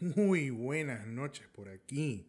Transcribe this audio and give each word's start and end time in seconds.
Muy 0.00 0.48
buenas 0.48 1.06
noches 1.06 1.46
por 1.48 1.68
aquí. 1.68 2.26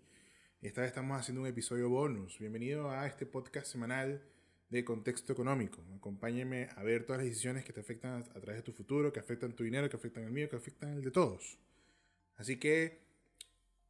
Esta 0.61 0.81
vez 0.81 0.89
estamos 0.89 1.17
haciendo 1.17 1.41
un 1.41 1.47
episodio 1.47 1.87
bonus. 1.87 2.37
Bienvenido 2.37 2.91
a 2.91 3.07
este 3.07 3.25
podcast 3.25 3.67
semanal 3.67 4.21
de 4.69 4.83
contexto 4.83 5.31
económico. 5.31 5.81
Acompáñeme 5.95 6.67
a 6.75 6.83
ver 6.83 7.05
todas 7.05 7.21
las 7.21 7.29
decisiones 7.29 7.63
que 7.63 7.71
te 7.71 7.79
afectan 7.79 8.25
a, 8.35 8.39
través 8.41 8.57
de 8.57 8.61
tu 8.61 8.73
futuro, 8.73 9.13
que 9.13 9.21
afectan 9.21 9.53
tu 9.53 9.63
dinero, 9.63 9.89
que 9.89 9.95
afectan 9.95 10.25
el 10.25 10.31
mío, 10.31 10.49
que 10.49 10.57
afectan 10.57 10.95
el 10.95 11.01
de 11.01 11.11
todos. 11.11 11.57
Así 12.35 12.57
que 12.57 12.99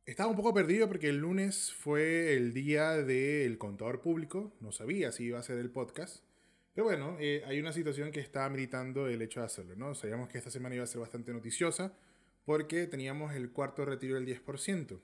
estaba 0.06 0.30
un 0.30 0.36
poco 0.36 0.54
perdido 0.54 0.88
porque 0.88 1.10
el 1.10 1.18
lunes 1.18 1.74
fue 1.74 2.36
el 2.36 2.54
día 2.54 2.92
del 2.92 3.58
contador 3.58 4.00
público. 4.00 4.54
No 4.60 4.72
sabía 4.74 5.12
si 5.12 5.24
iba 5.24 5.40
a 5.40 5.44
ser 5.44 5.58
el 5.58 5.72
podcast. 5.72 6.24
Pero 6.76 6.86
bueno, 6.86 7.18
eh, 7.20 7.42
hay 7.48 7.60
una 7.60 7.74
situación 7.74 8.12
que 8.12 8.20
está 8.20 8.48
militando 8.48 9.08
el 9.08 9.24
hecho 9.24 9.40
de 9.40 9.48
hacerlo, 9.48 9.76
¿no? 9.76 9.96
Sabíamos 9.96 10.30
que 10.30 10.38
esta 10.38 10.52
semana 10.52 10.76
iba 10.76 10.84
a 10.84 10.88
ser 10.88 11.02
bastante 11.02 11.34
noticiosa 11.34 11.98
porque 12.46 12.88
teníamos 12.88 13.34
el 13.34 13.52
cuarto 13.52 13.84
retiro 13.84 14.16
del 14.16 14.26
10%. 14.26 15.00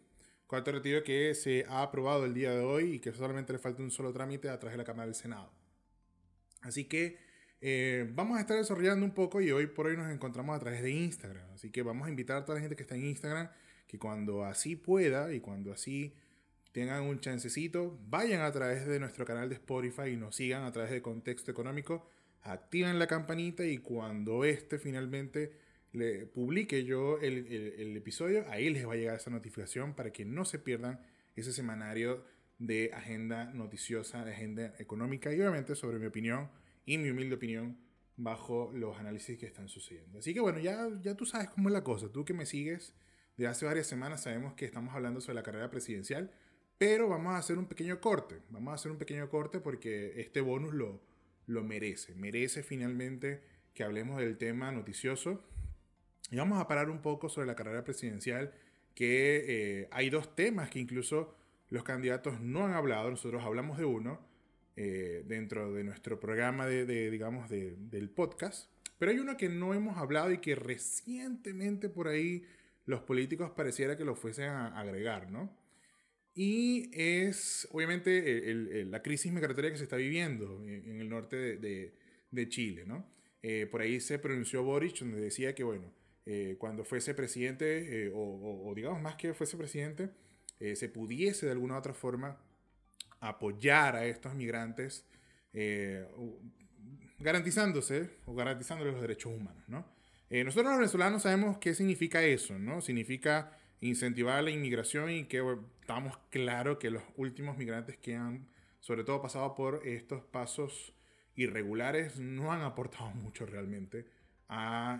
Cuarto 0.48 0.72
retiro 0.72 1.04
que 1.04 1.34
se 1.34 1.66
ha 1.68 1.82
aprobado 1.82 2.26
el 2.26 2.34
día 2.34 2.52
de 2.52 2.59
hoy 2.59 2.95
y 2.95 2.99
que 2.99 3.12
solamente 3.12 3.54
le 3.54 3.59
falta 3.59 3.82
un 3.82 3.91
solo 3.91 4.13
trámite 4.13 4.49
a 4.49 4.59
través 4.59 4.73
de 4.73 4.77
la 4.77 4.84
Cámara 4.84 5.08
del 5.08 5.16
Senado. 5.16 5.52
Así 6.62 6.85
que 6.85 7.18
eh, 7.62 8.09
vamos 8.13 8.38
a 8.38 8.41
estar 8.41 8.58
desarrollando 8.58 9.05
un 9.05 9.13
poco 9.13 9.41
y 9.41 9.52
hoy 9.52 9.68
por 9.68 9.88
hoy 9.88 9.98
nos 9.98 10.12
encontramos 10.12 10.55
a 10.55 10.59
través 10.59 10.82
de 10.82 10.91
Instagram. 10.91 11.52
Así 11.54 11.72
que 11.72 11.82
vamos 11.84 12.08
a 12.08 12.09
invitar 12.09 12.38
a 12.38 12.46
toda 12.46 12.55
la 12.55 12.62
gente 12.62 12.76
que 12.76 12.84
está 12.84 12.96
en 12.96 13.05
Instagram 13.05 13.49
que 13.88 13.99
cuando 13.99 14.46
así 14.46 14.76
pueda 14.76 15.34
y 15.34 15.41
cuando 15.41 15.73
así 15.73 16.16
tengan 16.71 17.04
un 17.04 17.20
chancecito, 17.20 17.99
vayan 18.08 18.41
a 18.41 18.52
través 18.52 18.88
de 18.88 18.99
nuestro 18.99 19.26
canal 19.26 19.49
de 19.49 19.55
Spotify 19.55 20.12
y 20.13 20.16
nos 20.18 20.35
sigan 20.35 20.63
a 20.63 20.71
través 20.71 20.91
de 20.91 21.02
Contexto 21.02 21.52
Económico, 21.52 22.08
activen 22.44 22.99
la 22.99 23.08
campanita 23.08 23.66
y 23.66 23.80
cuando 23.80 24.46
este 24.46 24.80
finalmente 24.80 25.54
le 25.94 26.26
publique 26.26 26.84
yo 26.84 27.20
el, 27.20 27.48
el, 27.48 27.98
episodio, 27.98 28.45
ahí 28.49 28.70
les 28.70 28.88
va 28.88 28.94
a 28.94 28.95
llegar 28.95 29.16
esa 29.16 29.30
notificación 29.30 29.94
para 29.94 30.12
que 30.12 30.23
no 30.23 30.45
se 30.45 30.59
pierdan 30.59 31.02
ese 31.36 31.52
semanario 31.52 32.23
de 32.60 32.91
agenda 32.93 33.46
noticiosa, 33.54 34.24
de 34.24 34.32
agenda 34.32 34.74
económica 34.80 35.34
y 35.34 35.40
obviamente 35.40 35.76
sobre 35.76 35.99
mi 35.99 36.05
opinión 36.05 36.49
y 36.85 36.98
mi 36.98 37.10
humilde 37.10 37.35
opinión 37.35 37.77
bajo 38.15 38.71
los 38.74 38.98
análisis 38.99 39.38
que 39.38 39.46
están 39.48 39.68
sucediendo. 39.68 40.20
Así 40.20 40.34
que 40.34 40.40
bueno, 40.40 40.60
ya, 40.60 40.88
ya 41.02 41.15
tú 41.15 41.26
sabes 41.26 41.49
cómo 41.49 41.70
es 41.70 41.74
la 41.74 41.84
cosa, 41.84 42.10
tú 42.10 42.24
que 42.24 42.34
me 42.34 42.46
sigues 42.46 42.93
de 43.37 43.48
hace 43.48 43.65
varias 43.65 43.87
semanas 43.87 44.24
sabemos 44.24 44.54
que 44.54 44.65
estamos 44.65 44.93
hablando 44.93 45.21
sobre 45.21 45.35
la 45.35 45.43
carrera 45.43 45.70
presidencial, 45.71 46.32
pero 46.77 47.10
vamos 47.10 47.34
a 47.34 47.37
hacer 47.37 47.58
un 47.58 47.65
pequeño 47.65 47.99
corte, 47.99 48.41
vamos 48.49 48.71
a 48.71 48.76
hacer 48.76 48.91
un 48.91 48.98
pequeño 48.98 49.30
corte 49.30 49.60
porque 49.60 50.20
este 50.21 50.41
bonus 50.41 50.74
lo, 50.74 51.02
lo 51.48 51.63
merece, 51.63 52.15
merece 52.15 52.63
finalmente 52.63 53.41
que 53.74 53.84
hablemos 53.84 54.20
del 54.20 54.37
tema 54.37 54.71
noticioso 54.71 55.43
y 56.32 56.37
vamos 56.37 56.60
a 56.60 56.68
parar 56.68 56.90
un 56.90 57.01
poco 57.01 57.29
sobre 57.29 57.46
la 57.46 57.55
carrera 57.55 57.84
presidencial, 57.84 58.54
que 58.96 59.43
eh, 59.82 59.87
hay 59.91 60.10
dos 60.10 60.35
temas 60.35 60.70
que 60.70 60.79
incluso 60.79 61.35
los 61.70 61.84
candidatos 61.84 62.40
no 62.41 62.65
han 62.65 62.74
hablado, 62.74 63.10
nosotros 63.10 63.43
hablamos 63.43 63.77
de 63.77 63.85
uno 63.85 64.19
eh, 64.78 65.24
dentro 65.28 65.74
de 65.74 65.84
nuestro 65.84 66.19
programa 66.19 66.66
de, 66.66 67.12
digamos, 67.12 67.50
del 67.50 68.09
podcast, 68.09 68.69
pero 68.97 69.12
hay 69.12 69.19
uno 69.19 69.35
que 69.35 69.50
no 69.50 69.74
hemos 69.74 69.97
hablado 69.97 70.31
y 70.31 70.40
que 70.40 70.56
recientemente 70.56 71.90
por 71.90 72.07
ahí 72.07 72.44
los 72.85 73.02
políticos 73.02 73.52
pareciera 73.52 73.97
que 73.97 74.06
lo 74.06 74.16
fuesen 74.16 74.50
a 74.50 74.79
agregar, 74.79 75.29
¿no? 75.29 75.56
Y 76.34 76.90
es 76.94 77.68
obviamente 77.72 78.53
la 78.85 79.02
crisis 79.02 79.31
migratoria 79.34 79.72
que 79.72 79.78
se 79.78 79.84
está 79.84 79.97
viviendo 79.97 80.63
en, 80.66 81.02
el 81.02 81.09
norte 81.09 81.35
de, 81.57 81.94
de, 82.31 82.50
Chile, 82.50 82.85
¿no? 82.85 83.06
Eh, 83.44 83.68
por 83.69 83.81
ahí 83.81 84.00
se 84.00 84.18
pronunció 84.18 84.63
Boric, 84.63 85.00
donde 85.00 85.19
decía 85.19 85.53
que, 85.53 85.63
bueno, 85.63 85.91
eh, 86.25 86.56
cuando 86.59 86.84
fuese 86.84 87.14
presidente, 87.16 88.06
eh, 88.06 88.12
o, 88.14 88.72
digamos 88.75 89.02
más 89.02 89.16
que 89.16 89.34
fuese 89.34 89.58
presidente, 89.58 90.09
eh, 90.59 90.75
se 90.75 90.90
pudiese 90.90 91.47
de 91.47 91.53
alguna 91.53 91.75
u 91.75 91.78
otra 91.78 91.94
forma 91.94 92.38
apoyar 93.19 93.96
a 93.96 94.06
estos 94.06 94.34
migrantes 94.36 95.06
garantizándose 97.20 98.10
o 98.26 98.34
garantizándoles 98.34 98.94
los 98.94 99.02
derechos 99.02 99.34
humanos. 99.34 99.64
¿no? 99.68 99.86
nosotros 100.30 100.72
los 100.72 100.78
venezolanos 100.78 101.24
sabemos 101.24 101.58
qué 101.58 101.74
significa 101.76 102.24
eso, 102.24 102.58
¿no? 102.58 102.80
Significa 102.80 103.52
incentivar 103.81 104.42
la 104.44 104.52
inmigración 104.52 105.10
y 105.10 105.26
que 105.26 105.44
estamos 105.81 106.18
claros 106.30 106.78
que 106.78 106.90
los 106.90 107.04
últimos 107.18 107.58
migrantes 107.58 107.98
que 107.98 108.16
han, 108.16 108.48
sobre 108.80 109.04
todo, 109.04 109.22
pasado 109.22 109.56
por 109.56 109.86
estos 109.86 110.24
pasos 110.24 110.94
irregulares 111.36 112.18
no 112.18 112.54
han 112.54 112.62
aportado 112.62 113.10
mucho 113.16 113.46
realmente 113.46 114.06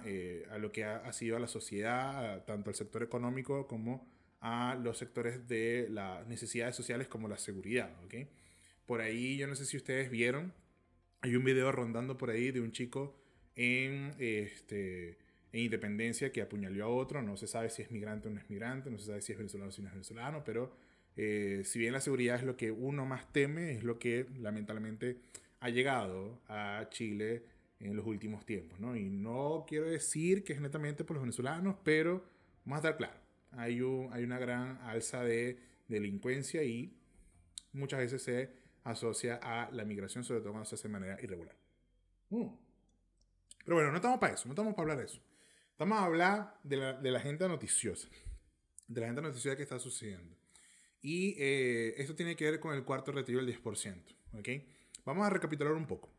eh, 0.06 0.48
a, 0.50 0.58
lo 0.58 0.72
que 0.72 0.86
ha, 0.86 1.12
sido 1.12 1.36
a 1.36 1.40
la 1.40 1.48
sociedad, 1.48 2.46
tanto 2.46 2.70
al 2.70 2.76
sector 2.76 3.04
económico 3.04 3.68
como 3.68 4.08
a 4.40 4.76
los 4.82 4.98
sectores 4.98 5.46
de 5.50 5.88
las 5.90 6.26
necesidades 6.28 6.76
sociales 6.76 7.08
como 7.10 7.28
la 7.28 7.38
seguridad. 7.38 7.92
¿okay? 8.06 8.30
Por 8.86 9.02
ahí, 9.02 9.38
yo 9.38 9.48
no 9.48 9.56
sé 9.56 9.66
si 9.66 9.76
ustedes 9.76 10.10
vieron, 10.10 10.54
hay 11.22 11.36
un 11.36 11.44
video 11.44 11.70
rondando 11.72 12.18
por 12.18 12.30
ahí 12.30 12.52
de 12.52 12.62
un 12.62 12.72
chico 12.72 13.14
en, 13.58 14.16
este, 14.20 15.18
en 15.52 15.60
Independencia 15.60 16.32
que 16.32 16.42
apuñaló 16.42 16.86
a 16.86 16.88
otro, 16.88 17.22
no 17.22 17.36
se 17.36 17.48
sabe 17.48 17.70
si 17.70 17.82
es 17.82 17.92
migrante 17.92 18.30
o 18.30 18.32
no 18.32 18.40
es 18.40 18.50
migrante, 18.50 18.90
no 18.90 18.98
se 19.00 19.08
sabe 19.08 19.22
si 19.22 19.34
es 19.34 19.38
venezolano 19.38 19.70
o 19.70 19.72
si 19.74 19.82
no 19.82 19.90
es 19.90 19.94
venezolano, 19.94 20.44
pero 20.46 20.74
eh, 21.18 21.64
si 21.66 21.78
bien 21.78 21.92
la 21.92 22.00
seguridad 22.00 22.38
es 22.38 22.44
lo 22.44 22.56
que 22.56 22.72
uno 22.72 23.06
más 23.06 23.32
teme, 23.34 23.74
es 23.74 23.84
lo 23.84 24.00
que 24.00 24.28
lamentablemente 24.40 25.18
ha 25.60 25.70
llegado 25.70 26.42
a 26.48 26.88
Chile 26.90 27.44
en 27.82 27.96
los 27.96 28.06
últimos 28.06 28.46
tiempos, 28.46 28.80
¿no? 28.80 28.96
Y 28.96 29.10
no 29.10 29.66
quiero 29.68 29.90
decir 29.90 30.44
que 30.44 30.54
es 30.54 30.62
netamente 30.62 31.04
por 31.04 31.16
los 31.16 31.24
venezolanos, 31.24 31.78
pero 31.84 32.24
vamos 32.64 32.78
a 32.78 32.90
estar 32.90 32.98
claro, 32.98 33.20
hay, 33.52 33.82
un, 33.82 34.10
hay 34.14 34.24
una 34.24 34.40
gran 34.40 34.78
alza 34.82 35.24
de 35.24 35.60
delincuencia 35.88 36.64
y 36.64 36.96
muchas 37.74 38.00
veces 38.00 38.22
se 38.22 38.54
asocia 38.84 39.40
a 39.42 39.70
la 39.72 39.84
migración, 39.84 40.24
sobre 40.24 40.42
todo 40.42 40.52
cuando 40.52 40.66
se 40.66 40.76
hace 40.76 40.88
de 40.88 40.94
manera 40.94 41.18
irregular. 41.22 41.56
Mm. 42.30 42.48
Pero 43.66 43.76
bueno, 43.76 43.92
no 43.92 43.98
estamos 43.98 44.20
para 44.20 44.34
eso, 44.34 44.48
no 44.48 44.54
estamos 44.54 44.74
para 44.74 44.84
hablar 44.84 44.98
de 45.00 45.06
eso. 45.06 45.22
Estamos 45.72 45.98
a 45.98 46.06
hablar 46.06 46.60
de 46.64 46.78
la, 46.78 46.94
de 46.94 47.12
la 47.12 47.20
agenda 47.20 47.48
noticiosa, 47.48 48.08
de 48.88 49.02
la 49.02 49.08
agenda 49.08 49.22
noticiosa 49.22 49.58
que 49.58 49.64
está 49.64 49.80
sucediendo. 49.80 50.36
Y 51.02 51.36
eh, 51.40 51.96
esto 51.98 52.16
tiene 52.16 52.36
que 52.36 52.46
ver 52.46 52.60
con 52.60 52.76
el 52.76 52.84
cuarto 52.84 53.12
retiro 53.12 53.44
del 53.44 53.56
10%. 53.62 54.04
¿ok? 54.34 54.50
Vamos 55.06 55.26
a 55.26 55.30
recapitular 55.30 55.74
un 55.74 55.88
poco. 55.88 56.10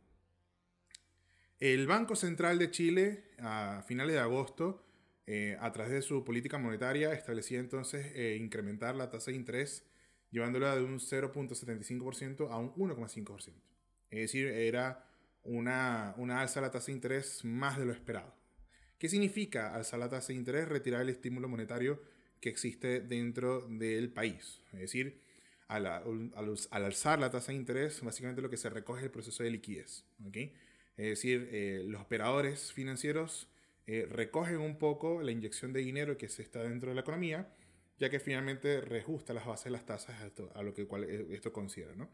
El 1.62 1.86
Banco 1.86 2.16
Central 2.16 2.58
de 2.58 2.72
Chile, 2.72 3.22
a 3.38 3.84
finales 3.86 4.16
de 4.16 4.20
agosto, 4.20 4.84
eh, 5.28 5.56
a 5.60 5.70
través 5.70 5.92
de 5.92 6.02
su 6.02 6.24
política 6.24 6.58
monetaria, 6.58 7.12
establecía 7.12 7.60
entonces 7.60 8.04
eh, 8.16 8.36
incrementar 8.36 8.96
la 8.96 9.10
tasa 9.10 9.30
de 9.30 9.36
interés, 9.36 9.86
llevándola 10.32 10.74
de 10.74 10.82
un 10.82 10.98
0.75% 10.98 12.50
a 12.50 12.58
un 12.58 12.74
1.5%. 12.74 13.52
Es 14.10 14.18
decir, 14.22 14.48
era 14.48 15.08
una, 15.44 16.16
una 16.16 16.40
alza 16.40 16.58
de 16.58 16.66
la 16.66 16.72
tasa 16.72 16.86
de 16.86 16.94
interés 16.94 17.44
más 17.44 17.78
de 17.78 17.84
lo 17.84 17.92
esperado. 17.92 18.34
¿Qué 18.98 19.08
significa 19.08 19.72
alzar 19.72 20.00
la 20.00 20.08
tasa 20.08 20.32
de 20.32 20.40
interés? 20.40 20.66
Retirar 20.66 21.02
el 21.02 21.10
estímulo 21.10 21.48
monetario 21.48 22.02
que 22.40 22.48
existe 22.48 22.98
dentro 23.02 23.68
del 23.68 24.12
país. 24.12 24.60
Es 24.72 24.80
decir, 24.80 25.20
al, 25.68 25.86
alzar 26.72 27.20
la 27.20 27.30
tasa 27.30 27.52
de 27.52 27.58
interés, 27.58 28.02
básicamente 28.02 28.42
lo 28.42 28.50
que 28.50 28.56
se 28.56 28.68
recoge 28.68 29.02
es 29.02 29.04
el 29.04 29.12
proceso 29.12 29.44
de 29.44 29.50
liquidez. 29.50 30.04
¿okay? 30.26 30.52
Es 30.96 31.06
decir, 31.06 31.48
eh, 31.52 31.82
los 31.86 32.02
operadores 32.02 32.72
financieros 32.72 33.48
eh, 33.86 34.06
recogen 34.10 34.58
un 34.58 34.78
poco 34.78 35.22
la 35.22 35.32
inyección 35.32 35.72
de 35.72 35.80
dinero 35.80 36.16
que 36.18 36.28
se 36.28 36.42
está 36.42 36.62
dentro 36.62 36.90
de 36.90 36.94
la 36.94 37.00
economía, 37.00 37.52
ya 37.98 38.10
que 38.10 38.20
finalmente 38.20 38.80
reajusta 38.80 39.32
las 39.32 39.46
bases 39.46 39.64
de 39.64 39.70
las 39.70 39.86
tasas 39.86 40.16
a, 40.54 40.62
lo 40.62 40.74
que 40.74 40.82
eh, 40.82 41.26
esto 41.30 41.52
considera. 41.52 41.94
¿no? 41.94 42.10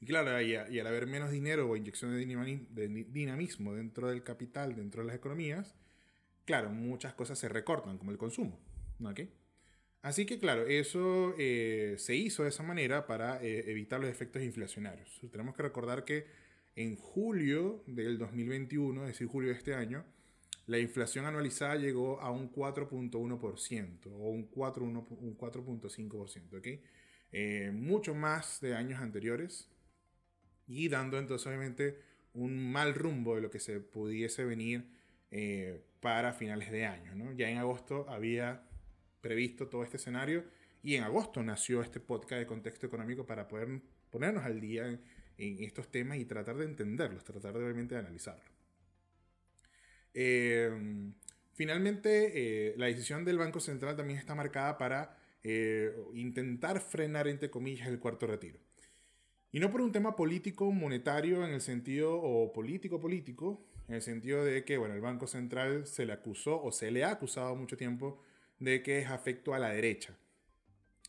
Y 0.00 0.06
claro, 0.06 0.40
y, 0.40 0.54
al 0.54 0.86
haber 0.86 1.06
menos 1.06 1.30
dinero 1.30 1.68
o 1.68 1.76
inyección 1.76 2.12
de, 2.12 3.06
dinamismo 3.08 3.74
dentro 3.74 4.08
del 4.08 4.22
capital, 4.22 4.76
dentro 4.76 5.02
de 5.02 5.08
las 5.08 5.16
economías, 5.16 5.74
claro, 6.44 6.70
muchas 6.70 7.14
cosas 7.14 7.38
se 7.38 7.48
recortan, 7.48 7.98
como 7.98 8.12
el 8.12 8.18
consumo. 8.18 8.60
Así 10.02 10.26
que 10.26 10.38
claro, 10.38 10.66
eso 10.66 11.34
se 11.36 12.14
hizo 12.14 12.42
de 12.42 12.50
esa 12.50 12.62
manera 12.62 13.06
para 13.06 13.42
evitar 13.42 14.00
los 14.00 14.10
efectos 14.10 14.42
inflacionarios. 14.42 15.20
Tenemos 15.30 15.54
que 15.54 15.62
recordar 15.62 16.04
que 16.04 16.26
en 16.76 16.96
julio 16.96 17.82
del 17.86 18.18
2021, 18.18 19.02
es 19.02 19.08
decir, 19.08 19.26
julio 19.26 19.50
de 19.50 19.56
este 19.56 19.74
año, 19.74 20.04
la 20.66 20.78
inflación 20.78 21.26
anualizada 21.26 21.76
llegó 21.76 22.20
a 22.20 22.30
un 22.30 22.50
4.1% 22.50 24.06
o 24.06 24.30
un 24.30 24.50
4.5%, 24.50 26.58
¿ok? 26.58 26.68
Eh, 27.32 27.70
mucho 27.72 28.14
más 28.14 28.60
de 28.60 28.74
años 28.74 29.00
anteriores 29.00 29.68
y 30.66 30.88
dando 30.88 31.18
entonces 31.18 31.46
obviamente 31.46 32.00
un 32.32 32.70
mal 32.70 32.94
rumbo 32.94 33.34
de 33.34 33.42
lo 33.42 33.50
que 33.50 33.58
se 33.58 33.80
pudiese 33.80 34.44
venir 34.44 34.88
eh, 35.30 35.82
para 36.00 36.32
finales 36.32 36.70
de 36.70 36.86
año. 36.86 37.14
¿no? 37.14 37.32
Ya 37.32 37.50
en 37.50 37.58
agosto 37.58 38.06
había 38.08 38.62
previsto 39.20 39.68
todo 39.68 39.82
este 39.82 39.96
escenario 39.96 40.44
y 40.82 40.94
en 40.94 41.02
agosto 41.02 41.42
nació 41.42 41.82
este 41.82 41.98
podcast 41.98 42.40
de 42.40 42.46
contexto 42.46 42.86
económico 42.86 43.26
para 43.26 43.48
poder 43.48 43.80
ponernos 44.10 44.44
al 44.44 44.60
día 44.60 44.86
en 44.86 45.00
estos 45.38 45.90
temas 45.90 46.18
y 46.18 46.24
tratar 46.24 46.56
de 46.56 46.64
entenderlos, 46.64 47.24
tratar 47.24 47.52
de 47.54 47.64
obviamente 47.64 47.94
de 47.94 48.00
analizarlos. 48.00 48.50
Eh, 50.14 51.12
Finalmente, 51.54 52.32
eh, 52.34 52.74
la 52.76 52.86
decisión 52.86 53.24
del 53.24 53.38
Banco 53.38 53.60
Central 53.60 53.96
también 53.96 54.18
está 54.18 54.34
marcada 54.34 54.76
para 54.76 55.16
eh, 55.44 55.94
intentar 56.14 56.80
frenar, 56.80 57.28
entre 57.28 57.48
comillas, 57.48 57.86
el 57.86 58.00
cuarto 58.00 58.26
retiro. 58.26 58.58
Y 59.52 59.60
no 59.60 59.70
por 59.70 59.80
un 59.80 59.92
tema 59.92 60.16
político, 60.16 60.72
monetario, 60.72 61.46
en 61.46 61.54
el 61.54 61.60
sentido, 61.60 62.20
o 62.20 62.52
político-político, 62.52 63.64
en 63.86 63.94
el 63.94 64.02
sentido 64.02 64.44
de 64.44 64.64
que, 64.64 64.78
bueno, 64.78 64.94
el 64.94 65.00
Banco 65.00 65.28
Central 65.28 65.86
se 65.86 66.06
le 66.06 66.12
acusó 66.12 66.60
o 66.60 66.72
se 66.72 66.90
le 66.90 67.04
ha 67.04 67.10
acusado 67.10 67.54
mucho 67.54 67.76
tiempo 67.76 68.20
de 68.58 68.82
que 68.82 68.98
es 68.98 69.06
afecto 69.06 69.54
a 69.54 69.60
la 69.60 69.68
derecha. 69.68 70.18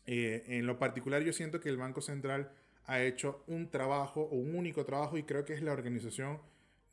Eh, 0.06 0.44
en 0.46 0.66
lo 0.66 0.78
particular, 0.78 1.22
yo 1.24 1.32
siento 1.32 1.58
que 1.58 1.70
el 1.70 1.76
Banco 1.76 2.00
Central 2.00 2.52
ha 2.86 3.02
hecho 3.02 3.42
un 3.46 3.70
trabajo, 3.70 4.22
o 4.22 4.36
un 4.36 4.54
único 4.54 4.84
trabajo, 4.84 5.18
y 5.18 5.24
creo 5.24 5.44
que 5.44 5.54
es 5.54 5.62
la 5.62 5.72
organización 5.72 6.38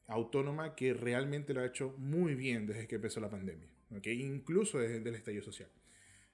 autónoma 0.08 0.76
que 0.76 0.94
realmente 0.94 1.54
lo 1.54 1.62
ha 1.62 1.66
hecho 1.66 1.94
muy 1.98 2.36
bien 2.36 2.66
desde 2.66 2.88
que 2.88 2.96
empezó 2.96 3.20
la 3.20 3.30
pandemia, 3.30 3.68
¿okay? 3.96 4.22
incluso 4.22 4.80
desde 4.80 4.98
el 4.98 5.16
estallido 5.16 5.44
social. 5.44 5.70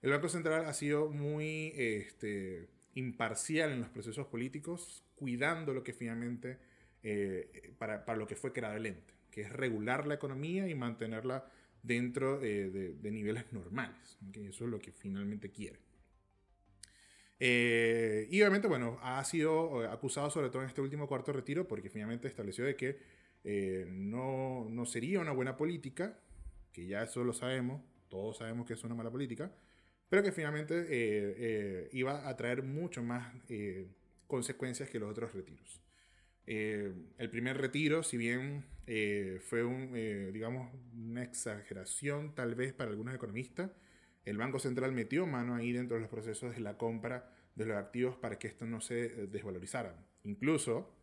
El 0.02 0.12
Banco 0.12 0.30
Central 0.30 0.66
ha 0.66 0.74
sido 0.74 1.10
muy 1.10 1.74
este, 1.76 2.70
imparcial 2.96 3.72
en 3.72 3.82
los 3.82 3.90
procesos 3.90 4.28
políticos, 4.28 5.04
cuidando 5.16 5.74
lo 5.74 5.84
que 5.84 5.94
finalmente, 5.94 6.58
eh, 7.04 7.74
para, 7.78 8.06
para, 8.06 8.18
lo 8.18 8.28
que 8.28 8.36
fue 8.36 8.54
creado 8.54 8.78
el 8.78 8.86
ente, 8.86 9.14
que 9.30 9.42
es 9.42 9.52
regular 9.52 10.08
la 10.08 10.16
economía 10.16 10.68
y 10.70 10.76
mantenerla 10.76 11.52
dentro 11.84 12.40
de, 12.40 12.70
de, 12.70 13.12
niveles 13.12 13.52
normales. 13.52 14.18
¿okay? 14.30 14.48
Eso 14.48 14.66
es 14.66 14.72
lo 14.72 14.80
que 14.80 14.92
finalmente 14.94 15.52
quiere. 15.52 15.80
Eh, 17.40 18.28
y 18.30 18.42
obviamente, 18.42 18.68
bueno, 18.68 19.00
ha 19.02 19.24
sido 19.24 19.90
acusado 19.90 20.30
sobre 20.30 20.50
todo 20.50 20.62
en 20.62 20.68
este 20.68 20.82
último 20.82 21.08
cuarto 21.08 21.32
retiro 21.32 21.68
porque 21.68 21.90
finalmente 21.90 22.28
estableció 22.28 22.66
de 22.66 22.76
que 22.76 23.00
eh, 23.44 23.86
no, 23.90 24.68
no, 24.70 24.86
sería 24.86 25.20
una 25.20 25.32
buena 25.32 25.56
política, 25.56 26.20
que 26.72 26.86
ya 26.88 27.04
eso 27.04 27.24
lo 27.24 27.34
sabemos, 27.34 27.82
todos 28.10 28.38
sabemos 28.38 28.68
que 28.68 28.74
es 28.74 28.84
una 28.84 28.96
mala 28.96 29.12
política, 29.12 29.52
pero 30.10 30.24
que 30.24 30.32
finalmente 30.32 30.82
eh, 30.82 30.88
eh, 31.38 31.90
iba 31.94 32.28
a 32.28 32.36
traer 32.36 32.64
mucho 32.64 33.04
más 33.04 33.34
consecuencias 34.28 34.90
que 34.90 35.00
los 35.00 35.10
otros 35.10 35.34
retiros. 35.34 35.82
el 36.46 37.30
primer 37.30 37.58
retiro, 37.58 38.04
si 38.04 38.18
bien 38.18 38.66
fue 39.42 39.64
un, 39.64 39.94
digamos, 40.34 40.74
una 40.96 41.24
exageración 41.24 42.34
tal 42.36 42.56
vez 42.56 42.74
para 42.74 42.90
algunos 42.90 43.14
economistas, 43.16 43.72
el 44.30 44.38
Banco 44.38 44.60
Central 44.60 44.92
metió 44.92 45.26
mano 45.26 45.56
ahí 45.56 45.72
dentro 45.72 45.96
de 45.96 46.02
los 46.02 46.10
procesos 46.10 46.54
de 46.54 46.62
la 46.62 46.78
compra 46.78 47.32
de 47.56 47.66
los 47.66 47.78
activos 47.78 48.16
para 48.16 48.38
que 48.38 48.48
esto 48.48 48.66
no 48.66 48.80
se 48.80 49.28
desvalorizaran. 49.28 49.96
Incluso 50.24 50.94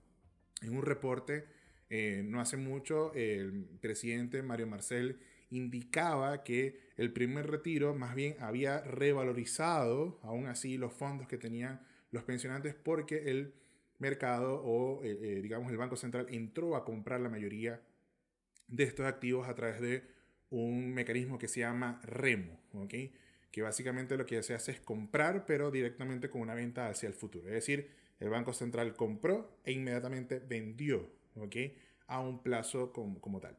en 0.62 0.76
un 0.76 0.82
reporte 0.82 1.46
eh, 1.90 2.23
no 2.25 2.40
hace 2.40 2.56
mucho 2.56 3.12
el 3.14 3.64
presidente 3.81 4.43
Mario 4.43 4.67
Marcel 4.67 5.20
indicaba 5.50 6.43
que 6.43 6.81
el 6.96 7.12
primer 7.12 7.49
retiro 7.49 7.94
más 7.94 8.14
bien 8.14 8.37
había 8.40 8.81
revalorizado 8.81 10.19
aún 10.22 10.46
así 10.46 10.79
los 10.79 10.93
fondos 10.93 11.29
que 11.29 11.38
tenían 11.38 11.81
los 12.11 12.25
pensionantes 12.25 12.75
porque 12.75 13.31
el 13.31 13.55
mercado 13.99 14.62
o 14.64 15.05
eh, 15.05 15.19
eh, 15.20 15.43
digamos 15.43 15.70
el 15.70 15.79
Banco 15.79 15.96
Central 15.96 16.26
entró 16.31 16.75
a 16.75 16.84
comprar 16.84 17.20
la 17.20 17.29
mayoría 17.29 17.81
de 18.69 18.84
estos 18.84 19.06
activos 19.06 19.49
a 19.49 19.55
través 19.55 19.81
de 19.81 20.16
un 20.50 20.94
mecanismo 20.94 21.38
que 21.38 21.48
se 21.48 21.60
llama 21.60 22.00
remo, 22.04 22.58
que 22.88 23.62
básicamente 23.62 24.16
lo 24.16 24.26
que 24.26 24.43
se 24.43 24.54
hace 24.54 24.72
es 24.72 24.81
comprar 24.81 25.46
pero 25.46 25.70
directamente 25.70 26.28
con 26.28 26.43
una 26.43 26.54
venta 26.54 26.88
hacia 26.88 27.06
el 27.08 27.14
futuro. 27.14 27.48
Es 27.48 27.54
decir, 27.54 27.90
el 28.20 28.28
Banco 28.28 28.52
Central 28.52 28.94
compró 28.94 29.58
e 29.64 29.72
inmediatamente 29.72 30.38
vendió 30.38 31.10
a 32.06 32.20
un 32.20 32.43
plazo 32.43 32.93
como, 32.93 33.20
como 33.20 33.40
tal. 33.40 33.56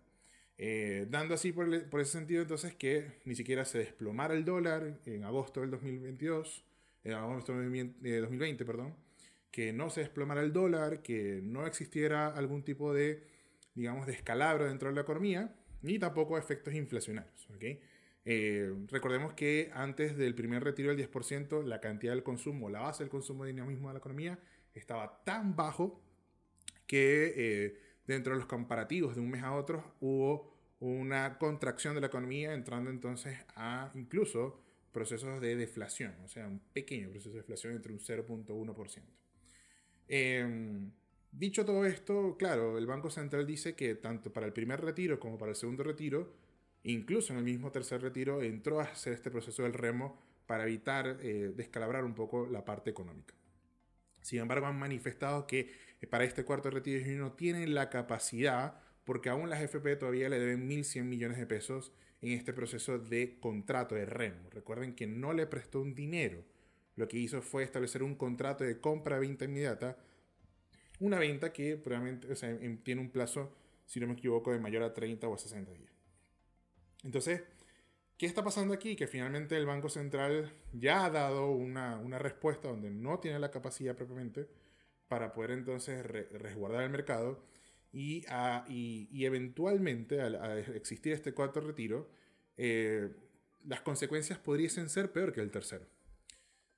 Eh, 0.60 1.06
dando 1.10 1.36
así 1.36 1.52
por, 1.52 1.90
por, 1.90 2.02
ese 2.02 2.14
sentido 2.14 2.42
entonces 2.42 2.74
que 2.74 3.20
ni 3.26 3.36
siquiera 3.36 3.64
se 3.64 3.78
desplomara 3.78 4.34
el 4.34 4.44
dólar 4.44 5.00
en 5.06 5.24
agosto 5.24 5.62
del 5.62 5.70
2022, 5.70 6.66
en 7.04 7.14
agosto 7.14 7.56
del 7.56 7.94
2020, 8.22 8.66
perdón, 8.66 8.96
que 9.52 9.72
no 9.72 9.90
se 9.92 10.02
desplomara 10.02 10.42
el 10.42 10.54
dólar, 10.54 11.04
que 11.04 11.42
no 11.44 11.68
existiera 11.68 12.28
algún 12.28 12.64
tipo 12.64 12.94
de, 12.94 13.24
digamos, 13.76 14.08
de 14.08 14.14
escalabro 14.14 14.66
dentro 14.66 14.90
de 14.90 14.96
la 14.96 15.02
economía, 15.02 15.56
ni 15.88 15.98
tampoco 15.98 16.38
efectos 16.38 16.74
inflacionarios. 16.76 17.50
¿okay? 17.56 17.80
Eh, 18.26 18.74
recordemos 18.88 19.34
que 19.34 19.72
antes 19.74 20.18
del 20.18 20.36
primer 20.36 20.64
retiro 20.64 20.94
del 20.94 21.10
10%, 21.10 21.64
la 21.64 21.80
cantidad 21.80 22.12
del 22.12 22.24
consumo, 22.24 22.70
la 22.70 22.82
base 22.82 23.04
del 23.04 23.10
consumo 23.10 23.46
de 23.46 23.52
dinamismo 23.52 23.88
de 23.88 23.94
la 23.94 24.00
economía, 24.00 24.38
estaba 24.74 25.24
tan 25.24 25.56
bajo 25.56 26.04
que 26.86 27.34
eh, 27.36 27.78
dentro 28.06 28.34
de 28.34 28.40
los 28.40 28.48
comparativos 28.48 29.16
de 29.16 29.22
un 29.22 29.30
mes 29.30 29.44
a 29.44 29.54
otro 29.54 29.96
hubo 30.02 30.54
una 30.80 31.38
contracción 31.38 31.96
de 31.96 32.02
la 32.02 32.08
economía 32.08 32.54
entrando 32.54 32.90
entonces 32.90 33.38
a 33.56 33.92
incluso 33.96 34.62
procesos 34.92 35.40
de 35.42 35.56
deflación, 35.56 36.16
o 36.24 36.28
sea, 36.28 36.48
un 36.48 36.60
pequeño 36.60 37.10
proceso 37.10 37.32
de 37.32 37.38
deflación 37.38 37.74
entre 37.74 37.94
un 37.94 38.00
0.1%. 38.00 39.04
Em, 40.08 40.92
dicho 41.38 41.66
todo 41.66 41.86
esto, 41.86 42.36
claro, 42.38 42.78
el 42.78 42.86
Banco 42.86 43.10
Central 43.10 43.46
dice 43.46 43.76
que 43.76 43.96
tanto 43.96 44.32
para 44.32 44.46
el 44.46 44.54
primer 44.54 44.82
retiro 44.82 45.20
como 45.20 45.38
para 45.38 45.52
el 45.52 45.56
segundo 45.56 45.84
retiro, 45.84 46.34
incluso 46.84 47.34
en 47.34 47.40
el 47.40 47.46
mismo 47.46 47.72
tercer 47.72 48.02
retiro, 48.02 48.42
entró 48.42 48.80
a 48.80 48.86
hacer 48.86 49.14
este 49.14 49.32
proceso 49.32 49.64
del 49.64 49.74
remo 49.74 50.20
para 50.46 50.64
evitar 50.64 51.18
eh, 51.22 51.52
descalabrar 51.56 52.06
un 52.06 52.16
poco 52.16 52.48
la 52.48 52.66
parte 52.66 52.90
económica. 52.90 53.34
Sin 54.22 54.40
embargo, 54.40 54.66
han 54.66 54.80
manifestado 54.80 55.48
que 55.48 55.72
eh, 56.02 56.08
para 56.08 56.24
este 56.24 56.44
cuarto 56.44 56.70
retiro 56.70 57.06
no 57.18 57.34
tienen 57.34 57.76
la 57.76 57.90
capacidad, 57.90 58.80
porque 59.04 59.30
aún 59.30 59.50
las 59.50 59.62
FP 59.62 59.96
todavía 59.96 60.30
le 60.30 60.40
deben 60.40 60.68
1.100 60.68 61.04
millones 61.04 61.38
de 61.38 61.46
pesos 61.46 61.94
en 62.22 62.32
este 62.32 62.54
proceso 62.54 62.98
de 62.98 63.40
contrato 63.40 63.96
de 63.96 64.06
remo. 64.06 64.50
Recuerden 64.52 64.96
que 64.96 65.08
no 65.08 65.34
le 65.34 65.48
prestó 65.48 65.82
un 65.82 65.96
dinero. 65.96 66.44
Lo 66.96 67.08
que 67.08 67.18
hizo 67.18 67.42
fue 67.42 67.64
establecer 67.64 68.04
un 68.04 68.16
contrato 68.16 68.64
de 68.64 68.80
compra-venta 68.80 69.46
inmediata. 69.46 69.98
Una 71.00 71.20
venta 71.20 71.54
que 71.54 71.78
probablemente 71.78 72.28
tiene 72.84 73.02
un 73.02 73.10
plazo, 73.10 73.54
si 73.86 74.00
no 74.00 74.08
me 74.08 74.14
equivoco, 74.14 74.52
de 74.52 74.60
mayor 74.60 74.84
a 74.84 74.94
30 74.94 75.28
o 75.28 75.36
a 75.36 75.38
60 75.38 75.72
días. 75.72 75.92
Entonces, 77.04 77.44
¿Qué 78.18 78.26
está 78.26 78.44
pasando 78.44 78.74
aquí? 78.74 78.96
Que 78.96 79.06
finalmente 79.06 79.56
el 79.56 79.68
Banco 79.68 79.90
Central 79.90 80.52
ya 80.74 81.06
ha 81.06 81.10
dado 81.12 81.52
una, 81.52 81.98
una 82.00 82.18
respuesta 82.18 82.68
donde 82.68 82.90
no 82.90 83.20
tiene 83.20 83.38
la 83.38 83.52
capacidad 83.52 83.96
propiamente 83.96 84.48
para 85.08 85.34
poder 85.34 85.52
entonces 85.52 86.04
resguardar 86.04 86.84
el 86.84 86.90
mercado 86.90 87.44
y, 87.94 88.26
y, 88.68 89.08
y 89.12 89.26
eventualmente 89.26 90.20
al, 90.22 90.36
existir 90.76 91.14
este 91.14 91.34
cuarto 91.34 91.62
retiro, 91.62 92.10
eh, 92.58 93.12
las 93.66 93.82
consecuencias 93.82 94.40
podrían 94.40 94.90
ser 94.90 95.12
peor 95.12 95.32
que 95.32 95.42
el 95.42 95.52
tercero. 95.52 95.86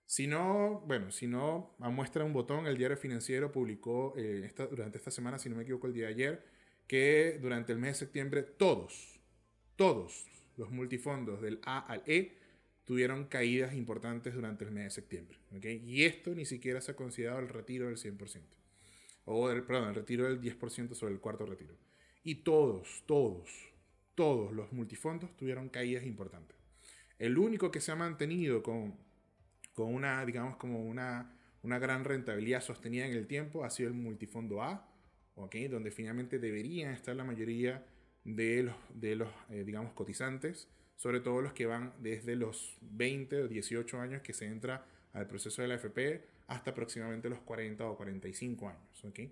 Si 0.09 0.25
no, 0.25 0.81
bueno, 0.87 1.11
si 1.11 1.27
no, 1.27 1.75
muestra 1.77 2.25
un 2.25 2.33
botón, 2.33 2.65
el 2.65 2.79
diario 2.79 2.97
financiero 2.97 3.51
publicó 3.51 4.15
eh, 4.17 4.41
esta, 4.43 4.65
durante 4.65 4.97
esta 4.97 5.11
semana, 5.11 5.37
si 5.37 5.49
no 5.49 5.55
me 5.55 5.61
equivoco, 5.61 5.85
el 5.85 5.93
día 5.93 6.07
de 6.07 6.13
ayer, 6.13 6.45
que 6.87 7.37
durante 7.39 7.73
el 7.73 7.77
mes 7.77 7.91
de 7.91 8.05
septiembre 8.05 8.41
todos, 8.41 9.19
todos 9.75 10.25
los 10.57 10.71
multifondos 10.71 11.43
del 11.43 11.59
A 11.63 11.77
al 11.81 12.01
E 12.07 12.35
tuvieron 12.85 13.25
caídas 13.25 13.75
importantes 13.75 14.33
durante 14.33 14.65
el 14.65 14.71
mes 14.71 14.85
de 14.85 14.89
septiembre. 14.89 15.37
Y 15.85 16.05
esto 16.05 16.33
ni 16.33 16.45
siquiera 16.45 16.81
se 16.81 16.93
ha 16.93 16.95
considerado 16.95 17.41
el 17.41 17.47
retiro 17.47 17.85
del 17.85 17.97
100%. 17.97 18.41
O, 19.25 19.51
el, 19.51 19.61
perdón, 19.61 19.89
el 19.89 19.95
retiro 19.95 20.27
del 20.27 20.41
10% 20.41 20.95
sobre 20.95 21.13
el 21.13 21.19
cuarto 21.19 21.45
retiro. 21.45 21.75
Y 22.23 22.33
todos, 22.37 23.03
todos, 23.05 23.47
todos 24.15 24.53
los 24.53 24.73
multifondos 24.73 25.37
tuvieron 25.37 25.69
caídas 25.69 26.03
importantes. 26.03 26.57
El 27.19 27.37
único 27.37 27.69
que 27.69 27.79
se 27.79 27.91
ha 27.91 27.95
mantenido 27.95 28.63
con, 28.63 28.97
con 29.79 29.95
una, 29.95 30.25
digamos, 30.25 30.57
como 30.57 30.83
una, 30.83 31.31
una 31.63 31.79
gran 31.79 32.03
rentabilidad 32.03 32.59
sostenida 32.59 33.05
en 33.05 33.13
el 33.13 33.27
tiempo 33.27 33.63
ha 33.63 33.69
sido 33.69 33.87
el 33.87 33.95
multifondo 33.95 34.61
A, 34.61 34.85
donde 35.69 35.89
finalmente 35.89 36.37
deberían 36.37 36.91
estar 36.91 37.15
la 37.15 37.23
mayoría 37.23 37.85
de 38.25 38.63
los, 38.63 38.75
de 38.93 39.15
los 39.15 39.29
eh, 39.49 39.63
digamos, 39.65 39.93
cotizantes, 39.93 40.67
sobre 40.97 41.21
todo 41.21 41.41
los 41.41 41.53
que 41.53 41.65
van 41.65 41.93
desde 41.99 42.35
los 42.35 42.77
20 42.81 43.43
o 43.43 43.47
18 43.47 44.01
años 44.01 44.21
que 44.21 44.33
se 44.33 44.47
entra 44.47 44.85
al 45.13 45.27
proceso 45.27 45.61
de 45.61 45.69
la 45.69 45.75
FP 45.75 46.25
hasta 46.47 46.71
aproximadamente 46.71 47.29
los 47.29 47.39
40 47.39 47.89
o 47.89 47.95
45 47.95 48.67
años. 48.67 49.05
¿okay? 49.05 49.31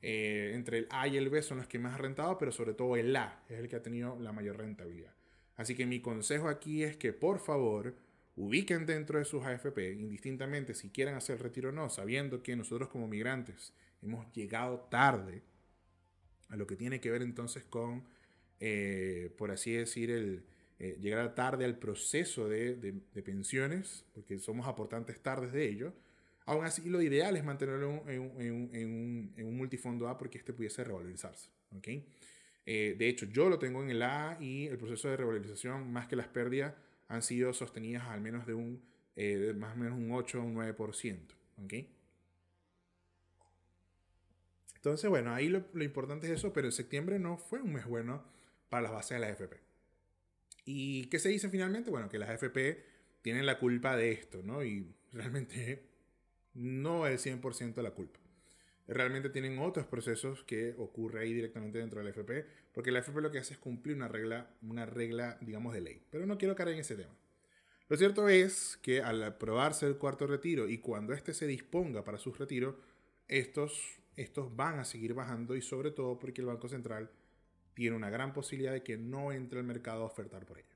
Eh, 0.00 0.52
entre 0.54 0.78
el 0.78 0.86
A 0.88 1.06
y 1.06 1.18
el 1.18 1.28
B 1.28 1.42
son 1.42 1.58
los 1.58 1.66
que 1.66 1.78
más 1.78 1.92
han 1.92 1.98
rentado, 1.98 2.38
pero 2.38 2.50
sobre 2.50 2.72
todo 2.72 2.96
el 2.96 3.14
A 3.14 3.42
es 3.50 3.58
el 3.58 3.68
que 3.68 3.76
ha 3.76 3.82
tenido 3.82 4.18
la 4.18 4.32
mayor 4.32 4.56
rentabilidad. 4.56 5.12
Así 5.56 5.74
que 5.74 5.84
mi 5.84 6.00
consejo 6.00 6.48
aquí 6.48 6.82
es 6.82 6.96
que 6.96 7.12
por 7.12 7.40
favor 7.40 7.94
ubiquen 8.36 8.86
dentro 8.86 9.18
de 9.18 9.24
sus 9.24 9.44
AFP, 9.44 9.92
indistintamente 9.92 10.74
si 10.74 10.90
quieren 10.90 11.14
hacer 11.14 11.42
retiro 11.42 11.68
o 11.68 11.72
no, 11.72 11.88
sabiendo 11.90 12.42
que 12.42 12.56
nosotros 12.56 12.88
como 12.88 13.08
migrantes 13.08 13.72
hemos 14.02 14.32
llegado 14.32 14.80
tarde 14.90 15.42
a 16.48 16.56
lo 16.56 16.66
que 16.66 16.76
tiene 16.76 17.00
que 17.00 17.10
ver 17.10 17.22
entonces 17.22 17.64
con 17.64 18.04
eh, 18.64 19.34
por 19.38 19.50
así 19.50 19.72
decir, 19.72 20.08
el, 20.12 20.44
eh, 20.78 20.96
llegar 21.00 21.34
tarde 21.34 21.64
al 21.64 21.76
proceso 21.78 22.48
de, 22.48 22.76
de, 22.76 23.22
pensiones, 23.22 24.04
porque 24.14 24.38
somos 24.38 24.68
aportantes 24.68 25.18
tardes 25.20 25.52
de 25.52 25.68
ello. 25.68 25.92
Aún 26.46 26.64
así, 26.64 26.88
lo 26.88 27.02
ideal 27.02 27.36
es 27.36 27.42
mantenerlo 27.42 28.04
en, 28.06 28.40
en, 28.40 28.52
un, 28.52 29.32
en 29.36 29.46
un, 29.46 29.56
multifondo 29.56 30.06
A 30.06 30.16
porque 30.16 30.38
este 30.38 30.52
pudiese 30.52 30.84
revalorizarse. 30.84 31.50
¿okay? 31.76 32.06
Eh, 32.64 32.94
de 32.96 33.08
hecho, 33.08 33.26
yo 33.26 33.48
lo 33.48 33.58
tengo 33.58 33.82
en 33.82 33.90
el 33.90 34.00
A 34.00 34.38
y 34.40 34.68
el 34.68 34.78
proceso 34.78 35.08
de 35.08 35.16
revalorización, 35.16 35.92
más 35.92 36.06
que 36.06 36.14
las 36.14 36.28
pérdidas, 36.28 36.72
han 37.12 37.22
sido 37.22 37.52
sostenidas 37.52 38.04
al 38.04 38.22
menos 38.22 38.46
de 38.46 38.54
un, 38.54 38.82
eh, 39.16 39.52
más 39.54 39.74
o 39.74 39.76
menos 39.76 39.98
un 39.98 40.10
8 40.12 40.40
o 40.40 40.44
un 40.44 40.54
9%. 40.54 41.34
¿okay? 41.62 41.94
Entonces, 44.76 45.10
bueno, 45.10 45.34
ahí 45.34 45.48
lo, 45.48 45.62
lo, 45.74 45.84
importante 45.84 46.26
es 46.26 46.32
eso, 46.32 46.54
pero 46.54 46.68
en 46.68 46.72
septiembre 46.72 47.18
no 47.18 47.36
fue 47.36 47.60
un 47.60 47.74
mes 47.74 47.86
bueno 47.86 48.24
para 48.70 48.84
las 48.84 48.92
bases 48.92 49.16
de 49.16 49.18
la 49.20 49.26
AFP. 49.26 49.60
¿Y 50.64 51.04
qué 51.06 51.18
se 51.18 51.28
dice 51.28 51.50
finalmente? 51.50 51.90
Bueno, 51.90 52.08
que 52.08 52.18
las 52.18 52.30
AFP 52.30 52.82
tienen 53.20 53.44
la 53.44 53.58
culpa 53.58 53.94
de 53.94 54.12
esto, 54.12 54.42
¿no? 54.42 54.64
Y 54.64 54.90
realmente 55.12 55.84
no 56.54 57.06
es 57.06 57.26
100% 57.26 57.82
la 57.82 57.90
culpa. 57.90 58.20
Realmente 58.88 59.30
tienen 59.30 59.58
otros 59.58 59.86
procesos 59.86 60.42
que 60.44 60.74
ocurre 60.76 61.20
ahí 61.20 61.32
directamente 61.32 61.78
dentro 61.78 62.00
de 62.00 62.04
la 62.04 62.10
AFP, 62.10 62.46
porque 62.72 62.90
la 62.90 62.98
AFP 62.98 63.20
lo 63.20 63.30
que 63.30 63.38
hace 63.38 63.54
es 63.54 63.58
cumplir 63.58 63.96
una 63.96 64.08
regla, 64.08 64.50
una 64.62 64.86
regla, 64.86 65.38
digamos, 65.40 65.74
de 65.74 65.80
ley. 65.80 66.02
Pero 66.10 66.26
no 66.26 66.38
quiero 66.38 66.56
caer 66.56 66.70
en 66.70 66.80
ese 66.80 66.96
tema. 66.96 67.14
Lo 67.88 67.96
cierto 67.96 68.28
es 68.28 68.78
que 68.82 69.02
al 69.02 69.22
aprobarse 69.22 69.86
el 69.86 69.98
cuarto 69.98 70.26
retiro 70.26 70.68
y 70.68 70.78
cuando 70.78 71.12
éste 71.12 71.34
se 71.34 71.46
disponga 71.46 72.04
para 72.04 72.18
su 72.18 72.32
retiro, 72.32 72.80
estos 73.28 74.02
estos 74.16 74.54
van 74.54 74.78
a 74.78 74.84
seguir 74.84 75.14
bajando 75.14 75.56
y 75.56 75.62
sobre 75.62 75.90
todo 75.90 76.18
porque 76.18 76.40
el 76.40 76.46
Banco 76.46 76.68
Central 76.68 77.10
tiene 77.74 77.96
una 77.96 78.10
gran 78.10 78.32
posibilidad 78.32 78.72
de 78.72 78.82
que 78.82 78.96
no 78.98 79.32
entre 79.32 79.58
al 79.58 79.64
mercado 79.64 80.02
a 80.02 80.06
ofertar 80.06 80.44
por 80.44 80.58
ella. 80.58 80.68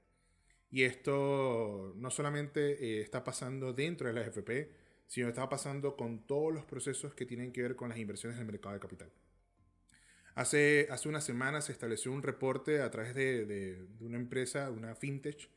Y 0.71 0.83
esto 0.83 1.95
no 1.97 2.11
solamente 2.11 2.73
eh, 2.83 3.03
está 3.03 3.23
pasando 3.23 3.73
dentro 3.73 4.09
de 4.09 4.15
la 4.15 4.23
AFP, 4.23 4.71
sino 5.07 5.29
está 5.29 5.49
pasando 5.49 5.97
con 5.97 6.27
todos 6.27 6.53
los 6.53 6.65
procesos 6.65 7.15
que 7.15 7.27
tienen 7.27 7.53
que 7.53 7.63
ver 7.63 7.77
con 7.77 7.89
las 7.89 7.99
inversiones 7.99 8.37
en 8.37 8.47
el 8.47 8.53
mercado 8.53 8.75
de 8.75 8.81
capital. 8.81 9.11
Hace, 10.35 10.89
hace 10.91 11.09
unas 11.09 11.25
semanas 11.25 11.67
se 11.67 11.73
estableció 11.73 12.13
un 12.13 12.23
reporte 12.23 12.83
a 12.83 12.91
través 12.91 13.15
de, 13.15 13.47
de, 13.47 13.87
una 14.01 14.19
empresa, 14.19 14.71
una 14.71 14.95
fintech, 14.95 15.49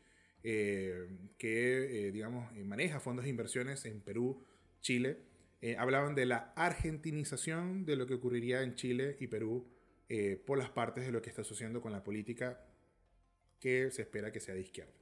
eh, 0.42 1.08
que, 1.38 2.08
eh, 2.08 2.12
digamos, 2.12 2.56
maneja 2.64 3.00
fondos 3.02 3.26
de 3.26 3.30
inversiones 3.30 3.84
en 3.86 4.00
Perú, 4.00 4.42
Chile, 4.82 5.18
eh, 5.62 5.76
hablaban 5.78 6.16
de 6.16 6.26
la 6.26 6.54
argentinización 6.56 7.86
de 7.86 7.98
lo 7.98 8.08
que 8.08 8.14
ocurriría 8.14 8.62
en 8.62 8.76
Chile 8.76 9.18
y 9.20 9.28
Perú 9.28 9.68
eh, 10.08 10.42
por 10.46 10.58
las 10.58 10.70
partes 10.70 11.06
de 11.06 11.12
lo 11.12 11.22
que 11.22 11.30
está 11.30 11.44
sucediendo 11.44 11.82
con 11.82 11.92
la 11.92 12.04
política 12.04 12.66
que 13.60 13.92
se 13.92 14.04
espera 14.04 14.32
que 14.32 14.40
sea 14.40 14.56
de 14.56 14.62
izquierda. 14.62 14.94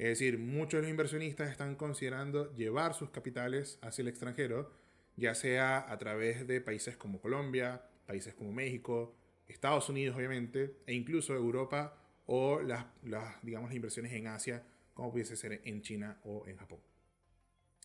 Es 0.00 0.08
decir, 0.08 0.38
muchos 0.38 0.78
de 0.78 0.82
los 0.84 0.90
inversionistas 0.90 1.50
están 1.50 1.76
considerando 1.76 2.56
llevar 2.56 2.94
sus 2.94 3.10
capitales 3.10 3.78
hacia 3.82 4.00
el 4.00 4.08
extranjero, 4.08 4.72
ya 5.16 5.34
sea 5.34 5.92
a 5.92 5.98
través 5.98 6.46
de 6.46 6.62
países 6.62 6.96
como 6.96 7.20
Colombia, 7.20 7.82
países 8.06 8.32
como 8.32 8.50
México, 8.50 9.14
Estados 9.46 9.90
Unidos 9.90 10.16
obviamente, 10.16 10.74
e 10.86 10.94
incluso 10.94 11.34
Europa 11.34 11.98
o 12.24 12.62
las, 12.62 12.86
digamos, 13.42 13.74
inversiones 13.74 14.14
en 14.14 14.28
Asia, 14.28 14.64
como 14.94 15.12
pudiese 15.12 15.36
ser 15.36 15.60
en 15.64 15.82
China 15.82 16.18
o 16.24 16.46
en 16.46 16.56
Japón. 16.56 16.78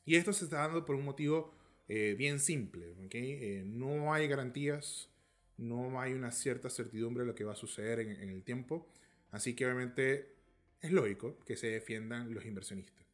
Y 0.05 0.15
esto 0.15 0.31
se 0.31 0.45
está 0.45 0.59
dando 0.59 0.85
por 0.85 0.95
un 0.95 1.03
motivo 1.03 1.53
eh, 1.89 2.15
bien 2.17 2.39
simple. 2.39 2.95
Eh, 3.11 3.63
no 3.65 4.13
hay 4.13 4.29
garantías, 4.29 5.09
no 5.57 5.99
hay 5.99 6.13
una 6.13 6.31
cierta 6.31 6.69
certidumbre 6.69 7.23
de 7.25 7.27
lo 7.27 7.35
que 7.35 7.43
va 7.43 7.51
a 7.51 7.57
suceder 7.57 7.99
en, 7.99 8.29
el 8.29 8.41
tiempo. 8.43 8.87
Así 9.31 9.53
que 9.53 9.65
obviamente 9.65 10.34
es 10.81 10.91
lógico 10.91 11.39
que 11.45 11.55
se 11.55 11.67
defiendan 11.67 12.33
los 12.33 12.45
inversionistas. 12.45 13.05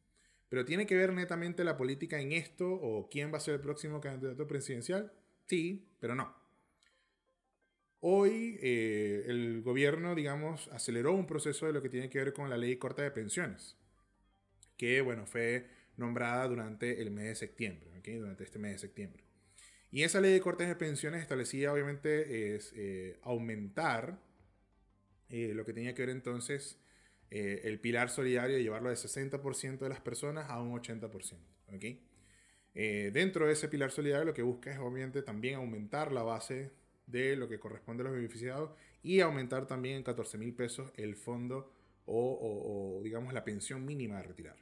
Pero 0.48 0.64
¿tiene 0.64 0.86
que 0.86 0.96
ver 0.96 1.12
netamente 1.12 1.64
la 1.64 1.76
política 1.76 2.20
en 2.20 2.32
esto 2.32 2.70
o 2.70 3.08
quién 3.08 3.32
va 3.32 3.38
a 3.38 3.40
ser 3.40 3.54
el 3.54 3.60
próximo 3.60 4.00
candidato 4.00 4.46
presidencial? 4.46 5.10
Sí, 5.46 5.88
pero 5.98 6.14
no. 6.14 6.34
Hoy 8.00 8.58
eh, 8.60 9.24
el 9.28 9.62
gobierno, 9.62 10.14
digamos, 10.14 10.68
aceleró 10.68 11.12
un 11.12 11.26
proceso 11.26 11.66
de 11.66 11.72
lo 11.72 11.80
que 11.80 11.88
tiene 11.88 12.10
que 12.10 12.18
ver 12.18 12.32
con 12.32 12.50
la 12.50 12.56
ley 12.56 12.76
corta 12.76 13.02
de 13.02 13.10
pensiones, 13.12 13.76
que, 14.76 15.00
bueno, 15.00 15.24
fue 15.24 15.68
nombrada 15.96 16.48
durante 16.48 17.00
el 17.00 17.10
mes 17.12 17.26
de 17.26 17.34
septiembre, 17.36 17.88
durante 18.04 18.44
este 18.44 18.58
mes 18.58 18.72
de 18.72 18.78
septiembre. 18.78 19.22
Y 19.92 20.02
esa 20.02 20.20
ley 20.20 20.32
de 20.32 20.40
cortes 20.40 20.68
de 20.68 20.74
pensiones 20.74 21.22
establecía 21.22 21.72
obviamente 21.72 22.54
es 22.54 22.72
eh, 22.74 23.18
aumentar 23.22 24.18
eh, 25.28 25.52
lo 25.54 25.64
que 25.64 25.72
tenía 25.72 25.94
que 25.94 26.02
ver 26.02 26.10
entonces 26.10 26.78
eh, 27.34 27.62
el 27.64 27.80
pilar 27.80 28.10
solidario 28.10 28.58
y 28.58 28.62
llevarlo 28.62 28.90
de 28.90 28.96
60% 28.96 29.78
de 29.78 29.88
las 29.88 30.00
personas 30.00 30.50
a 30.50 30.60
un 30.60 30.78
80%. 30.78 31.38
dentro 32.74 33.46
de 33.46 33.54
ese 33.54 33.68
pilar 33.68 33.90
solidario 33.90 34.26
lo 34.26 34.34
que 34.34 34.42
busca 34.42 34.70
es 34.70 34.78
obviamente 34.78 35.22
también 35.22 35.54
aumentar 35.54 36.12
la 36.12 36.22
base 36.22 36.72
de 37.06 37.34
lo 37.36 37.48
que 37.48 37.58
corresponde 37.58 38.02
a 38.02 38.04
los 38.04 38.14
beneficiados 38.14 38.72
y 39.02 39.20
aumentar 39.20 39.66
también 39.66 39.96
en 39.96 40.02
14 40.02 40.36
mil 40.36 40.52
pesos 40.54 40.92
el 40.96 41.16
fondo 41.16 41.72
o, 42.04 43.00
digamos 43.02 43.32
la 43.32 43.44
pensión 43.44 43.86
mínima 43.86 44.18
a 44.18 44.22
retirar. 44.22 44.56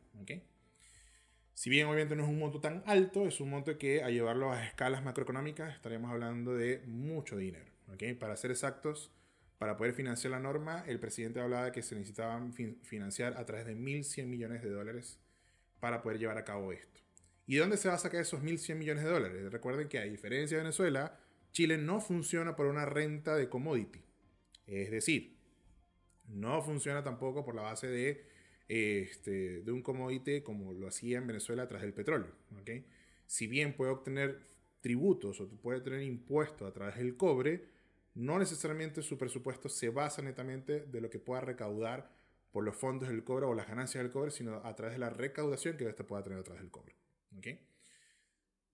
Si 1.55 1.71
bien 1.71 1.89
obviamente 1.89 2.15
no 2.15 2.23
es 2.23 2.29
un 2.29 2.39
monto 2.39 2.61
tan 2.61 2.85
alto, 2.87 3.27
es 3.27 3.41
un 3.41 3.51
monto 3.51 3.77
que 3.79 4.05
a 4.05 4.11
llevarlo 4.11 4.53
a 4.53 4.65
escalas 4.65 5.03
macroeconómicas 5.03 5.75
estaríamos 5.75 6.13
hablando 6.13 6.55
de 6.55 6.85
mucho 6.87 7.37
dinero. 7.37 7.67
Para 8.21 8.37
ser 8.37 8.53
exactos, 8.53 9.11
para 9.61 9.77
poder 9.77 9.93
financiar 9.93 10.31
la 10.31 10.41
norma, 10.41 10.85
el 10.87 10.99
presidente 10.99 11.39
hablaba 11.39 11.67
de 11.67 11.73
que 11.73 11.83
se 11.83 11.95
necesitaban 11.95 12.55
financiar 12.55 13.37
a 13.37 13.45
través 13.45 13.67
de 13.67 13.77
1.100 13.77 14.25
millones 14.25 14.63
de 14.63 14.71
dólares 14.71 15.19
para 15.81 16.01
poder 16.01 16.19
llevar 16.19 16.39
a 16.39 16.47
cabo 16.47 16.73
esto. 16.73 17.03
¿Y 17.47 17.57
de 17.57 17.61
dónde 17.61 17.77
se 17.77 17.89
va 17.89 17.97
a 17.97 17.99
sacar 17.99 18.23
esos 18.23 18.41
1.100 18.41 18.77
millones 18.77 19.05
de 19.05 19.11
dólares? 19.11 19.53
Recuerden 19.53 19.87
que 19.87 19.99
a 19.99 20.05
diferencia 20.05 20.57
de 20.57 20.63
Venezuela, 20.63 21.21
Chile 21.53 21.77
no 21.77 22.01
funciona 22.01 22.57
por 22.57 22.69
una 22.69 22.87
renta 22.87 23.37
de 23.37 23.51
commodity. 23.51 24.01
Es 24.67 24.91
decir, 24.91 25.37
no 26.27 26.63
funciona 26.63 27.05
tampoco 27.05 27.45
por 27.45 27.55
la 27.55 27.61
base 27.61 27.87
de 27.87 28.25
este, 28.67 29.61
de 29.61 29.73
un 29.73 29.83
commodity 29.83 30.41
como 30.41 30.73
lo 30.73 30.89
hacía 30.89 31.19
en 31.19 31.27
Venezuela 31.27 31.69
tras 31.69 31.83
el 31.83 31.93
petróleo. 31.93 32.33
¿okay? 32.63 32.87
Si 33.27 33.47
bien 33.47 33.77
puede 33.77 33.93
obtener 33.93 34.41
tributos 34.81 35.39
o 35.39 35.51
puede 35.51 35.83
tener 35.83 36.01
impuestos 36.01 36.67
a 36.67 36.73
través 36.73 36.97
del 36.97 37.19
cobre, 37.19 37.80
no 38.15 38.39
necesariamente 38.39 39.03
su 39.03 39.17
presupuesto 39.19 39.69
se 39.69 39.91
basa 39.91 40.23
netamente 40.23 40.81
de 40.81 41.01
lo 41.01 41.11
que 41.11 41.19
pueda 41.19 41.41
recaudar 41.41 42.11
por 42.51 42.65
los 42.65 42.77
fondos 42.77 43.09
del 43.09 43.23
cobre 43.23 43.47
o 43.47 43.55
las 43.55 43.69
ganancias 43.69 44.03
del 44.03 44.13
cobre, 44.13 44.31
sino 44.31 44.57
a 44.65 44.75
través 44.75 44.95
de 44.95 44.99
la 44.99 45.11
recaudación 45.11 45.77
que 45.77 45.89
éste 45.89 46.05
pueda 46.05 46.23
tener 46.23 46.39
a 46.39 46.43
través 46.43 46.63
del 46.63 46.71
cobre. 46.71 46.97
¿okay? 47.39 47.61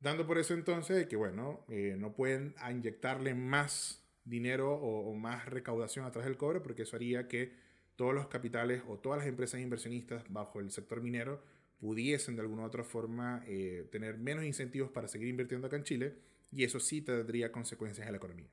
Dando 0.01 0.27
por 0.27 0.39
eso 0.39 0.55
entonces 0.55 1.07
que, 1.07 1.17
bueno, 1.17 1.65
eh, 1.69 1.97
no 1.99 2.15
pueden 2.15 2.55
inyectarle 2.71 3.35
más 3.35 4.03
dinero 4.25 4.75
o, 4.75 5.15
más 5.15 5.47
recaudación 5.47 6.05
a 6.05 6.11
través 6.11 6.27
del 6.27 6.37
cobre, 6.37 6.61
porque 6.61 6.83
eso 6.83 6.97
haría 6.97 7.29
que 7.29 7.53
todos 7.95 8.15
los 8.15 8.27
capitales 8.27 8.83
o 8.89 8.99
todas 8.99 9.19
las 9.19 9.29
empresas 9.29 9.61
inversionistas 9.61 10.25
bajo 10.29 10.61
el 10.61 10.71
sector 10.71 11.01
minero 11.01 11.43
pudiesen 11.79 12.37
de 12.37 12.43
alguna 12.43 12.63
u 12.63 12.67
otra 12.67 12.85
forma 12.85 13.43
eh, 13.47 13.87
tener 13.93 14.19
menos 14.19 14.45
incentivos 14.45 14.91
para 14.91 15.09
seguir 15.09 15.29
invirtiendo 15.29 15.67
acá 15.67 15.77
en 15.77 15.85
Chile 15.85 16.15
y 16.51 16.65
eso 16.65 16.81
sí 16.81 17.03
tendría 17.03 17.53
consecuencias 17.53 18.07
en 18.07 18.13
la 18.13 18.19
economía. 18.19 18.49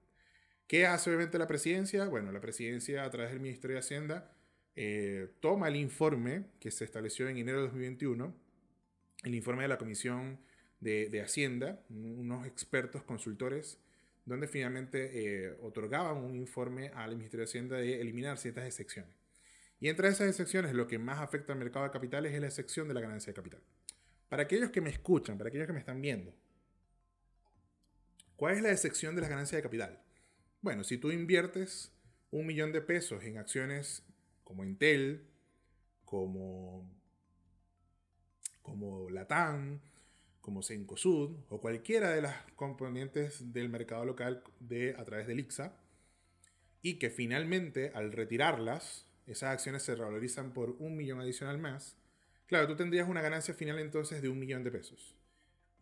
¿Qué 0.73 0.87
hace 0.87 1.11
obviamente 1.11 1.37
la 1.37 1.45
presidencia? 1.45 2.07
Bueno, 2.07 2.31
la 2.31 2.41
presidencia 2.41 3.03
a 3.03 3.09
través 3.11 3.29
del 3.29 3.39
Ministerio 3.39 3.75
de 3.75 3.81
Hacienda 3.81 4.31
eh, 4.75 5.27
toma 5.39 5.67
el 5.67 5.75
informe 5.75 6.45
que 6.59 6.71
se 6.71 6.83
estableció 6.83 7.29
en 7.29 7.37
enero 7.37 7.59
de 7.59 7.65
2021, 7.65 8.35
el 9.23 9.35
informe 9.35 9.61
de 9.61 9.67
la 9.67 9.77
Comisión 9.77 10.39
de, 10.79 11.09
de 11.09 11.21
Hacienda, 11.21 11.79
unos 11.91 12.47
expertos 12.47 13.03
consultores, 13.03 13.77
donde 14.25 14.47
finalmente 14.47 15.11
eh, 15.45 15.55
otorgaban 15.61 16.17
un 16.17 16.35
informe 16.35 16.89
al 16.95 17.17
Ministerio 17.17 17.45
de 17.45 17.51
Hacienda 17.51 17.77
de 17.77 18.01
eliminar 18.01 18.39
ciertas 18.39 18.65
excepciones. 18.65 19.13
Y 19.79 19.89
entre 19.89 20.07
esas 20.07 20.27
excepciones, 20.27 20.73
lo 20.73 20.87
que 20.87 20.97
más 20.97 21.19
afecta 21.19 21.53
al 21.53 21.59
mercado 21.59 21.85
de 21.85 21.91
capitales 21.91 22.33
es 22.33 22.41
la 22.41 22.47
excepción 22.47 22.87
de 22.87 22.95
la 22.95 23.01
ganancia 23.01 23.29
de 23.29 23.35
capital. 23.35 23.61
Para 24.27 24.41
aquellos 24.41 24.71
que 24.71 24.81
me 24.81 24.89
escuchan, 24.89 25.37
para 25.37 25.49
aquellos 25.49 25.67
que 25.67 25.73
me 25.73 25.79
están 25.81 26.01
viendo, 26.01 26.33
¿cuál 28.35 28.55
es 28.55 28.63
la 28.63 28.71
excepción 28.71 29.13
de 29.13 29.21
la 29.21 29.27
ganancia 29.27 29.55
de 29.55 29.61
capital? 29.61 29.99
Bueno, 30.63 30.85
si 30.85 30.97
tú 30.97 31.11
inviertes 31.11 31.91
un 32.31 32.45
millón 32.47 32.71
de 32.71 32.79
pesos 32.79 33.21
en 33.25 33.37
acciones 33.37 34.01
como 34.45 34.63
Intel, 34.63 35.27
como, 36.05 36.89
como 38.61 39.09
Latam, 39.09 39.81
como 40.39 40.63
Cencosud 40.63 41.35
o 41.49 41.59
cualquiera 41.59 42.11
de 42.11 42.21
las 42.21 42.43
componentes 42.55 43.51
del 43.51 43.67
mercado 43.67 44.05
local 44.05 44.41
de, 44.61 44.95
a 44.97 45.03
través 45.03 45.27
del 45.27 45.41
IXA, 45.41 45.75
y 46.81 46.97
que 46.97 47.09
finalmente 47.09 47.91
al 47.93 48.13
retirarlas 48.13 49.05
esas 49.27 49.49
acciones 49.49 49.83
se 49.83 49.95
revalorizan 49.95 50.53
por 50.53 50.77
un 50.79 50.95
millón 50.95 51.19
adicional 51.19 51.57
más, 51.57 51.97
claro, 52.45 52.67
tú 52.67 52.77
tendrías 52.77 53.09
una 53.09 53.21
ganancia 53.21 53.53
final 53.53 53.79
entonces 53.79 54.21
de 54.21 54.29
un 54.29 54.39
millón 54.39 54.63
de 54.63 54.71
pesos. 54.71 55.17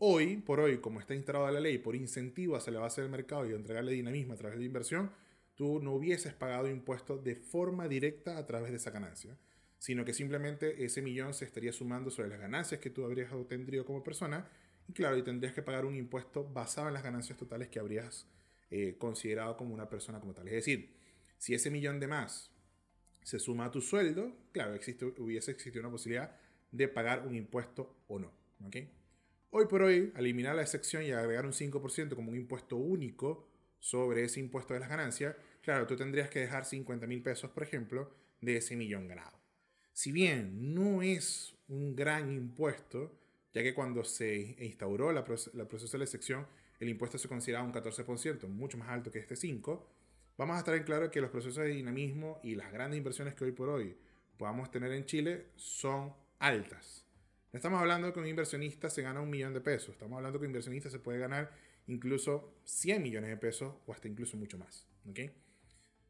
Hoy, 0.04 0.38
por 0.38 0.60
hoy, 0.60 0.80
como 0.80 1.00
está 1.00 1.14
instalada 1.14 1.52
la 1.52 1.60
ley, 1.60 1.78
por 1.78 1.96
incentivo 1.96 2.56
hacia 2.56 2.74
la 2.74 2.80
base 2.80 3.02
del 3.02 3.12
mercado 3.12 3.48
y 3.48 3.54
entregarle 3.54 3.92
dinamismo 3.92 4.34
a 4.34 4.36
través 4.36 4.58
de 4.58 4.66
inversión, 4.66 5.12
tú 5.54 5.80
no 5.80 5.94
hubieses 5.94 6.34
pagado 6.34 6.68
impuestos 6.68 7.24
de 7.24 7.36
forma 7.36 7.88
directa 7.88 8.40
a 8.40 8.48
través 8.48 8.72
de 8.72 8.78
esa 8.78 8.90
ganancia, 8.90 9.38
sino 9.78 10.04
que 10.04 10.16
simplemente 10.16 10.84
ese 10.84 11.04
millón 11.04 11.36
se 11.36 11.46
estaría 11.46 11.72
sumando 11.72 12.10
sobre 12.10 12.30
las 12.30 12.40
ganancias 12.40 12.82
que 12.82 12.90
tú 12.90 13.06
habrías 13.06 13.32
obtenido 13.32 13.86
como 13.86 14.04
persona, 14.04 14.50
y 14.88 14.94
claro, 14.94 15.18
y 15.18 15.22
tendrías 15.22 15.54
que 15.54 15.62
pagar 15.62 15.86
un 15.86 15.96
impuesto 15.96 16.50
basado 16.52 16.88
en 16.88 16.96
las 16.96 17.04
ganancias 17.04 17.38
totales 17.38 17.68
que 17.68 17.80
habrías 17.80 18.26
eh, 18.72 18.96
considerado 18.98 19.56
como 19.56 19.72
una 19.72 19.88
persona 19.88 20.20
como 20.20 20.34
tal. 20.34 20.48
Es 20.48 20.56
decir, 20.56 20.96
Si 21.38 21.54
ese 21.54 21.70
millón 21.70 22.00
de 22.00 22.08
más 22.08 22.50
se 23.22 23.38
suma 23.38 23.66
a 23.66 23.72
tu 23.72 23.82
sueldo, 23.82 24.36
claro, 24.52 24.74
existe, 24.74 25.06
hubiese 25.06 25.52
existido 25.52 25.82
una 25.82 25.92
posibilidad 25.92 26.36
de 26.72 26.88
pagar 26.88 27.28
un 27.28 27.36
impuesto 27.36 27.98
o 28.08 28.18
no. 28.18 28.32
Hoy 29.54 29.66
por 29.66 29.82
hoy, 29.82 30.14
eliminar 30.16 30.56
la 30.56 30.62
excepción 30.62 31.04
y 31.04 31.12
agregar 31.12 31.46
un 31.46 31.52
5% 31.52 32.16
como 32.16 32.32
un 32.32 32.38
impuesto 32.38 32.78
único 32.78 33.50
sobre 33.80 34.24
ese 34.24 34.40
impuesto 34.40 34.74
de 34.74 34.80
las 34.80 34.88
ganancias, 34.88 35.36
claro, 35.62 35.86
tú 35.86 35.98
tendrías 35.98 36.30
que 36.30 36.40
dejar 36.40 36.64
50 36.64 37.06
mil 37.06 37.22
pesos, 37.22 37.52
por 37.52 37.64
ejemplo, 37.64 38.10
de 38.40 38.56
ese 38.56 38.78
millón 38.78 39.10
ganado. 39.10 39.38
Si 39.92 40.14
bien 40.14 40.74
no 40.74 41.02
es 41.02 41.54
un 41.68 41.98
gran 41.98 42.32
impuesto, 42.32 43.12
ya 43.52 43.62
que 43.62 43.74
cuando 43.74 44.06
se 44.06 44.56
instauró 44.58 45.12
la, 45.12 45.26
la 45.54 45.68
proceso 45.68 45.92
de 45.92 45.98
la 45.98 46.06
excepción, 46.06 46.48
el 46.80 46.88
impuesto 46.88 47.18
se 47.18 47.28
consideraba 47.28 47.66
un 47.66 47.74
14%, 47.74 48.48
mucho 48.48 48.78
más 48.78 48.88
alto 48.88 49.12
que 49.12 49.20
este 49.20 49.36
5%, 49.36 49.84
vamos 50.38 50.56
a 50.56 50.60
estar 50.60 50.76
en 50.76 50.84
claro 50.84 51.12
que 51.12 51.20
los 51.20 51.30
procesos 51.30 51.66
de 51.66 51.72
dinamismo 51.72 52.40
y 52.42 52.56
las 52.56 52.72
grandes 52.72 53.00
inversiones 53.00 53.34
que 53.34 53.44
hoy 53.44 53.52
por 53.52 53.68
hoy 53.68 53.98
podamos 54.38 54.72
tener 54.72 54.94
en 54.94 55.04
Chile 55.04 55.48
son 55.58 56.14
altas. 56.40 57.01
Estamos 57.54 57.82
hablando 57.82 58.14
que 58.14 58.20
un 58.20 58.28
inversionista 58.28 58.90
se 58.90 59.02
gana 59.02 59.20
un 59.20 59.30
millón 59.30 59.54
de 59.54 59.60
pesos, 59.60 59.90
estamos 59.90 60.16
hablando 60.16 60.40
que 60.40 60.46
un 60.46 60.52
inversionista 60.52 60.90
se 60.90 61.00
puede 61.00 61.20
ganar 61.20 61.52
incluso 61.88 62.56
100 62.64 63.04
millones 63.04 63.30
de 63.30 63.38
pesos 63.38 63.76
o 63.86 63.92
hasta 63.92 64.08
incluso 64.08 64.38
mucho 64.38 64.58
más. 64.58 64.88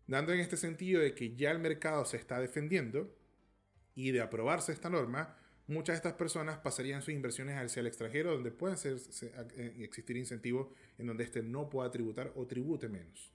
Dando 0.06 0.34
en 0.34 0.40
este 0.40 0.56
sentido 0.56 1.02
de 1.02 1.16
que 1.16 1.36
ya 1.36 1.50
el 1.50 1.58
mercado 1.58 2.06
se 2.06 2.18
está 2.18 2.40
defendiendo 2.40 3.18
y 3.96 4.12
de 4.12 4.22
aprobarse 4.22 4.72
esta 4.72 4.90
norma, 4.92 5.36
muchas 5.66 5.96
de 5.96 5.98
estas 5.98 6.14
personas 6.14 6.60
pasarían 6.60 7.02
sus 7.02 7.14
inversiones 7.14 7.56
hacia 7.58 7.80
el 7.80 7.88
extranjero, 7.88 8.34
donde 8.34 8.52
pueden 8.52 8.78
ser, 8.78 8.98
eh, 9.56 9.78
existir 9.80 10.18
incentivos 10.18 10.68
en 11.00 11.08
donde 11.08 11.24
éste 11.24 11.42
no 11.42 11.70
pueda 11.70 11.90
tributar 11.90 12.32
o 12.36 12.46
tribute 12.46 12.88
menos. 12.88 13.32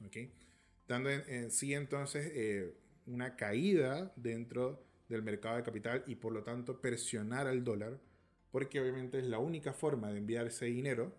Dando 0.86 1.10
en, 1.10 1.50
sí 1.50 1.74
entonces 1.74 2.30
eh, 2.32 2.72
una 3.06 3.34
caída 3.34 4.12
dentro 4.14 4.85
del 5.08 5.22
mercado 5.22 5.56
de 5.56 5.62
capital 5.62 6.04
y 6.06 6.16
por 6.16 6.32
lo 6.32 6.42
tanto 6.42 6.80
presionar 6.80 7.46
al 7.46 7.64
dólar, 7.64 7.98
porque 8.50 8.80
obviamente 8.80 9.18
es 9.18 9.24
la 9.24 9.38
única 9.38 9.72
forma 9.72 10.10
de 10.10 10.18
enviar 10.18 10.46
ese 10.46 10.66
dinero 10.66 11.14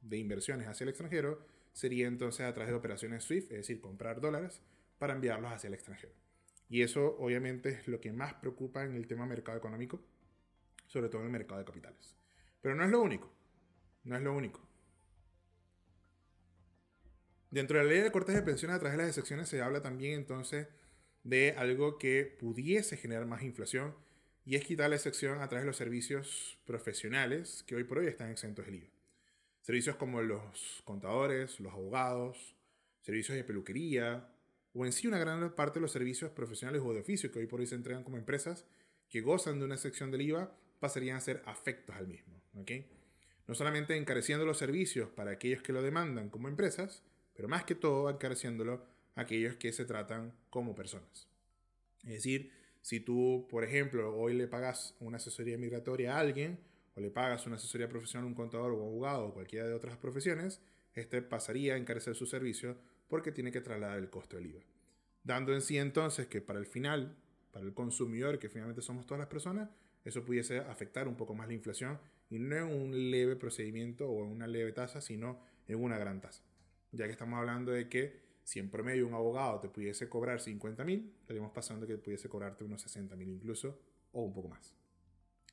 de 0.00 0.18
inversiones 0.18 0.66
hacia 0.68 0.84
el 0.84 0.90
extranjero, 0.90 1.44
sería 1.72 2.06
entonces 2.06 2.46
a 2.46 2.52
través 2.52 2.70
de 2.70 2.78
operaciones 2.78 3.24
SWIFT, 3.24 3.52
es 3.52 3.58
decir, 3.58 3.80
comprar 3.80 4.20
dólares 4.20 4.60
para 4.98 5.14
enviarlos 5.14 5.52
hacia 5.52 5.68
el 5.68 5.74
extranjero. 5.74 6.12
Y 6.68 6.82
eso 6.82 7.16
obviamente 7.18 7.70
es 7.70 7.88
lo 7.88 8.00
que 8.00 8.12
más 8.12 8.34
preocupa 8.34 8.84
en 8.84 8.94
el 8.94 9.06
tema 9.06 9.26
mercado 9.26 9.58
económico, 9.58 10.00
sobre 10.86 11.08
todo 11.08 11.20
en 11.20 11.26
el 11.26 11.32
mercado 11.32 11.58
de 11.58 11.66
capitales. 11.66 12.16
Pero 12.60 12.74
no 12.74 12.84
es 12.84 12.90
lo 12.90 13.00
único, 13.00 13.30
no 14.04 14.16
es 14.16 14.22
lo 14.22 14.34
único. 14.34 14.60
Dentro 17.50 17.76
de 17.76 17.84
la 17.84 17.90
ley 17.90 18.00
de 18.00 18.10
cortes 18.10 18.34
de 18.34 18.42
pensiones 18.42 18.76
a 18.76 18.80
través 18.80 18.96
de 18.96 19.02
las 19.02 19.10
excepciones 19.10 19.48
se 19.48 19.60
habla 19.60 19.82
también 19.82 20.14
entonces 20.14 20.68
de 21.24 21.54
algo 21.56 21.98
que 21.98 22.24
pudiese 22.24 22.96
generar 22.96 23.26
más 23.26 23.42
inflación 23.42 23.94
y 24.44 24.56
es 24.56 24.64
quitar 24.64 24.90
la 24.90 24.96
excepción 24.96 25.40
a 25.40 25.48
través 25.48 25.64
de 25.64 25.68
los 25.68 25.76
servicios 25.76 26.58
profesionales 26.66 27.62
que 27.66 27.76
hoy 27.76 27.84
por 27.84 27.98
hoy 27.98 28.06
están 28.06 28.30
exentos 28.30 28.66
del 28.66 28.76
IVA. 28.76 28.88
Servicios 29.60 29.96
como 29.96 30.20
los 30.20 30.82
contadores, 30.84 31.60
los 31.60 31.72
abogados, 31.72 32.56
servicios 33.00 33.36
de 33.36 33.44
peluquería 33.44 34.28
o 34.74 34.84
en 34.84 34.92
sí 34.92 35.06
una 35.06 35.18
gran 35.18 35.54
parte 35.54 35.78
de 35.78 35.82
los 35.82 35.92
servicios 35.92 36.32
profesionales 36.32 36.82
o 36.84 36.92
de 36.92 37.00
oficio 37.00 37.30
que 37.30 37.38
hoy 37.38 37.46
por 37.46 37.60
hoy 37.60 37.66
se 37.66 37.76
entregan 37.76 38.02
como 38.02 38.16
empresas 38.16 38.66
que 39.08 39.20
gozan 39.20 39.58
de 39.58 39.66
una 39.66 39.74
excepción 39.74 40.10
del 40.10 40.22
IVA 40.22 40.56
pasarían 40.80 41.16
a 41.16 41.20
ser 41.20 41.42
afectos 41.46 41.94
al 41.94 42.08
mismo. 42.08 42.42
No 43.46 43.54
solamente 43.54 43.96
encareciendo 43.96 44.44
los 44.44 44.58
servicios 44.58 45.10
para 45.10 45.32
aquellos 45.32 45.62
que 45.62 45.72
lo 45.72 45.82
demandan 45.82 46.30
como 46.30 46.48
empresas, 46.48 47.02
pero 47.34 47.48
más 47.48 47.64
que 47.64 47.74
todo 47.74 48.10
encareciéndolo 48.10 48.84
aquellos 49.14 49.56
que 49.56 49.72
se 49.72 49.84
tratan 49.84 50.32
como 50.50 50.74
personas. 50.74 51.28
Es 52.04 52.14
decir, 52.14 52.52
si 52.80 53.00
tú, 53.00 53.46
por 53.50 53.64
ejemplo, 53.64 54.16
hoy 54.16 54.34
le 54.34 54.48
pagas 54.48 54.96
una 55.00 55.18
asesoría 55.18 55.56
migratoria 55.56 56.16
a 56.16 56.20
alguien, 56.20 56.58
o 56.94 57.00
le 57.00 57.10
pagas 57.10 57.46
una 57.46 57.56
asesoría 57.56 57.88
profesional 57.88 58.24
a 58.24 58.28
un 58.28 58.34
contador 58.34 58.72
o 58.72 58.82
abogado 58.82 59.26
o 59.26 59.34
cualquiera 59.34 59.66
de 59.66 59.74
otras 59.74 59.96
profesiones, 59.96 60.60
este 60.94 61.22
pasaría 61.22 61.74
a 61.74 61.76
encarecer 61.78 62.14
su 62.14 62.26
servicio 62.26 62.76
porque 63.08 63.32
tiene 63.32 63.52
que 63.52 63.60
trasladar 63.60 63.98
el 63.98 64.10
costo 64.10 64.36
del 64.36 64.46
IVA. 64.46 64.60
Dando 65.24 65.54
en 65.54 65.62
sí 65.62 65.78
entonces 65.78 66.26
que 66.26 66.40
para 66.40 66.58
el 66.58 66.66
final, 66.66 67.16
para 67.52 67.64
el 67.64 67.72
consumidor, 67.72 68.38
que 68.38 68.48
finalmente 68.48 68.82
somos 68.82 69.06
todas 69.06 69.20
las 69.20 69.28
personas, 69.28 69.70
eso 70.04 70.24
pudiese 70.24 70.58
afectar 70.58 71.06
un 71.06 71.16
poco 71.16 71.34
más 71.34 71.46
la 71.46 71.54
inflación 71.54 71.98
y 72.28 72.38
no 72.38 72.56
en 72.56 72.64
un 72.64 73.10
leve 73.10 73.36
procedimiento 73.36 74.08
o 74.08 74.24
en 74.24 74.32
una 74.32 74.46
leve 74.46 74.72
tasa, 74.72 75.00
sino 75.00 75.40
en 75.68 75.82
una 75.82 75.98
gran 75.98 76.20
tasa. 76.20 76.42
Ya 76.90 77.06
que 77.06 77.12
estamos 77.12 77.38
hablando 77.38 77.72
de 77.72 77.88
que 77.88 78.20
si 78.44 78.58
en 78.58 78.70
promedio 78.70 79.06
un 79.06 79.14
abogado 79.14 79.60
te 79.60 79.68
pudiese 79.68 80.08
cobrar 80.08 80.40
50 80.40 80.84
mil, 80.84 81.14
estaríamos 81.20 81.52
pasando 81.52 81.86
que 81.86 81.96
pudiese 81.98 82.28
cobrarte 82.28 82.64
unos 82.64 82.82
60 82.82 83.14
mil 83.16 83.28
incluso, 83.28 83.80
o 84.12 84.22
un 84.22 84.32
poco 84.32 84.48
más. 84.48 84.74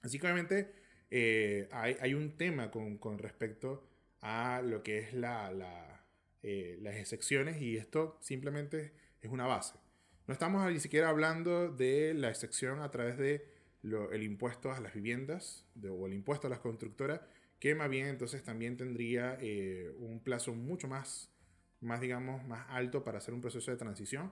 Así 0.01 0.19
que 0.19 0.27
obviamente 0.27 0.71
eh, 1.11 1.67
hay, 1.71 2.13
un 2.13 2.37
tema 2.37 2.71
con, 2.71 2.97
con, 2.97 3.17
respecto 3.17 3.87
a 4.21 4.61
lo 4.63 4.83
que 4.83 4.99
es 4.99 5.13
la, 5.13 5.51
la, 5.51 6.05
eh, 6.41 6.77
las 6.81 6.95
excepciones 6.95 7.61
y 7.61 7.77
esto 7.77 8.17
simplemente 8.21 8.93
es 9.21 9.29
una 9.29 9.45
base. 9.45 9.75
No 10.27 10.33
estamos 10.33 10.71
ni 10.71 10.79
siquiera 10.79 11.09
hablando 11.09 11.69
de 11.69 12.13
la 12.13 12.29
excepción 12.29 12.81
a 12.81 12.91
través 12.91 13.17
de 13.17 13.45
impuesto 14.21 14.71
a 14.71 14.79
las 14.79 14.93
viviendas 14.93 15.65
o 15.89 16.07
el 16.07 16.13
impuesto 16.13 16.47
a 16.47 16.49
las 16.49 16.59
constructoras, 16.59 17.21
que 17.59 17.75
más 17.75 17.89
bien 17.89 18.07
entonces 18.07 18.43
también 18.43 18.77
tendría 18.77 19.37
eh, 19.41 19.91
un 19.97 20.21
plazo 20.21 20.53
mucho 20.53 20.87
más 20.87 21.29
más, 21.81 22.01
digamos, 22.01 22.45
más 22.45 22.65
alto 22.69 23.03
para 23.03 23.19
hacer 23.19 23.33
un 23.33 23.41
proceso 23.41 23.71
de 23.71 23.77
transición, 23.77 24.31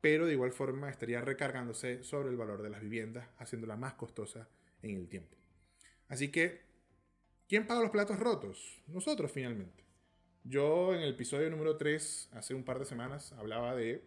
pero 0.00 0.26
de 0.26 0.32
igual 0.32 0.52
forma 0.52 0.90
estaría 0.90 1.20
recargándose 1.20 2.02
sobre 2.04 2.30
el 2.30 2.36
valor 2.36 2.62
de 2.62 2.70
las 2.70 2.80
viviendas, 2.80 3.28
haciéndola 3.38 3.76
más 3.76 3.94
costosa 3.94 4.48
en 4.82 4.96
el 4.96 5.08
tiempo. 5.08 5.36
Así 6.08 6.30
que, 6.30 6.62
¿quién 7.48 7.66
paga 7.66 7.82
los 7.82 7.90
platos 7.90 8.18
rotos? 8.18 8.82
Nosotros 8.86 9.30
finalmente. 9.30 9.84
Yo 10.44 10.94
en 10.94 11.02
el 11.02 11.10
episodio 11.10 11.50
número 11.50 11.76
3, 11.76 12.30
hace 12.32 12.54
un 12.54 12.64
par 12.64 12.78
de 12.78 12.86
semanas, 12.86 13.32
hablaba 13.32 13.74
de, 13.74 14.02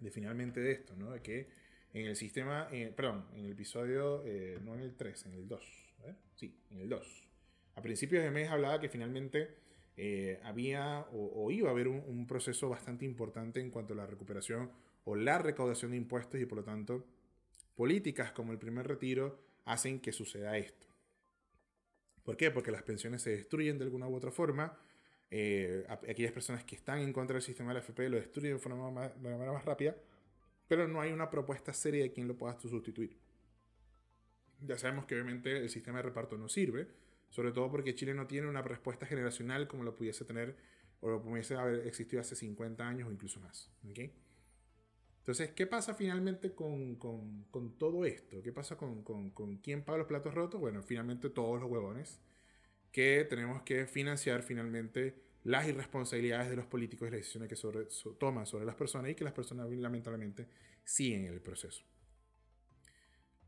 de 0.00 0.10
finalmente 0.10 0.60
de 0.60 0.72
esto, 0.72 0.96
¿no? 0.96 1.10
De 1.10 1.22
que 1.22 1.48
en 1.94 2.06
el 2.06 2.16
sistema, 2.16 2.68
perdón, 2.96 3.26
en 3.34 3.44
el 3.44 3.52
episodio, 3.52 4.22
eh, 4.24 4.58
no 4.62 4.74
en 4.74 4.80
el 4.80 4.96
3, 4.96 5.26
en 5.26 5.32
el 5.34 5.46
2, 5.46 5.92
sí, 6.34 6.58
en 6.70 6.80
el 6.80 6.88
2. 6.88 7.28
A 7.76 7.82
principios 7.82 8.24
de 8.24 8.30
mes 8.30 8.50
hablaba 8.50 8.80
que 8.80 8.88
finalmente 8.88 9.56
eh, 9.96 10.40
había 10.42 11.06
o, 11.12 11.50
iba 11.50 11.68
a 11.68 11.72
haber 11.72 11.88
un, 11.88 12.26
proceso 12.26 12.68
bastante 12.68 13.04
importante 13.04 13.60
en 13.60 13.70
cuanto 13.70 13.92
a 13.92 13.96
la 13.96 14.06
recuperación 14.06 14.70
o 15.04 15.16
la 15.16 15.38
recaudación 15.38 15.90
de 15.90 15.98
impuestos 15.98 16.40
y 16.40 16.46
por 16.46 16.58
lo 16.58 16.64
tanto 16.64 17.04
políticas 17.74 18.32
como 18.32 18.52
el 18.52 18.58
primer 18.58 18.86
retiro 18.86 19.38
hacen 19.64 20.00
que 20.00 20.12
suceda 20.12 20.56
esto. 20.56 20.86
¿Por 22.22 22.36
qué? 22.36 22.50
Porque 22.50 22.70
las 22.70 22.82
pensiones 22.82 23.22
se 23.22 23.30
destruyen 23.30 23.78
de 23.78 23.84
alguna 23.84 24.08
u 24.08 24.14
otra 24.14 24.30
forma. 24.30 24.78
Eh, 25.30 25.84
aquellas 25.88 26.32
personas 26.32 26.64
que 26.64 26.76
están 26.76 27.00
en 27.00 27.12
contra 27.12 27.34
del 27.34 27.42
sistema 27.42 27.70
de 27.70 27.74
la 27.74 27.80
FP 27.80 28.08
lo 28.08 28.16
destruyen 28.18 28.54
de, 28.54 28.58
forma 28.58 28.90
más, 28.90 29.22
de 29.22 29.30
manera 29.30 29.52
más 29.52 29.64
rápida, 29.64 29.96
pero 30.68 30.86
no 30.86 31.00
hay 31.00 31.10
una 31.10 31.30
propuesta 31.30 31.72
seria 31.72 32.02
de 32.02 32.12
quién 32.12 32.28
lo 32.28 32.36
pueda 32.36 32.58
sustituir. 32.60 33.16
Ya 34.60 34.78
sabemos 34.78 35.06
que 35.06 35.14
obviamente 35.14 35.56
el 35.56 35.70
sistema 35.70 35.98
de 35.98 36.02
reparto 36.04 36.36
no 36.36 36.48
sirve, 36.48 36.86
sobre 37.32 37.50
todo 37.50 37.70
porque 37.70 37.94
Chile 37.94 38.12
no 38.12 38.26
tiene 38.26 38.46
una 38.46 38.60
respuesta 38.60 39.06
generacional 39.06 39.66
como 39.66 39.84
lo 39.84 39.94
pudiese 39.96 40.24
tener 40.26 40.54
o 41.00 41.08
lo 41.08 41.22
pudiese 41.22 41.56
haber 41.56 41.86
existido 41.86 42.20
hace 42.20 42.36
50 42.36 42.86
años 42.86 43.08
o 43.08 43.10
incluso 43.10 43.40
más. 43.40 43.70
Entonces, 45.18 45.50
¿qué 45.52 45.66
pasa 45.66 45.94
finalmente 45.94 46.52
con, 46.52 46.96
con, 46.96 47.78
todo 47.78 48.04
esto? 48.04 48.42
¿Qué 48.42 48.52
pasa 48.52 48.76
con, 48.76 49.02
con, 49.02 49.56
quién 49.62 49.82
paga 49.82 49.98
los 49.98 50.06
platos 50.06 50.34
rotos? 50.34 50.60
Bueno, 50.60 50.82
finalmente 50.82 51.30
todos 51.30 51.58
los 51.58 51.70
huevones 51.70 52.20
que 52.92 53.26
tenemos 53.28 53.62
que 53.62 53.86
financiar 53.86 54.42
finalmente 54.42 55.14
las 55.44 55.66
irresponsabilidades 55.66 56.50
de 56.50 56.56
los 56.56 56.66
políticos 56.66 57.08
y 57.08 57.12
las 57.12 57.20
decisiones 57.20 57.48
que 57.48 57.56
toman 58.18 58.44
sobre 58.46 58.66
las 58.66 58.74
personas 58.74 59.10
y 59.10 59.14
que 59.14 59.24
las 59.24 59.32
personas 59.32 59.70
lamentablemente 59.70 60.46
siguen 60.84 61.24
el 61.24 61.40
proceso. 61.40 61.82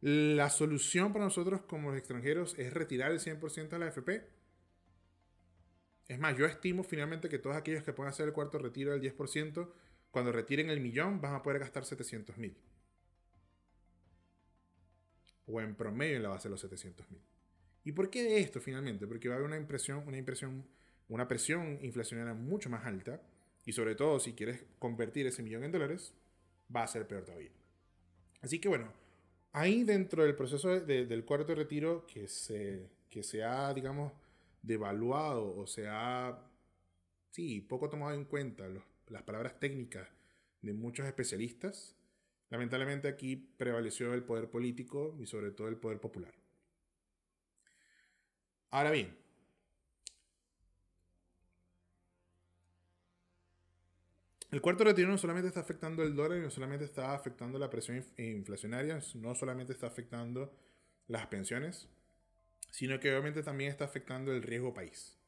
La 0.04 0.50
solución 0.50 1.14
para 1.14 1.24
nosotros 1.24 1.62
como 1.62 1.94
extranjeros 1.94 2.58
es 2.58 2.74
retirar 2.74 3.10
el 3.10 3.20
100% 3.20 3.70
de 3.70 3.78
la 3.78 3.86
AFP. 3.86 4.28
Es 6.08 6.18
más, 6.18 6.36
yo 6.36 6.44
estimo 6.44 6.84
finalmente 6.84 7.30
que 7.30 7.38
todos 7.38 7.56
aquellos 7.56 7.84
que 7.84 7.94
puedan 7.94 8.10
hacer 8.10 8.26
el 8.26 8.34
cuarto 8.34 8.58
retiro 8.58 8.92
del 8.92 9.00
10%, 9.00 9.66
cuando 10.10 10.30
retiren 10.30 10.68
el 10.68 10.80
millón, 10.80 11.22
van 11.22 11.34
a 11.34 11.42
poder 11.42 11.58
gastar 11.58 11.86
700 11.86 12.36
mil. 12.36 12.54
O 15.46 15.62
en 15.62 15.74
promedio 15.74 16.16
en 16.16 16.24
la 16.24 16.28
base 16.28 16.48
de 16.48 16.50
los 16.50 16.60
700 16.60 17.10
mil. 17.10 17.22
¿Y 17.82 17.92
por 17.92 18.10
qué 18.10 18.24
de 18.24 18.40
esto 18.40 18.60
finalmente? 18.60 19.06
Porque 19.06 19.30
va 19.30 19.36
a 19.36 19.38
haber 19.38 19.48
una 19.48 19.56
impresión, 19.56 20.06
una 20.06 20.18
impresión, 20.18 20.66
una 21.08 21.26
presión 21.26 21.78
inflacionaria 21.80 22.34
mucho 22.34 22.68
más 22.68 22.84
alta. 22.84 23.22
Y 23.64 23.72
sobre 23.72 23.94
todo, 23.94 24.20
si 24.20 24.34
quieres 24.34 24.66
convertir 24.78 25.26
ese 25.26 25.42
millón 25.42 25.64
en 25.64 25.72
dólares, 25.72 26.12
va 26.76 26.82
a 26.82 26.88
ser 26.88 27.08
peor 27.08 27.24
todavía. 27.24 27.52
Así 28.42 28.58
que 28.58 28.68
bueno, 28.68 28.92
Ahí 29.56 29.84
dentro 29.84 30.24
del 30.24 30.34
proceso 30.34 30.80
del 30.80 31.24
cuarto 31.24 31.54
retiro 31.54 32.04
que 32.08 32.26
se, 32.26 32.90
que 33.08 33.22
se 33.22 33.44
ha, 33.44 33.72
digamos, 33.72 34.12
devaluado 34.60 35.56
o 35.56 35.64
se 35.64 35.86
ha, 35.86 36.36
sí, 37.30 37.60
poco 37.60 37.88
tomado 37.88 38.14
en 38.14 38.24
cuenta 38.24 38.64
las 39.06 39.22
palabras 39.22 39.60
técnicas 39.60 40.08
de 40.60 40.72
muchos 40.72 41.06
especialistas. 41.06 41.94
Lamentablemente 42.50 43.06
aquí 43.06 43.36
prevaleció 43.36 44.12
el 44.12 44.24
poder 44.24 44.50
político 44.50 45.14
y 45.20 45.26
sobre 45.26 45.52
todo 45.52 45.68
el 45.68 45.76
poder 45.76 46.00
popular. 46.00 46.34
Ahora 48.70 48.90
bien, 48.90 49.16
el 54.54 54.60
cuarto 54.60 54.84
retiro 54.84 55.08
no 55.08 55.18
solamente 55.18 55.48
está 55.48 55.58
afectando 55.58 56.04
el 56.04 56.14
dólar 56.14 56.38
no 56.38 56.48
solamente 56.48 56.84
está 56.84 57.12
afectando 57.12 57.58
la 57.58 57.68
presión 57.68 58.04
inflacionaria, 58.16 59.00
no 59.16 59.34
solamente 59.34 59.72
está 59.72 59.88
afectando 59.88 60.56
las 61.08 61.26
pensiones, 61.26 61.88
sino 62.70 63.00
que 63.00 63.10
obviamente 63.10 63.42
también 63.42 63.72
está 63.72 63.84
afectando 63.84 64.32
el 64.32 64.44
riesgo 64.44 64.72
país. 64.72 65.18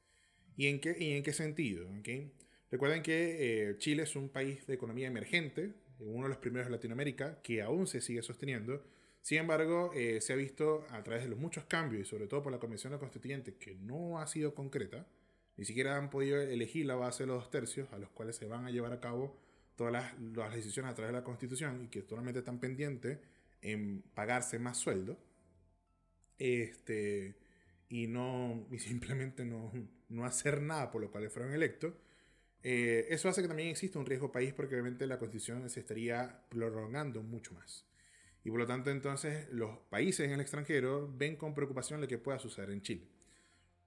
¿Y 0.57 0.69
en 0.69 0.81
qué, 0.81 0.97
y 0.97 1.11
en 1.15 1.25
qué 1.25 1.33
sentido? 1.33 1.89
¿Okay? 1.99 2.33
Recuerden 2.71 3.03
que 3.03 3.71
eh, 3.71 3.79
Chile 3.79 4.05
es 4.05 4.15
un 4.15 4.29
país 4.29 4.65
de 4.69 4.75
economía 4.75 5.09
emergente, 5.09 5.75
uno 5.99 6.23
de 6.23 6.29
los 6.29 6.39
primeros 6.39 6.69
de 6.69 6.77
Latinoamérica, 6.77 7.43
que 7.43 7.63
aún 7.63 7.89
se 7.89 8.01
sigue 8.01 8.23
sosteniendo. 8.23 8.85
Sin 9.23 9.39
embargo, 9.39 9.91
eh, 9.93 10.21
se 10.21 10.35
ha 10.35 10.37
visto 10.37 10.87
a 10.91 11.03
través 11.03 11.25
de 11.25 11.31
los 11.31 11.39
muchos 11.41 11.65
cambios 11.65 12.03
y 12.03 12.09
sobre 12.09 12.29
todo 12.29 12.45
por 12.45 12.53
la 12.53 12.61
Convención 12.61 12.97
Constituyente, 12.97 13.57
que 13.57 13.75
no 13.75 14.21
ha 14.21 14.29
sido 14.29 14.55
concreta, 14.55 15.05
ni 15.57 15.65
siquiera 15.65 15.97
han 15.97 16.11
podido 16.11 16.41
elegir 16.41 16.87
la 16.87 16.97
base 16.97 17.23
de 17.23 17.29
los 17.29 17.43
dos 17.43 17.51
tercios 17.51 17.93
a 17.93 17.99
los 17.99 18.11
cuales 18.11 18.37
se 18.37 18.47
van 18.47 18.67
a 18.67 18.71
llevar 18.71 18.93
a 18.93 19.01
cabo 19.01 19.37
todas 19.75 19.93
las, 19.93 20.19
las 20.35 20.55
decisiones 20.55 20.93
a 20.93 20.95
través 20.95 21.13
de 21.13 21.19
la 21.19 21.25
Constitución 21.25 21.85
y 21.85 21.89
que 21.89 22.03
solamente 22.03 22.41
están 22.41 22.61
pendientes 22.61 23.19
en 23.63 24.03
pagarse 24.15 24.59
más 24.59 24.79
sueldo. 24.79 25.19
Este, 26.39 27.37
y 27.89 28.07
no 28.07 28.67
y 28.71 28.79
simplemente 28.79 29.45
no, 29.45 29.73
no 30.09 30.25
hacer 30.25 30.61
nada 30.61 30.91
por 30.91 31.01
lo 31.01 31.11
cual 31.11 31.31
fueron 31.31 31.53
electos, 31.53 31.95
eh, 32.63 33.07
eso 33.11 33.29
hace 33.29 33.43
que 33.43 33.49
también 33.49 33.69
exista 33.69 33.99
un 33.99 34.07
riesgo 34.07 34.33
país 34.33 34.53
porque 34.53 34.75
obviamente 34.75 35.07
la 35.07 35.19
constitución 35.19 35.69
se 35.71 35.81
estaría 35.81 36.43
prolongando 36.49 37.23
mucho 37.23 37.55
más. 37.55 37.87
Y 38.45 38.51
por 38.51 38.61
lo 38.61 38.67
tanto 38.67 38.91
entonces 38.91 39.49
los 39.51 39.79
países 39.89 40.27
en 40.27 40.33
el 40.33 40.41
extranjero 40.41 41.13
ven 41.17 41.37
con 41.37 41.55
preocupación 41.55 42.01
lo 42.01 42.09
que 42.09 42.19
pueda 42.19 42.39
suceder 42.39 42.71
en 42.71 42.83
Chile. 42.83 43.09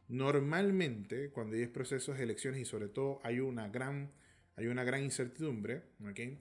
Normalmente 0.09 1.29
cuando 1.29 1.55
hay 1.55 1.67
procesos 1.67 2.17
de 2.17 2.23
elecciones 2.23 2.59
y 2.59 2.65
sobre 2.65 2.87
todo 2.87 3.21
hay 3.23 3.39
una 3.39 3.69
gran, 3.69 4.11
hay 4.55 4.65
una 4.67 4.83
gran 4.83 5.03
incertidumbre, 5.03 5.83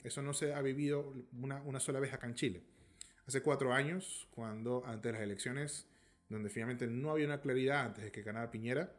eso 0.02 0.22
no 0.22 0.33
se 0.33 0.54
ha 0.54 0.62
vivido 0.62 1.14
una, 1.33 1.62
una 1.62 1.78
sola 1.78 2.00
vez 2.00 2.12
acá 2.14 2.26
en 2.26 2.35
Chile. 2.35 2.62
Hace 3.26 3.42
cuatro 3.42 3.74
años, 3.74 4.26
cuando 4.31 4.85
antes 4.87 5.12
de 5.12 5.12
las 5.12 5.22
elecciones 5.22 5.87
donde 6.31 6.48
finalmente 6.48 6.87
no 6.87 7.11
había 7.11 7.26
una 7.26 7.40
claridad 7.40 7.85
antes 7.85 8.04
de 8.04 8.11
que 8.11 8.22
ganara 8.22 8.50
Piñera, 8.50 8.92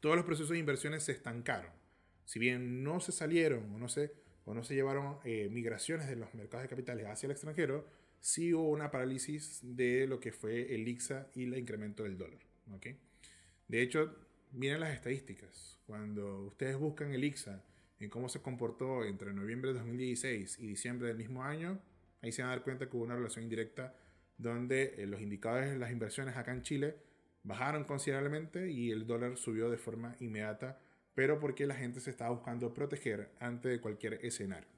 todos 0.00 0.16
los 0.16 0.24
procesos 0.24 0.50
de 0.50 0.58
inversiones 0.58 1.04
se 1.04 1.12
estancaron. 1.12 1.70
Si 2.24 2.38
bien 2.40 2.82
no 2.82 2.98
se 2.98 3.12
salieron 3.12 3.72
o 3.72 3.78
no 3.78 3.88
se, 3.88 4.12
o 4.44 4.54
no 4.54 4.64
se 4.64 4.74
llevaron 4.74 5.18
eh, 5.24 5.48
migraciones 5.50 6.08
de 6.08 6.16
los 6.16 6.34
mercados 6.34 6.64
de 6.64 6.68
capitales 6.68 7.06
hacia 7.06 7.26
el 7.26 7.32
extranjero, 7.32 7.86
sí 8.20 8.52
hubo 8.52 8.68
una 8.70 8.90
parálisis 8.90 9.60
de 9.62 10.08
lo 10.08 10.18
que 10.18 10.32
fue 10.32 10.74
el 10.74 10.86
IXA 10.88 11.28
y 11.34 11.44
el 11.44 11.56
incremento 11.56 12.02
del 12.02 12.18
dólar. 12.18 12.40
De 13.68 13.82
hecho, 13.82 14.14
miren 14.52 14.80
las 14.80 14.94
estadísticas. 14.94 15.78
Cuando 15.86 16.46
ustedes 16.46 16.76
buscan 16.76 17.12
el 17.12 17.24
IXA 17.24 17.62
en 18.00 18.10
cómo 18.10 18.28
se 18.28 18.40
comportó 18.40 19.04
entre 19.04 19.32
noviembre 19.32 19.72
de 19.72 19.78
2016 19.78 20.58
y 20.60 20.66
diciembre 20.66 21.08
del 21.08 21.16
mismo 21.16 21.42
año, 21.42 21.80
ahí 22.22 22.32
se 22.32 22.42
van 22.42 22.50
a 22.50 22.54
dar 22.54 22.64
cuenta 22.64 22.88
que 22.88 22.96
hubo 22.96 23.04
una 23.04 23.16
relación 23.16 23.44
indirecta 23.44 23.94
donde 24.38 24.94
eh, 24.98 25.06
los 25.06 25.20
indicadores 25.20 25.70
de 25.70 25.78
las 25.78 25.90
inversiones 25.90 26.36
acá 26.36 26.52
en 26.52 26.62
Chile 26.62 26.96
bajaron 27.42 27.84
considerablemente 27.84 28.70
y 28.70 28.90
el 28.90 29.06
dólar 29.06 29.36
subió 29.36 29.70
de 29.70 29.78
forma 29.78 30.16
inmediata, 30.20 30.78
pero 31.14 31.38
porque 31.38 31.66
la 31.66 31.74
gente 31.74 32.00
se 32.00 32.10
estaba 32.10 32.30
buscando 32.30 32.74
proteger 32.74 33.30
ante 33.40 33.80
cualquier 33.80 34.14
escenario. 34.24 34.68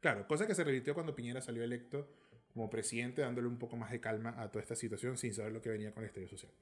Claro, 0.00 0.26
cosa 0.26 0.46
que 0.46 0.54
se 0.54 0.64
revirtió 0.64 0.94
cuando 0.94 1.14
Piñera 1.14 1.40
salió 1.40 1.62
electo 1.62 2.08
como 2.52 2.68
presidente, 2.68 3.22
dándole 3.22 3.46
un 3.46 3.58
poco 3.58 3.76
más 3.76 3.90
de 3.90 4.00
calma 4.00 4.34
a 4.40 4.50
toda 4.50 4.62
esta 4.62 4.74
situación 4.74 5.16
sin 5.16 5.32
saber 5.32 5.52
lo 5.52 5.62
que 5.62 5.70
venía 5.70 5.92
con 5.92 6.02
el 6.02 6.08
estallido 6.08 6.30
social. 6.30 6.52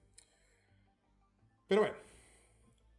Pero 1.68 1.82
bueno, 1.82 1.96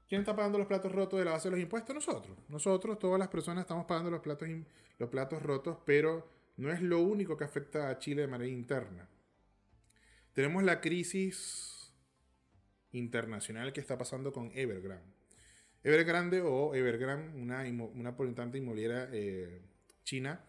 ¿quién 0.07 0.21
está 0.21 0.35
pagando 0.35 0.59
los 0.59 0.67
platos 0.67 0.91
rotos 0.91 1.19
de 1.19 1.25
la 1.25 1.31
base 1.31 1.49
de 1.49 1.51
los 1.51 1.59
impuestos? 1.59 1.93
Nosotros. 1.95 2.37
Nosotros, 2.47 2.99
todas 2.99 3.19
las 3.19 3.27
personas, 3.27 3.63
estamos 3.63 3.85
pagando 3.85 4.11
los 4.11 4.21
platos, 4.21 4.47
los 4.99 5.09
platos 5.09 5.41
rotos, 5.41 5.77
pero 5.85 6.29
no 6.57 6.71
es 6.71 6.81
lo 6.81 6.99
único 6.99 7.35
que 7.35 7.43
afecta 7.43 7.89
a 7.89 7.97
Chile 7.97 8.21
de 8.21 8.27
manera 8.27 8.49
interna. 8.49 9.09
Tenemos 10.33 10.63
la 10.63 10.79
crisis 10.79 11.91
internacional 12.91 13.73
que 13.73 13.81
está 13.81 13.97
pasando 13.97 14.31
con 14.31 14.51
Evergrande. 14.53 15.13
Evergrande 15.83 16.41
o 16.41 16.75
Evergrande, 16.75 17.39
una, 17.39 17.61
una 17.61 18.09
importante 18.09 18.57
inmobiliaria 18.57 19.09
eh, 19.11 19.61
china, 20.03 20.43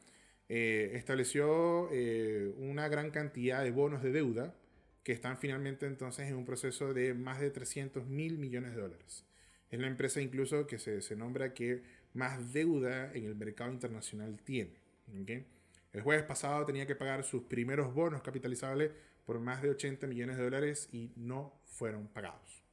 eh, 0.49 0.93
estableció 0.95 1.89
eh, 1.93 2.53
una 2.57 2.89
gran 2.89 3.11
cantidad 3.11 3.63
de 3.63 3.71
bonos 3.71 4.03
de 4.03 4.11
deuda 4.11 4.55
que 5.03 5.13
están 5.13 5.39
finalmente 5.39 5.87
entonces 5.87 6.29
en 6.29 6.37
un 6.37 6.45
proceso 6.45 6.93
de 6.93 7.15
más 7.15 7.41
de 7.41 7.51
300 7.51 8.07
mil 8.07 8.39
millones 8.39 8.75
de 8.75 8.81
dólares. 8.81 9.25
Es 9.71 9.79
la 9.79 9.87
empresa 9.87 10.21
incluso 10.21 10.67
que 10.67 10.79
se, 10.79 11.01
se 11.01 11.17
nombra 11.17 11.55
que 11.55 11.83
más 12.13 12.53
deuda 12.53 13.13
en 13.13 13.25
el 13.25 13.35
mercado 13.35 13.73
internacional 13.73 14.39
tiene. 14.43 14.81
El 15.93 16.03
jueves 16.03 16.25
pasado 16.25 16.65
tenía 16.67 16.87
que 16.87 16.95
pagar 16.97 17.25
sus 17.25 17.43
primeros 17.45 17.93
bonos 17.95 18.23
capitalizables 18.23 18.93
por 19.25 19.41
más 19.41 19.63
de 19.63 19.71
80 19.71 20.07
millones 20.07 20.37
de 20.37 20.45
dólares 20.45 20.89
y 20.93 21.13
no 21.17 21.61
fueron 21.65 22.09
pagados. 22.09 22.65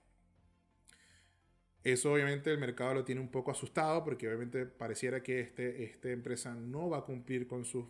Eso 1.83 2.11
obviamente 2.11 2.51
el 2.51 2.57
mercado 2.57 2.95
lo 2.95 3.05
tiene 3.05 3.21
un 3.21 3.29
poco 3.29 3.51
asustado 3.51 4.03
porque 4.03 4.27
obviamente 4.27 4.65
pareciera 4.65 5.23
que 5.23 5.39
este, 5.39 5.83
esta 5.83 6.09
empresa 6.09 6.53
no 6.53 6.89
va 6.89 6.97
a 6.99 7.05
cumplir 7.05 7.47
con 7.47 7.63
sus, 7.63 7.85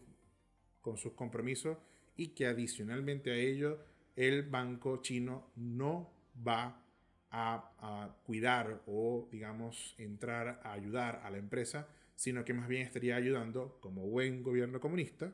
con 0.82 0.98
sus 0.98 1.14
compromisos 1.14 1.78
y 2.16 2.30
que 2.30 2.46
adicionalmente 2.46 3.32
a 3.32 3.36
ello 3.36 3.80
el 4.18 4.44
banco 4.44 4.98
chino 5.02 5.52
no 5.56 6.12
va 6.46 6.84
a, 7.32 8.16
cuidar 8.26 8.82
o 8.88 9.30
digamos 9.32 9.96
entrar 9.98 10.60
a 10.64 10.74
ayudar 10.74 11.22
a 11.24 11.30
la 11.30 11.38
empresa 11.38 11.88
sino 12.16 12.44
que 12.44 12.54
más 12.54 12.68
bien 12.68 12.82
estaría 12.82 13.16
ayudando, 13.16 13.78
como 13.80 14.08
buen 14.08 14.42
gobierno 14.42 14.80
comunista, 14.80 15.32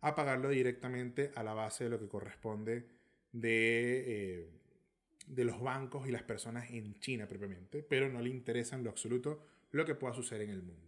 a 0.00 0.14
pagarlo 0.14 0.50
directamente 0.50 1.32
a 1.34 1.42
la 1.42 1.52
base 1.52 1.84
de 1.84 1.90
lo 1.90 1.98
que 1.98 2.06
corresponde 2.06 2.86
de, 3.32 4.04
eh, 4.06 4.48
de 5.26 5.44
los 5.44 5.60
bancos 5.60 6.06
y 6.06 6.12
las 6.12 6.22
personas 6.22 6.70
en 6.70 6.98
China 7.00 7.26
propiamente, 7.26 7.82
pero 7.82 8.08
no 8.08 8.20
le 8.20 8.30
interesa 8.30 8.76
en 8.76 8.84
lo 8.84 8.90
absoluto 8.90 9.44
lo 9.72 9.84
que 9.84 9.96
pueda 9.96 10.14
suceder 10.14 10.42
en 10.42 10.50
el 10.50 10.62
mundo. 10.62 10.87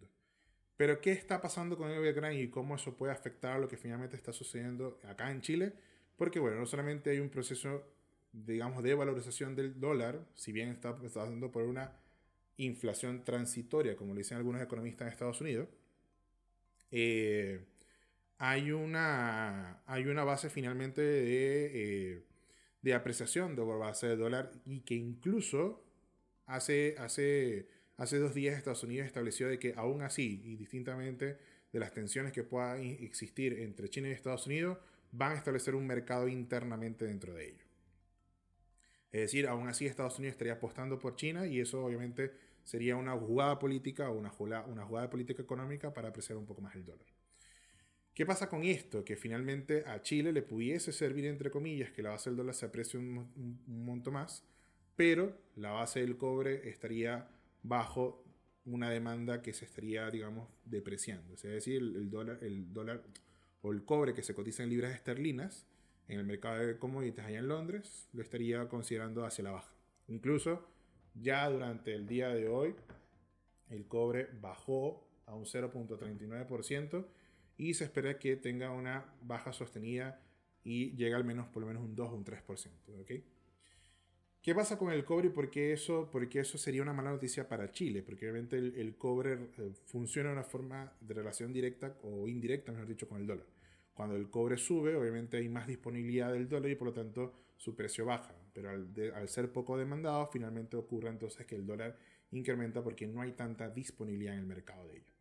Pero 0.80 0.98
¿qué 0.98 1.12
está 1.12 1.42
pasando 1.42 1.76
con 1.76 1.90
Evergrande 1.90 2.40
y 2.40 2.48
cómo 2.48 2.76
eso 2.76 2.96
puede 2.96 3.12
afectar 3.12 3.52
a 3.52 3.58
lo 3.58 3.68
que 3.68 3.76
finalmente 3.76 4.16
está 4.16 4.32
sucediendo 4.32 4.98
acá 5.06 5.30
en 5.30 5.42
Chile? 5.42 5.74
Porque 6.16 6.40
bueno, 6.40 6.56
no 6.56 6.64
solamente 6.64 7.10
hay 7.10 7.18
un 7.18 7.28
proceso, 7.28 7.84
digamos, 8.32 8.82
de 8.82 8.94
valorización 8.94 9.54
del 9.54 9.78
dólar, 9.78 10.24
si 10.34 10.52
bien 10.52 10.70
está, 10.70 10.96
dando 11.16 11.52
por 11.52 11.64
una 11.64 11.92
inflación 12.56 13.24
transitoria, 13.24 13.94
como 13.94 14.14
le 14.14 14.20
dicen 14.20 14.38
algunos 14.38 14.62
economistas 14.62 15.06
en 15.06 15.12
Estados 15.12 15.42
Unidos, 15.42 15.68
eh, 16.90 17.62
hay, 18.38 18.72
una, 18.72 19.82
hay 19.84 20.06
una 20.06 20.24
base 20.24 20.48
finalmente 20.48 21.02
de, 21.02 22.14
eh, 22.14 22.24
de 22.80 22.94
apreciación 22.94 23.54
de 23.54 23.62
base 23.64 24.06
de 24.06 24.16
dólar 24.16 24.50
y 24.64 24.80
que 24.80 24.94
incluso 24.94 25.84
hace, 26.46 26.94
hace, 26.96 27.68
hace 28.00 28.18
dos 28.18 28.34
días 28.34 28.56
Estados 28.56 28.82
Unidos 28.82 29.06
estableció 29.06 29.46
de 29.46 29.58
que 29.58 29.74
aún 29.76 30.00
así, 30.00 30.40
y 30.42 30.56
distintamente 30.56 31.36
de 31.70 31.78
las 31.78 31.92
tensiones 31.92 32.32
que 32.32 32.42
puedan 32.42 32.80
existir 32.80 33.52
entre 33.60 33.90
China 33.90 34.08
y 34.08 34.12
Estados 34.12 34.46
Unidos, 34.46 34.78
van 35.12 35.32
a 35.32 35.36
establecer 35.36 35.74
un 35.74 35.86
mercado 35.86 36.26
internamente 36.26 37.04
dentro 37.04 37.34
de 37.34 37.48
ello. 37.48 37.64
Es 39.12 39.20
decir, 39.20 39.46
aún 39.46 39.68
así 39.68 39.84
Estados 39.84 40.18
Unidos 40.18 40.32
estaría 40.32 40.54
apostando 40.54 40.98
por 40.98 41.14
China 41.14 41.46
y 41.46 41.60
eso 41.60 41.84
obviamente 41.84 42.32
sería 42.64 42.96
una 42.96 43.12
jugada 43.12 43.58
política 43.58 44.08
o 44.08 44.16
una 44.16 44.30
jugada, 44.30 44.64
una 44.64 44.86
jugada 44.86 45.10
política 45.10 45.42
económica 45.42 45.92
para 45.92 46.08
apreciar 46.08 46.38
un 46.38 46.46
poco 46.46 46.62
más 46.62 46.74
el 46.76 46.86
dólar. 46.86 47.06
¿Qué 48.14 48.24
pasa 48.24 48.48
con 48.48 48.64
esto? 48.64 49.04
Que 49.04 49.16
finalmente 49.16 49.84
a 49.86 50.00
Chile 50.00 50.32
le 50.32 50.40
pudiese 50.40 50.90
servir, 50.92 51.26
entre 51.26 51.50
comillas, 51.50 51.90
que 51.90 52.02
la 52.02 52.10
base 52.10 52.30
del 52.30 52.38
dólar 52.38 52.54
se 52.54 52.64
aprecie 52.64 52.98
un, 52.98 53.60
monto 53.66 54.10
más, 54.10 54.42
pero 54.96 55.36
la 55.56 55.72
base 55.72 56.00
del 56.00 56.16
cobre 56.16 56.66
estaría 56.70 57.28
bajo 57.62 58.24
una 58.64 58.90
demanda 58.90 59.42
que 59.42 59.52
se 59.52 59.64
estaría, 59.64 60.10
digamos, 60.10 60.48
depreciando. 60.64 61.34
Es 61.34 61.42
decir, 61.42 61.76
el, 61.76 62.10
dólar, 62.10 62.38
el 62.42 62.72
dólar 62.72 63.02
o 63.62 63.72
el 63.72 63.84
cobre 63.84 64.14
que 64.14 64.22
se 64.22 64.34
cotiza 64.34 64.62
en 64.62 64.70
libras 64.70 64.94
esterlinas 64.94 65.66
en 66.08 66.18
el 66.18 66.26
mercado 66.26 66.58
de 66.66 66.76
commodities 66.76 67.24
allá 67.24 67.38
en 67.38 67.48
Londres 67.48 68.08
lo 68.12 68.22
estaría 68.22 68.68
considerando 68.68 69.24
hacia 69.24 69.44
la 69.44 69.52
baja. 69.52 69.72
Incluso 70.08 70.68
ya 71.14 71.48
durante 71.48 71.94
el 71.94 72.06
día 72.06 72.30
de 72.30 72.48
hoy, 72.48 72.74
el 73.68 73.86
cobre 73.86 74.28
bajó 74.40 75.06
a 75.26 75.34
un 75.34 75.44
0.39% 75.44 77.06
y 77.56 77.74
se 77.74 77.84
espera 77.84 78.18
que 78.18 78.36
tenga 78.36 78.72
una 78.72 79.04
baja 79.22 79.52
sostenida 79.52 80.20
y 80.64 80.96
llegue 80.96 81.14
al 81.14 81.24
menos 81.24 81.46
por 81.48 81.62
lo 81.62 81.68
menos 81.68 81.82
un 81.82 81.94
2 81.94 82.10
o 82.10 82.16
un 82.16 82.24
3%. 82.24 82.68
¿Qué 84.42 84.54
pasa 84.54 84.78
con 84.78 84.90
el 84.90 85.04
cobre 85.04 85.26
y 85.26 85.30
por 85.30 85.50
qué 85.50 85.74
eso, 85.74 86.10
eso 86.32 86.56
sería 86.56 86.80
una 86.80 86.94
mala 86.94 87.10
noticia 87.10 87.46
para 87.46 87.70
Chile? 87.72 88.02
Porque 88.02 88.24
obviamente 88.24 88.56
el, 88.56 88.96
cobre 88.96 89.34
eh, 89.34 89.72
funciona 89.84 90.30
de 90.30 90.36
una 90.36 90.44
forma 90.44 90.94
de 90.98 91.12
relación 91.12 91.52
directa 91.52 91.94
o 92.04 92.26
indirecta, 92.26 92.72
mejor 92.72 92.88
dicho, 92.88 93.06
con 93.06 93.20
el 93.20 93.26
dólar. 93.26 93.44
Cuando 93.92 94.16
el 94.16 94.30
cobre 94.30 94.56
sube, 94.56 94.96
obviamente 94.96 95.36
hay 95.36 95.50
más 95.50 95.66
disponibilidad 95.66 96.32
del 96.32 96.48
dólar 96.48 96.70
y 96.70 96.74
por 96.74 96.88
lo 96.88 96.94
tanto 96.94 97.34
su 97.58 97.76
precio 97.76 98.06
baja. 98.06 98.34
Pero 98.54 98.70
al, 98.70 98.88
al 99.14 99.28
ser 99.28 99.52
poco 99.52 99.76
demandado, 99.76 100.26
finalmente 100.32 100.78
ocurre 100.78 101.10
entonces 101.10 101.44
que 101.44 101.56
el 101.56 101.66
dólar 101.66 101.98
incrementa 102.30 102.82
porque 102.82 103.06
no 103.06 103.20
hay 103.20 103.32
tanta 103.32 103.68
disponibilidad 103.68 104.32
en 104.32 104.40
el 104.40 104.46
mercado 104.46 104.88
de 104.88 104.96
ello. 104.96 105.12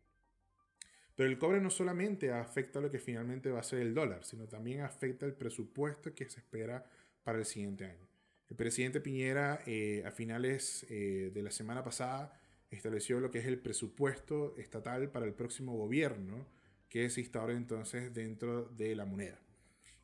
Pero 1.14 1.28
el 1.28 1.36
cobre 1.36 1.60
no 1.60 1.68
solamente 1.68 2.32
afecta 2.32 2.80
lo 2.80 2.90
que 2.90 2.98
finalmente 2.98 3.50
va 3.50 3.60
a 3.60 3.64
ser 3.64 3.80
el 3.80 3.92
dólar, 3.92 4.24
sino 4.24 4.46
también 4.46 4.80
afecta 4.80 5.26
el 5.26 5.34
presupuesto 5.34 6.14
que 6.14 6.30
se 6.30 6.40
espera 6.40 6.86
para 7.22 7.38
el 7.38 7.44
siguiente 7.44 7.84
año. 7.84 8.09
El 8.50 8.56
presidente 8.56 9.00
Piñera 9.00 9.62
eh, 9.64 10.02
a 10.04 10.10
finales 10.10 10.84
eh, 10.90 11.30
de 11.32 11.42
la 11.42 11.52
semana 11.52 11.84
pasada 11.84 12.36
estableció 12.68 13.20
lo 13.20 13.30
que 13.30 13.38
es 13.38 13.46
el 13.46 13.60
presupuesto 13.60 14.56
estatal 14.58 15.08
para 15.10 15.24
el 15.24 15.34
próximo 15.34 15.76
gobierno 15.76 16.48
que 16.88 17.08
se 17.10 17.20
instaura 17.20 17.52
entonces 17.52 18.12
dentro 18.12 18.64
de 18.64 18.96
la 18.96 19.04
moneda. 19.04 19.40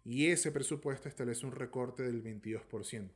Y 0.05 0.29
ese 0.29 0.53
presupuesto 0.53 1.09
establece 1.09 1.45
un 1.45 1.53
recorte 1.53 2.05
del 2.05 2.23
22%. 2.23 3.11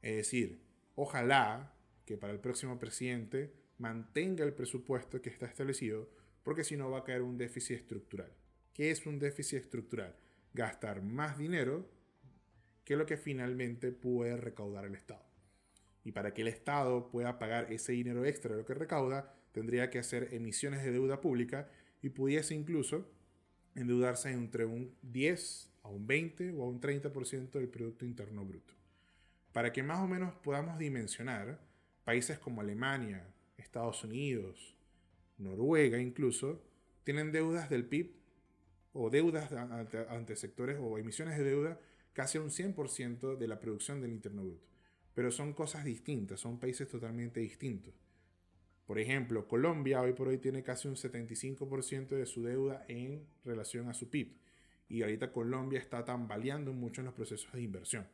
Es 0.00 0.16
decir, 0.16 0.60
ojalá 0.94 1.74
que 2.06 2.16
para 2.16 2.32
el 2.32 2.38
próximo 2.38 2.78
presidente 2.78 3.52
mantenga 3.78 4.44
el 4.44 4.54
presupuesto 4.54 5.20
que 5.20 5.30
está 5.30 5.46
establecido, 5.46 6.08
porque 6.44 6.62
si 6.62 6.76
no 6.76 6.88
va 6.88 7.00
a 7.00 7.04
caer 7.04 7.22
un 7.22 7.36
déficit 7.36 7.78
estructural. 7.78 8.32
¿Qué 8.72 8.92
es 8.92 9.04
un 9.06 9.18
déficit 9.18 9.58
estructural? 9.58 10.14
Gastar 10.54 11.02
más 11.02 11.36
dinero 11.36 11.90
que 12.84 12.96
lo 12.96 13.06
que 13.06 13.16
finalmente 13.16 13.92
puede 13.92 14.36
recaudar 14.36 14.84
el 14.84 14.94
Estado. 14.94 15.24
Y 16.04 16.12
para 16.12 16.34
que 16.34 16.42
el 16.42 16.48
Estado 16.48 17.08
pueda 17.08 17.38
pagar 17.38 17.72
ese 17.72 17.92
dinero 17.92 18.24
extra 18.24 18.52
de 18.52 18.58
lo 18.58 18.66
que 18.66 18.74
recauda, 18.74 19.34
tendría 19.52 19.90
que 19.90 19.98
hacer 19.98 20.28
emisiones 20.32 20.82
de 20.82 20.90
deuda 20.90 21.20
pública 21.20 21.68
y 22.00 22.08
pudiese 22.08 22.54
incluso 22.54 23.08
endeudarse 23.74 24.30
entre 24.30 24.64
un 24.64 24.94
10 25.02 25.70
a 25.84 25.88
un 25.88 26.06
20 26.06 26.52
o 26.52 26.64
a 26.64 26.68
un 26.68 26.80
30% 26.80 27.50
del 27.52 27.68
Producto 27.68 28.04
Interno 28.04 28.44
Bruto. 28.44 28.74
Para 29.52 29.72
que 29.72 29.82
más 29.82 30.00
o 30.00 30.08
menos 30.08 30.34
podamos 30.34 30.78
dimensionar, 30.78 31.60
países 32.04 32.38
como 32.38 32.60
Alemania, 32.60 33.26
Estados 33.56 34.02
Unidos, 34.04 34.74
Noruega 35.38 35.98
incluso, 35.98 36.62
tienen 37.04 37.32
deudas 37.32 37.68
del 37.68 37.84
PIB 37.84 38.12
o 38.92 39.10
deudas 39.10 39.52
ante, 39.52 39.98
ante 40.08 40.36
sectores 40.36 40.78
o 40.80 40.98
emisiones 40.98 41.38
de 41.38 41.44
deuda 41.44 41.80
casi 42.12 42.38
un 42.38 42.50
100% 42.50 43.36
de 43.36 43.48
la 43.48 43.60
producción 43.60 44.00
del 44.00 44.12
Interno 44.12 44.44
Bruto. 44.44 44.68
Pero 45.14 45.30
son 45.30 45.52
cosas 45.52 45.84
distintas, 45.84 46.40
son 46.40 46.58
países 46.58 46.88
totalmente 46.88 47.40
distintos. 47.40 47.94
Por 48.86 48.98
ejemplo, 48.98 49.46
Colombia 49.46 50.00
hoy 50.00 50.12
por 50.12 50.28
hoy 50.28 50.38
tiene 50.38 50.62
casi 50.62 50.88
un 50.88 50.96
75% 50.96 52.08
de 52.08 52.26
su 52.26 52.42
deuda 52.42 52.84
en 52.88 53.26
relación 53.44 53.88
a 53.88 53.94
su 53.94 54.10
PIB. 54.10 54.36
Y 54.88 55.02
ahorita 55.02 55.32
Colombia 55.32 55.78
está 55.78 56.04
tambaleando 56.04 56.72
mucho 56.72 57.00
en 57.00 57.06
los 57.06 57.14
procesos 57.14 57.52
de 57.52 57.62
inversión. 57.62 58.06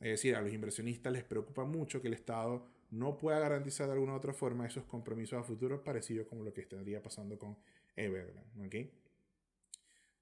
Es 0.00 0.10
decir, 0.10 0.34
a 0.34 0.40
los 0.40 0.52
inversionistas 0.52 1.12
les 1.12 1.24
preocupa 1.24 1.64
mucho 1.64 2.00
que 2.00 2.08
el 2.08 2.14
Estado 2.14 2.66
no 2.90 3.18
pueda 3.18 3.38
garantizar 3.38 3.86
de 3.86 3.92
alguna 3.92 4.14
u 4.14 4.16
otra 4.16 4.32
forma 4.32 4.66
esos 4.66 4.84
compromisos 4.84 5.38
a 5.38 5.44
futuro 5.44 5.84
parecidos 5.84 6.26
como 6.26 6.42
lo 6.42 6.52
que 6.52 6.62
estaría 6.62 7.02
pasando 7.02 7.38
con 7.38 7.56
Evergrande. 7.94 8.66
¿okay? 8.66 8.90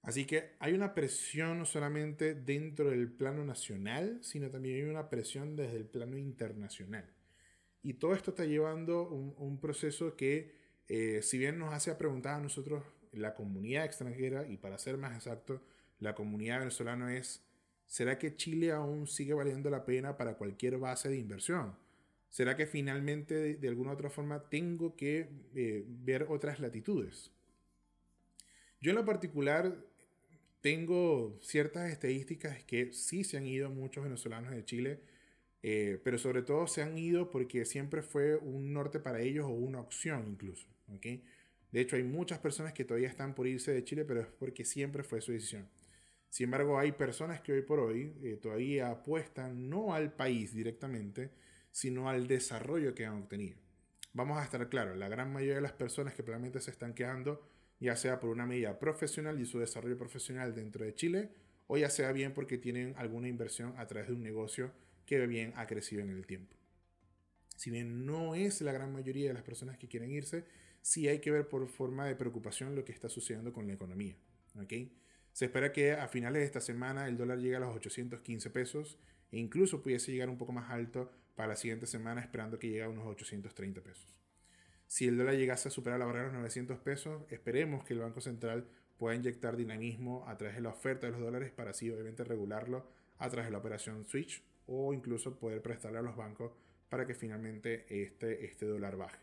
Así 0.03 0.25
que 0.25 0.57
hay 0.59 0.73
una 0.73 0.95
presión 0.95 1.59
no 1.59 1.67
solamente 1.67 2.35
dentro 2.35 2.91
del 2.91 3.11
plano 3.11 3.45
nacional, 3.45 4.19
sino 4.23 4.51
también 4.51 4.77
hay 4.77 4.91
una 4.91 5.11
presión 5.11 5.57
desde 5.57 5.77
el 5.77 5.87
plano 5.87 6.17
internacional. 6.17 7.05
Y 7.83 7.95
todo 7.95 8.15
esto 8.15 8.31
está 8.31 8.45
llevando 8.45 9.09
un, 9.09 9.35
un 9.37 9.61
proceso 9.61 10.17
que, 10.17 10.55
eh, 10.89 11.21
si 11.23 11.39
bien 11.39 11.59
nos 11.59 11.73
hace 11.73 11.95
preguntar 11.95 12.35
a 12.35 12.43
nosotros, 12.43 12.85
la 13.13 13.35
comunidad 13.35 13.85
extranjera, 13.85 14.47
y 14.47 14.57
para 14.57 14.79
ser 14.79 14.97
más 14.99 15.15
exacto, 15.15 15.63
la 15.99 16.15
comunidad 16.15 16.61
venezolana 16.61 17.17
es, 17.17 17.45
¿será 17.87 18.19
que 18.19 18.37
Chile 18.37 18.73
aún 18.73 19.07
sigue 19.07 19.35
valiendo 19.35 19.71
la 19.71 19.85
pena 19.85 20.17
para 20.17 20.35
cualquier 20.35 20.79
base 20.79 21.09
de 21.09 21.19
inversión? 21.19 21.75
¿Será 22.31 22.57
que 22.57 22.67
finalmente 22.67 23.57
de, 23.57 23.69
alguna 23.69 23.91
u 23.91 23.95
otra 23.95 24.11
forma 24.11 24.49
tengo 24.49 24.95
que 24.97 25.29
eh, 25.55 25.85
ver 25.87 26.27
otras 26.29 26.61
latitudes? 26.61 27.33
Yo 28.81 28.91
en 28.91 28.97
lo 28.97 29.05
particular 29.05 29.77
tengo 30.61 31.39
ciertas 31.41 31.91
estadísticas 31.91 32.63
que 32.65 32.93
sí 32.93 33.25
se 33.25 33.37
han 33.37 33.47
ido 33.47 33.71
muchos 33.71 34.05
venezolanos 34.05 34.53
de 34.53 34.65
Chile, 34.65 35.01
eh, 35.63 36.01
pero 36.05 36.19
sobre 36.19 36.43
todo 36.43 36.67
se 36.67 36.83
han 36.83 36.97
ido 36.97 37.31
porque 37.31 37.65
siempre 37.65 38.03
fue 38.03 38.37
un 38.37 38.73
norte 38.73 39.01
para 39.01 39.21
ellos 39.21 39.47
o 39.47 39.51
una 39.51 39.81
opción 39.81 40.27
incluso. 40.29 40.69
¿okay? 40.95 41.25
De 41.73 41.81
hecho, 41.81 41.97
hay 41.97 42.05
muchas 42.05 42.39
personas 42.39 42.73
que 42.73 42.85
todavía 42.85 43.09
están 43.09 43.35
por 43.35 43.47
irse 43.47 43.73
de 43.73 43.85
Chile, 43.85 44.05
pero 44.05 44.21
es 44.21 44.27
porque 44.27 44.65
siempre 44.65 45.03
fue 45.03 45.21
su 45.21 45.33
decisión. 45.33 45.69
Sin 46.31 46.45
embargo, 46.45 46.79
hay 46.79 46.93
personas 46.93 47.41
que 47.41 47.53
hoy 47.53 47.63
por 47.63 47.81
hoy 47.81 48.15
eh, 48.23 48.39
todavía 48.41 48.91
apuestan 48.91 49.69
no 49.69 49.95
al 49.95 50.13
país 50.13 50.55
directamente, 50.55 51.31
sino 51.71 52.09
al 52.09 52.27
desarrollo 52.27 52.95
que 52.95 53.07
han 53.07 53.23
obtenido. 53.23 53.59
Vamos 54.13 54.39
a 54.39 54.45
estar 54.45 54.69
claros, 54.69 54.97
la 54.97 55.09
gran 55.09 55.33
mayoría 55.33 55.57
de 55.57 55.61
las 55.61 55.73
personas 55.73 56.15
que 56.15 56.23
probablemente 56.23 56.61
se 56.61 56.71
están 56.71 56.95
quedando 56.95 57.43
ya 57.81 57.97
sea 57.97 58.21
por 58.21 58.31
una 58.31 58.47
medida 58.47 58.79
profesional 58.79 59.41
y 59.41 59.47
su 59.47 59.59
desarrollo 59.59 59.97
profesional 59.97 60.55
dentro 60.55 60.85
de 60.85 60.95
Chile, 60.95 61.31
o 61.67 61.77
ya 61.77 61.91
sea 61.91 62.13
bien 62.13 62.35
porque 62.35 62.59
tienen 62.59 62.95
alguna 62.97 63.29
inversión 63.29 63.75
a 63.77 63.87
través 63.87 64.09
de 64.09 64.15
un 64.15 64.23
negocio 64.23 64.73
que 65.07 65.27
bien 65.27 65.53
ha 65.57 65.67
crecido 65.67 66.03
en 66.03 66.11
el 66.11 66.27
tiempo. 66.27 66.57
Si 67.57 67.71
bien 67.71 68.07
no 68.07 68.35
es 68.35 68.61
la 68.61 68.73
gran 68.73 68.93
mayoría 68.93 69.29
de 69.29 69.35
las 69.35 69.43
personas 69.43 69.79
que 69.79 69.89
quieren 69.89 70.11
irse, 70.11 70.45
sí 70.81 71.09
hay 71.09 71.19
que 71.21 71.31
ver 71.31 71.49
por 71.49 71.67
forma 71.69 72.07
de 72.07 72.15
preocupación 72.15 72.75
lo 72.75 72.85
que 72.85 72.93
está 72.93 73.09
sucediendo 73.09 73.53
con 73.53 73.67
la 73.67 73.75
economía. 73.75 74.17
¿okay? 74.63 74.93
Se 75.33 75.47
espera 75.47 75.73
que 75.73 75.93
a 75.93 76.09
finales 76.09 76.41
de 76.41 76.47
esta 76.47 76.61
semana 76.61 77.09
el 77.09 77.17
dólar 77.17 77.39
llegue 77.39 77.57
a 77.57 77.61
los 77.61 77.75
815 77.75 78.51
pesos 78.51 78.99
e 79.31 79.39
incluso 79.39 79.83
pudiese 79.83 80.13
llegar 80.13 80.29
un 80.29 80.39
poco 80.39 80.53
más 80.53 80.71
alto 80.71 81.11
para 81.35 81.49
la 81.49 81.57
siguiente 81.57 81.87
semana 81.87 82.21
esperando 82.21 82.59
que 82.59 82.69
llegue 82.69 82.83
a 82.83 82.89
unos 82.89 83.07
830 83.07 83.81
pesos. 83.81 84.18
Si 84.89 85.07
el 85.07 85.19
dólar 85.19 85.35
llegase 85.35 85.69
a 85.69 85.71
superar 85.71 85.99
la 85.99 86.07
barrera 86.07 86.25
de 86.25 86.33
los 86.33 86.39
900 86.41 86.79
pesos, 86.79 87.23
esperemos 87.31 87.85
que 87.85 87.93
el 87.93 88.01
Banco 88.01 88.23
Central 88.23 88.67
pueda 88.97 89.15
inyectar 89.15 89.55
dinamismo 89.57 90.27
a 90.27 90.37
través 90.39 90.57
de 90.57 90.63
la 90.63 90.71
oferta 90.71 91.07
de 91.07 91.13
los 91.13 91.21
dólares 91.21 91.53
para 91.53 91.71
así 91.71 91.91
obviamente 91.91 92.25
regularlo 92.25 92.87
a 93.19 93.29
través 93.29 93.47
de 93.47 93.53
la 93.53 93.59
operación 93.59 94.07
Switch 94.07 94.43
o 94.67 94.95
incluso 94.95 95.39
poder 95.39 95.61
prestarle 95.61 95.99
a 95.99 96.03
los 96.03 96.17
bancos 96.17 96.53
para 96.89 97.07
que 97.07 97.15
finalmente 97.15 97.85
este, 98.03 98.47
este 98.47 98.67
dólar 98.67 98.97
baje. 98.97 99.19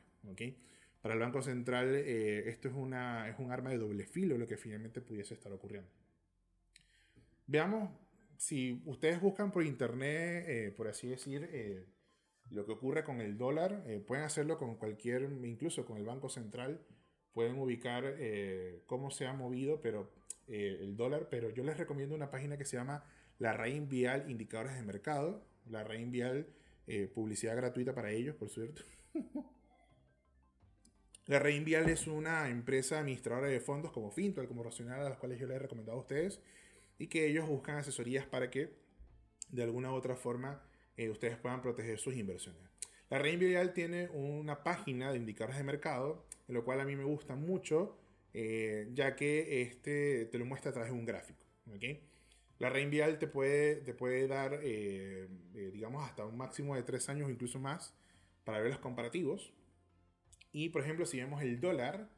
Para 1.02 1.16
el 1.16 1.20
Banco 1.20 1.42
Central 1.42 1.96
eh, 1.96 2.48
esto 2.48 2.68
es, 2.68 2.76
una, 2.76 3.28
es 3.28 3.38
un 3.40 3.52
arma 3.52 3.72
de 3.72 3.80
doble 3.80 4.06
filo 4.06 4.38
lo 4.38 4.48
que 4.48 4.58
finalmente 4.58 5.02
pudiese 5.02 5.34
estar 5.34 5.52
ocurriendo. 5.52 5.90
Veamos 7.48 7.90
si 8.38 8.82
ustedes 8.86 9.20
buscan 9.20 9.52
por 9.52 9.64
internet, 9.64 10.46
eh, 10.48 10.74
por 10.76 10.88
así 10.88 11.08
decir, 11.08 11.50
eh, 11.52 11.86
lo 12.52 12.66
que 12.66 12.74
ocurre 12.74 13.04
con 13.04 13.22
el 13.22 13.38
dólar, 13.38 13.84
eh, 13.88 14.00
pueden 14.00 14.24
hacerlo 14.24 14.58
con 14.58 14.76
cualquier, 14.76 15.24
incluso 15.44 15.86
con 15.86 15.98
el 15.98 16.06
Banco 16.06 16.30
Central, 16.30 16.82
pueden 17.34 17.58
ubicar 17.58 18.04
eh, 18.18 18.84
cómo 18.86 19.12
se 19.12 19.26
ha 19.28 19.34
movido 19.34 19.82
pero, 19.82 20.12
eh, 20.48 20.78
el 20.82 20.96
dólar, 20.96 21.28
pero 21.30 21.50
yo 21.50 21.64
les 21.64 21.78
recomiendo 21.78 22.16
una 22.16 22.32
página 22.32 22.58
que 22.58 22.66
se 22.66 22.78
llama 22.78 23.04
La 23.40 23.54
Rain 23.54 23.90
Vial 23.90 24.30
Indicadores 24.30 24.76
de 24.76 24.84
Mercado, 24.84 25.44
La 25.70 25.84
Rain 25.84 26.12
Vial 26.12 26.48
Publicidad 27.16 27.56
Gratuita 27.56 27.96
para 27.96 28.12
ellos, 28.12 28.36
por 28.36 28.50
cierto. 28.50 28.84
La 31.26 31.40
Rain 31.40 31.66
Vial 31.66 31.90
es 31.90 32.06
una 32.06 32.48
empresa 32.50 33.00
administradora 33.00 33.48
de 33.48 33.60
fondos 33.60 33.92
como 33.92 34.12
Fintual, 34.12 34.48
como 34.48 34.62
Racional, 34.62 35.02
a 35.02 35.10
las 35.10 35.18
cuales 35.18 35.40
yo 35.40 35.48
les 35.48 35.56
he 35.56 35.60
recomendado 35.60 35.98
a 35.98 36.02
ustedes, 36.02 36.40
y 37.00 37.08
que 37.08 37.26
ellos 37.26 37.48
buscan 37.48 37.78
asesorías 37.78 38.28
para 38.28 38.52
que 38.52 38.76
de 39.50 39.64
alguna 39.64 39.92
u 39.92 39.96
otra 39.96 40.16
forma 40.16 40.62
eh, 40.98 41.10
ustedes 41.10 41.38
puedan 41.38 41.62
proteger 41.62 42.00
sus 42.00 42.16
inversiones. 42.16 42.62
La 43.10 43.20
Vial 43.20 43.74
tiene 43.74 44.10
una 44.10 44.64
página 44.64 45.12
de 45.12 45.18
indicadores 45.18 45.58
de 45.58 45.64
mercado, 45.64 46.26
en 46.48 46.56
lo 46.56 46.64
cual 46.64 46.80
a 46.80 46.86
mí 46.86 46.96
me 46.96 47.04
gusta 47.04 47.36
mucho, 47.36 47.98
eh, 48.34 48.90
ya 48.94 49.16
que 49.16 49.62
este 49.62 50.26
te 50.26 50.40
lo 50.40 50.46
muestra 50.46 50.72
a 50.72 50.74
través 50.74 50.92
de 50.92 50.98
un 50.98 51.06
gráfico. 51.06 51.46
¿okay? 51.76 52.02
La 52.60 52.70
Vial 52.70 53.20
te 53.20 53.28
puede, 53.28 53.76
te 53.78 53.94
puede 53.94 54.28
dar, 54.28 54.60
eh, 54.64 55.28
digamos, 55.74 56.04
hasta 56.04 56.26
un 56.26 56.38
máximo 56.38 56.76
de 56.76 56.84
tres 56.84 57.10
años 57.10 57.30
incluso 57.30 57.60
más 57.60 57.94
para 58.44 58.60
ver 58.60 58.72
los 58.72 58.80
comparativos. 58.80 59.54
Y, 60.52 60.70
por 60.70 60.82
ejemplo, 60.82 61.06
si 61.06 61.18
vemos 61.18 61.42
el 61.42 61.60
dólar, 61.60 62.10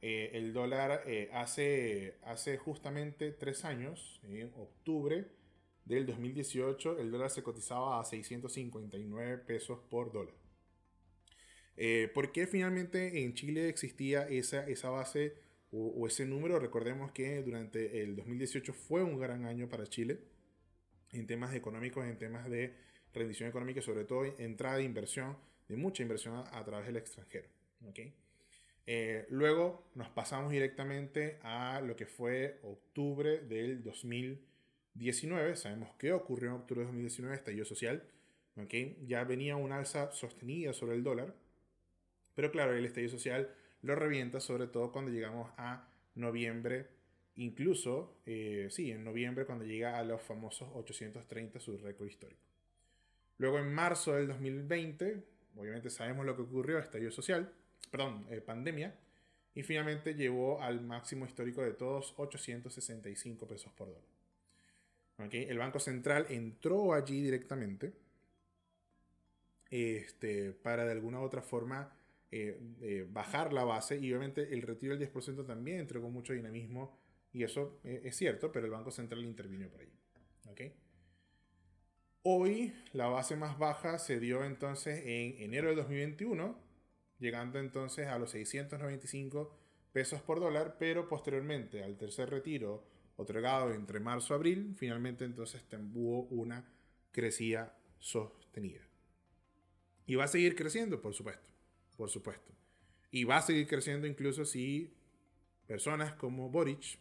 el 0.00 0.52
dólar 0.52 1.04
hace, 1.32 2.16
hace 2.24 2.56
justamente 2.56 3.30
tres 3.32 3.64
años, 3.64 4.20
en 4.24 4.50
octubre, 4.56 5.26
del 5.84 6.06
2018 6.06 6.98
el 6.98 7.10
dólar 7.10 7.30
se 7.30 7.42
cotizaba 7.42 8.00
a 8.00 8.04
659 8.04 9.38
pesos 9.38 9.78
por 9.90 10.12
dólar. 10.12 10.34
Eh, 11.76 12.10
¿Por 12.12 12.32
qué 12.32 12.46
finalmente 12.46 13.24
en 13.24 13.34
Chile 13.34 13.68
existía 13.68 14.28
esa, 14.28 14.66
esa 14.68 14.90
base 14.90 15.34
o, 15.70 16.06
ese 16.06 16.26
número? 16.26 16.58
Recordemos 16.58 17.12
que 17.12 17.42
durante 17.42 18.02
el 18.02 18.14
2018 18.16 18.72
fue 18.74 19.02
un 19.02 19.18
gran 19.18 19.44
año 19.46 19.68
para 19.68 19.86
Chile. 19.86 20.20
en 21.12 21.26
temas 21.26 21.54
económicos, 21.54 22.06
en 22.06 22.18
temas 22.18 22.48
de 22.48 22.74
rendición 23.12 23.48
económica 23.48 23.82
sobre 23.82 24.04
todo 24.04 24.24
entrada 24.38 24.76
de 24.78 24.84
inversión, 24.84 25.36
de 25.68 25.76
mucha 25.76 26.02
inversión 26.02 26.36
a, 26.36 26.64
través 26.64 26.86
del 26.86 26.96
extranjero. 26.96 27.48
¿okay? 27.88 28.14
Eh, 28.86 29.26
luego 29.28 29.90
nos 29.94 30.08
pasamos 30.08 30.50
directamente 30.52 31.38
a 31.42 31.80
lo 31.80 31.96
que 31.96 32.06
fue 32.06 32.58
octubre 32.62 33.40
del 33.40 33.82
2019. 34.94 35.56
Sabemos 35.56 35.90
qué 35.98 36.12
ocurrió 36.12 36.50
en 36.50 36.56
octubre 36.56 36.80
del 36.80 36.88
2019, 36.88 37.34
estallido 37.34 37.64
social. 37.64 38.02
¿okay? 38.56 38.98
Ya 39.06 39.24
venía 39.24 39.56
un 39.56 39.72
alza 39.72 40.12
sostenida 40.12 40.72
sobre 40.72 40.96
el 40.96 41.02
dólar. 41.02 41.34
Pero 42.34 42.50
claro, 42.50 42.72
el 42.72 42.84
estallido 42.84 43.10
social 43.10 43.54
lo 43.82 43.94
revienta 43.94 44.40
sobre 44.40 44.66
todo 44.66 44.92
cuando 44.92 45.10
llegamos 45.10 45.50
a 45.56 45.88
noviembre. 46.14 46.88
Incluso, 47.36 48.16
eh, 48.26 48.68
sí, 48.70 48.90
en 48.90 49.04
noviembre 49.04 49.46
cuando 49.46 49.64
llega 49.64 49.98
a 49.98 50.04
los 50.04 50.20
famosos 50.22 50.68
830, 50.74 51.60
su 51.60 51.76
récord 51.78 52.08
histórico. 52.08 52.42
Luego 53.38 53.58
en 53.58 53.72
marzo 53.72 54.14
del 54.14 54.28
2020, 54.28 55.22
obviamente 55.56 55.90
sabemos 55.90 56.26
lo 56.26 56.36
que 56.36 56.42
ocurrió, 56.42 56.78
estallido 56.78 57.10
social 57.10 57.52
perdón, 57.92 58.26
eh, 58.30 58.40
pandemia, 58.40 58.94
y 59.54 59.62
finalmente 59.62 60.14
llevó 60.14 60.62
al 60.62 60.80
máximo 60.80 61.26
histórico 61.26 61.62
de 61.62 61.72
todos, 61.72 62.14
865 62.16 63.46
pesos 63.46 63.70
por 63.74 63.88
dólar. 63.88 64.02
El 65.18 65.58
Banco 65.58 65.78
Central 65.78 66.26
entró 66.30 66.94
allí 66.94 67.22
directamente 67.22 67.92
este, 69.70 70.52
para 70.52 70.84
de 70.84 70.92
alguna 70.92 71.20
u 71.20 71.22
otra 71.22 71.42
forma 71.42 71.92
eh, 72.30 72.58
eh, 72.80 73.06
bajar 73.08 73.52
la 73.52 73.64
base 73.64 73.98
y 73.98 74.10
obviamente 74.12 74.52
el 74.52 74.62
retiro 74.62 74.96
del 74.96 75.12
10% 75.12 75.46
también 75.46 75.78
entró 75.80 76.02
con 76.02 76.12
mucho 76.12 76.32
dinamismo 76.32 76.98
y 77.32 77.44
eso 77.44 77.80
es 77.84 78.14
cierto, 78.16 78.52
pero 78.52 78.66
el 78.66 78.72
Banco 78.72 78.90
Central 78.90 79.24
intervino 79.24 79.68
por 79.68 79.80
ahí. 79.80 79.92
Hoy 82.24 82.72
la 82.92 83.06
base 83.08 83.36
más 83.36 83.58
baja 83.58 83.98
se 83.98 84.20
dio 84.20 84.44
entonces 84.44 85.00
en 85.04 85.40
enero 85.42 85.68
del 85.68 85.76
2021 85.76 86.56
llegando 87.22 87.58
entonces 87.58 88.08
a 88.08 88.18
los 88.18 88.32
695 88.32 89.56
pesos 89.92 90.20
por 90.22 90.40
dólar, 90.40 90.76
pero 90.78 91.08
posteriormente 91.08 91.82
al 91.82 91.96
tercer 91.96 92.28
retiro 92.30 92.84
otorgado 93.16 93.72
entre 93.72 94.00
marzo 94.00 94.34
y 94.34 94.36
abril, 94.36 94.74
finalmente 94.76 95.24
entonces 95.24 95.62
hubo 95.94 96.22
una 96.24 96.64
crecida 97.12 97.76
sostenida. 97.98 98.80
Y 100.06 100.16
va 100.16 100.24
a 100.24 100.28
seguir 100.28 100.56
creciendo, 100.56 101.00
por 101.00 101.14
supuesto, 101.14 101.52
por 101.96 102.10
supuesto. 102.10 102.52
Y 103.10 103.24
va 103.24 103.36
a 103.36 103.42
seguir 103.42 103.66
creciendo 103.66 104.06
incluso 104.06 104.44
si 104.44 104.94
personas 105.66 106.14
como 106.14 106.50
Boric, 106.50 106.98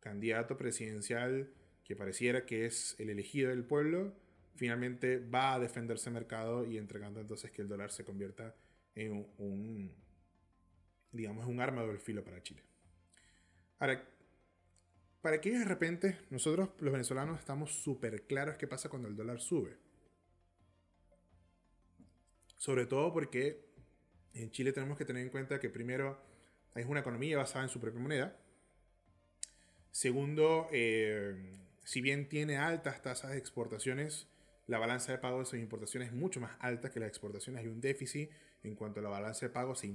candidato 0.00 0.56
presidencial 0.56 1.50
que 1.84 1.96
pareciera 1.96 2.46
que 2.46 2.66
es 2.66 2.94
el 2.98 3.10
elegido 3.10 3.50
del 3.50 3.64
pueblo, 3.64 4.14
finalmente 4.54 5.18
va 5.18 5.54
a 5.54 5.58
defenderse 5.58 6.10
mercado 6.10 6.64
y 6.64 6.78
entregando 6.78 7.20
entonces 7.20 7.50
que 7.50 7.62
el 7.62 7.68
dólar 7.68 7.90
se 7.90 8.04
convierta 8.04 8.54
en 8.94 9.26
un, 9.38 9.92
digamos, 11.12 11.46
un 11.46 11.60
arma 11.60 11.84
de 11.84 11.98
filo 11.98 12.22
para 12.24 12.42
Chile. 12.42 12.62
Ahora, 13.78 14.06
para 15.22 15.40
que 15.40 15.50
de 15.50 15.64
repente 15.64 16.18
nosotros 16.30 16.70
los 16.80 16.92
venezolanos 16.92 17.38
estamos 17.38 17.72
súper 17.72 18.22
claros 18.26 18.56
qué 18.56 18.66
pasa 18.66 18.88
cuando 18.88 19.08
el 19.08 19.16
dólar 19.16 19.40
sube. 19.40 19.76
Sobre 22.56 22.86
todo 22.86 23.12
porque 23.12 23.64
en 24.34 24.50
Chile 24.50 24.72
tenemos 24.72 24.96
que 24.96 25.04
tener 25.04 25.22
en 25.22 25.30
cuenta 25.30 25.58
que 25.58 25.70
primero 25.70 26.20
es 26.74 26.86
una 26.86 27.00
economía 27.00 27.38
basada 27.38 27.64
en 27.64 27.70
su 27.70 27.80
propia 27.80 28.00
moneda. 28.00 28.36
Segundo, 29.90 30.68
eh, 30.72 31.34
si 31.84 32.00
bien 32.00 32.28
tiene 32.28 32.56
altas 32.58 33.02
tasas 33.02 33.32
de 33.32 33.38
exportaciones, 33.38 34.28
la 34.66 34.78
balanza 34.78 35.12
de 35.12 35.18
pago 35.18 35.40
de 35.40 35.46
sus 35.46 35.58
importaciones 35.58 36.10
es 36.10 36.14
mucho 36.14 36.40
más 36.40 36.52
alta 36.60 36.90
que 36.90 37.00
las 37.00 37.08
exportaciones. 37.08 37.60
Hay 37.60 37.68
un 37.68 37.80
déficit 37.80 38.30
en 38.62 38.74
cuanto 38.76 39.00
a 39.00 39.02
la 39.02 39.08
balanza 39.08 39.46
de 39.46 39.50
pago, 39.50 39.74
se, 39.74 39.92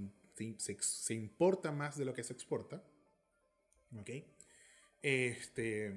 se, 0.58 1.14
importa 1.14 1.72
más 1.72 1.98
de 1.98 2.06
lo 2.06 2.14
que 2.14 2.24
se 2.24 2.34
exporta. 2.34 2.84
¿Ok? 3.98 4.10
Este, 5.08 5.94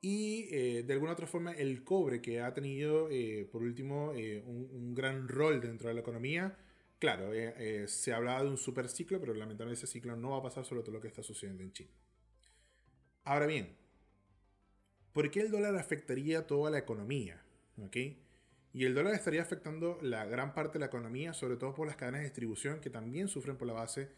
y 0.00 0.48
eh, 0.52 0.84
de 0.86 0.92
alguna 0.92 1.12
otra 1.12 1.26
forma 1.26 1.52
el 1.52 1.82
cobre 1.82 2.20
que 2.20 2.40
ha 2.40 2.54
tenido, 2.54 3.08
eh, 3.10 3.48
por 3.50 3.62
último, 3.62 4.12
eh, 4.14 4.44
un, 4.46 4.94
gran 4.94 5.26
rol 5.26 5.60
dentro 5.60 5.88
de 5.88 5.94
la 5.94 6.00
economía. 6.00 6.56
Claro, 7.00 7.32
se 7.86 8.12
hablaba 8.12 8.44
de 8.44 8.50
un 8.50 8.56
super 8.56 8.88
ciclo, 8.88 9.18
pero 9.20 9.34
lamentablemente 9.34 9.84
ese 9.84 9.92
ciclo 9.92 10.16
no 10.16 10.30
va 10.30 10.38
a 10.38 10.42
pasar 10.42 10.64
sobre 10.64 10.82
todo 10.82 10.92
lo 10.92 11.00
que 11.00 11.08
está 11.08 11.22
sucediendo 11.22 11.62
en 11.62 11.72
China. 11.72 11.90
Ahora 13.24 13.46
bien, 13.46 13.76
¿Por 15.14 15.30
qué 15.30 15.42
el 15.42 15.52
dólar 15.52 15.76
afectaría 15.76 16.44
toda 16.48 16.72
la 16.72 16.78
economía? 16.78 17.40
Y 18.72 18.84
el 18.84 18.94
dólar 18.94 19.14
estaría 19.14 19.42
afectando 19.42 19.96
la 20.02 20.26
gran 20.26 20.54
parte 20.54 20.74
de 20.74 20.80
la 20.80 20.86
economía, 20.86 21.32
sobre 21.32 21.56
todo 21.56 21.72
por 21.72 21.86
las 21.86 21.94
cadenas 21.94 22.20
de 22.20 22.26
distribución 22.26 22.80
que 22.80 22.90
también 22.90 23.28
sufren 23.28 23.56
por 23.56 23.68
la 23.68 23.74
base 23.74 24.08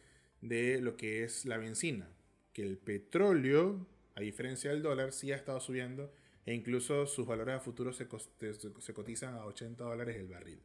de 0.40 0.80
lo 0.80 0.96
que 0.96 1.22
es 1.22 1.44
la 1.44 1.58
benzina. 1.58 2.08
Que 2.56 2.62
el 2.62 2.78
petróleo, 2.78 3.86
a 4.14 4.22
diferencia 4.22 4.70
del 4.70 4.80
dólar, 4.80 5.12
sí 5.12 5.30
ha 5.30 5.36
estado 5.36 5.60
subiendo 5.60 6.10
e 6.46 6.54
incluso 6.54 7.06
sus 7.06 7.26
valores 7.26 7.56
a 7.56 7.60
futuro 7.60 7.92
se, 7.92 8.08
cotizan 8.08 9.34
a 9.34 9.44
80 9.44 9.84
dólares 9.84 10.16
el 10.16 10.26
barril. 10.26 10.62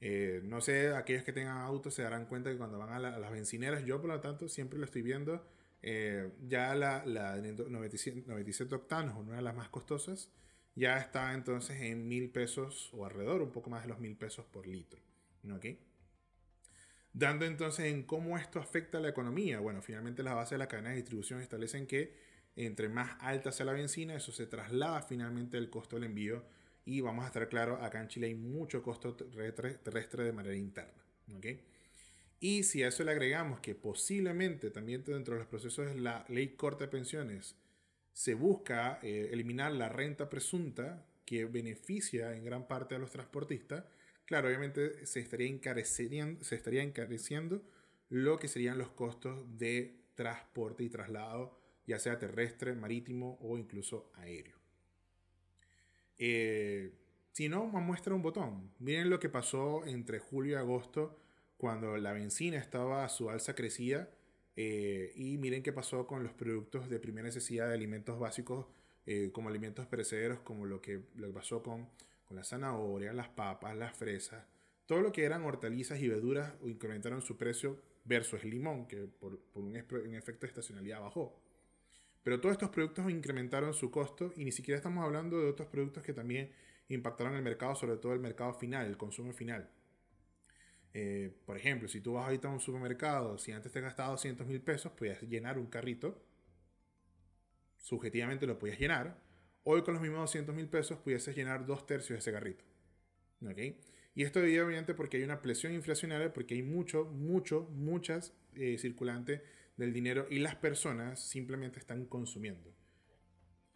Eh, 0.00 0.40
no 0.44 0.62
sé, 0.62 0.94
aquellos 0.94 1.22
que 1.22 1.34
tengan 1.34 1.58
autos 1.58 1.92
se 1.92 2.02
darán 2.04 2.24
cuenta 2.24 2.50
que 2.50 2.56
cuando 2.56 2.78
van 2.78 2.88
a, 2.88 3.18
las 3.18 3.30
bencineras, 3.30 3.84
yo 3.84 4.00
por 4.00 4.08
lo 4.08 4.20
tanto 4.20 4.48
siempre 4.48 4.78
lo 4.78 4.86
estoy 4.86 5.02
viendo 5.02 5.46
eh, 5.82 6.30
ya 6.48 6.74
la, 6.74 7.04
la 7.04 7.36
97, 7.36 8.74
octanos, 8.74 9.14
una 9.18 9.36
de 9.36 9.42
las 9.42 9.54
más 9.54 9.68
costosas, 9.68 10.30
ya 10.74 10.96
está 10.96 11.34
entonces 11.34 11.82
en 11.82 12.08
mil 12.08 12.30
pesos 12.30 12.88
o 12.94 13.04
alrededor, 13.04 13.42
un 13.42 13.52
poco 13.52 13.68
más 13.68 13.82
de 13.82 13.90
los 13.90 13.98
mil 14.00 14.16
pesos 14.16 14.46
por 14.46 14.66
litro. 14.66 15.02
Dando 17.14 17.44
entonces 17.44 17.86
en 17.86 18.02
cómo 18.02 18.36
esto 18.36 18.58
afecta 18.58 18.98
a 18.98 19.00
la 19.00 19.08
economía. 19.08 19.60
Bueno, 19.60 19.80
finalmente 19.80 20.24
las 20.24 20.34
bases 20.34 20.50
de 20.50 20.58
la 20.58 20.66
cadena 20.66 20.90
de 20.90 20.96
distribución 20.96 21.40
establecen 21.40 21.86
que 21.86 22.12
entre 22.56 22.88
más 22.88 23.16
alta 23.20 23.52
sea 23.52 23.66
la 23.66 23.72
benzina, 23.72 24.16
eso 24.16 24.32
se 24.32 24.46
traslada 24.46 25.00
finalmente 25.02 25.56
el 25.56 25.70
costo 25.70 25.96
del 25.96 26.04
envío. 26.04 26.44
Y 26.84 27.00
vamos 27.00 27.24
a 27.24 27.28
estar 27.28 27.48
claros, 27.48 27.80
acá 27.82 28.00
en 28.00 28.08
Chile 28.08 28.26
hay 28.26 28.34
mucho 28.34 28.82
costo 28.82 29.14
terrestre 29.14 30.24
de 30.24 30.32
manera 30.32 30.56
interna. 30.56 31.02
¿okay? 31.36 31.60
Y 32.40 32.64
si 32.64 32.82
a 32.82 32.88
eso 32.88 33.04
le 33.04 33.12
agregamos 33.12 33.60
que 33.60 33.76
posiblemente 33.76 34.70
también 34.70 35.04
dentro 35.04 35.34
de 35.34 35.40
los 35.40 35.48
procesos 35.48 35.86
de 35.86 36.00
la 36.00 36.24
ley 36.28 36.48
corta 36.48 36.84
de 36.84 36.90
pensiones 36.90 37.56
se 38.12 38.34
busca 38.34 38.98
eh, 39.02 39.30
eliminar 39.32 39.72
la 39.72 39.88
renta 39.88 40.28
presunta 40.28 41.06
que 41.24 41.46
beneficia 41.46 42.36
en 42.36 42.44
gran 42.44 42.66
parte 42.66 42.94
a 42.94 42.98
los 42.98 43.10
transportistas, 43.10 43.84
claro, 44.26 44.48
obviamente 44.48 45.06
se 45.06 45.20
estaría 45.20 45.48
encareciendo, 45.48 46.44
se 46.44 46.54
estaría 46.54 46.82
encareciendo 46.82 47.62
lo 48.08 48.38
que 48.38 48.48
serían 48.48 48.78
los 48.78 48.90
costos 48.90 49.58
de 49.58 50.00
transporte 50.14 50.84
y 50.84 50.88
traslado, 50.88 51.58
ya 51.86 51.98
sea 51.98 52.18
terrestre, 52.18 52.74
marítimo 52.74 53.38
o 53.40 53.58
incluso 53.58 54.10
aéreo. 54.14 54.56
Eh, 56.18 56.92
si 57.32 57.48
no, 57.48 57.66
muestra 57.66 58.14
un 58.14 58.22
botón. 58.22 58.70
Miren 58.78 59.10
lo 59.10 59.18
que 59.18 59.28
pasó 59.28 59.84
entre 59.86 60.20
julio 60.20 60.52
y 60.52 60.54
agosto 60.56 61.18
cuando 61.56 61.96
la 61.96 62.12
benzina 62.12 62.58
estaba 62.58 63.04
a 63.04 63.08
su 63.08 63.30
alza 63.30 63.54
crecida. 63.54 64.08
Eh, 64.56 65.12
y 65.16 65.36
miren 65.38 65.64
qué 65.64 65.72
pasó 65.72 66.06
con 66.06 66.22
los 66.22 66.32
productos 66.32 66.88
de 66.88 67.00
primera 67.00 67.26
necesidad 67.26 67.68
de 67.68 67.74
alimentos 67.74 68.20
básicos, 68.20 68.66
eh, 69.06 69.30
como 69.32 69.48
alimentos 69.48 69.86
perecederos, 69.86 70.40
como 70.40 70.64
lo 70.64 70.80
que, 70.80 71.02
lo 71.16 71.32
pasó 71.32 71.62
con, 71.62 71.88
con 72.24 72.36
la 72.36 72.44
zanahoria, 72.44 73.12
las 73.12 73.28
papas, 73.28 73.76
las 73.76 73.96
fresas. 73.96 74.44
Todo 74.86 75.00
lo 75.00 75.12
que 75.12 75.24
eran 75.24 75.44
hortalizas 75.44 76.00
y 76.00 76.08
verduras 76.08 76.52
incrementaron 76.62 77.22
su 77.22 77.36
precio 77.36 77.80
versus 78.04 78.44
el 78.44 78.50
limón, 78.50 78.86
que 78.86 79.06
por, 79.06 79.40
un, 79.54 79.76
efecto 79.76 80.42
de 80.42 80.48
estacionalidad 80.48 81.00
bajó. 81.00 81.40
Pero 82.22 82.40
todos 82.40 82.54
estos 82.54 82.70
productos 82.70 83.10
incrementaron 83.10 83.74
su 83.74 83.90
costo 83.90 84.32
y 84.36 84.44
ni 84.44 84.52
siquiera 84.52 84.76
estamos 84.76 85.04
hablando 85.04 85.40
de 85.40 85.48
otros 85.48 85.68
productos 85.68 86.02
que 86.02 86.12
también 86.12 86.50
impactaron 86.88 87.34
el 87.34 87.42
mercado, 87.42 87.74
sobre 87.74 87.96
todo 87.96 88.12
el 88.12 88.20
mercado 88.20 88.54
final, 88.54 88.86
el 88.86 88.96
consumo 88.96 89.32
final. 89.32 89.70
Eh, 90.92 91.34
por 91.44 91.56
ejemplo, 91.56 91.88
si 91.88 92.00
tú 92.00 92.14
vas 92.14 92.26
ahorita 92.26 92.48
a 92.48 92.52
un 92.52 92.60
supermercado, 92.60 93.36
si 93.38 93.52
antes 93.52 93.72
te 93.72 93.80
gastaba 93.80 94.10
200 94.10 94.46
mil 94.46 94.60
pesos, 94.60 94.92
podías 94.92 95.20
llenar 95.22 95.58
un 95.58 95.66
carrito. 95.66 96.22
Subjetivamente 97.78 98.46
lo 98.46 98.58
podías 98.58 98.78
llenar. 98.78 99.23
Hoy 99.66 99.82
con 99.82 99.94
los 99.94 100.02
mismos 100.02 100.20
200 100.20 100.54
mil 100.54 100.68
pesos 100.68 100.98
pudieses 100.98 101.34
llenar 101.34 101.64
dos 101.64 101.86
tercios 101.86 102.10
de 102.10 102.18
ese 102.18 102.32
carrito. 102.32 102.64
Y 104.14 104.22
esto 104.22 104.40
obviamente 104.40 104.94
porque 104.94 105.16
hay 105.16 105.22
una 105.22 105.40
presión 105.40 105.72
inflacionaria, 105.72 106.32
porque 106.32 106.54
hay 106.54 106.62
mucho, 106.62 107.06
mucho, 107.06 107.68
muchas 107.72 108.34
eh, 108.56 108.76
circulantes 108.78 109.40
del 109.76 109.92
dinero 109.92 110.26
y 110.30 110.38
las 110.38 110.54
personas 110.54 111.18
simplemente 111.18 111.78
están 111.78 112.04
consumiendo. 112.04 112.74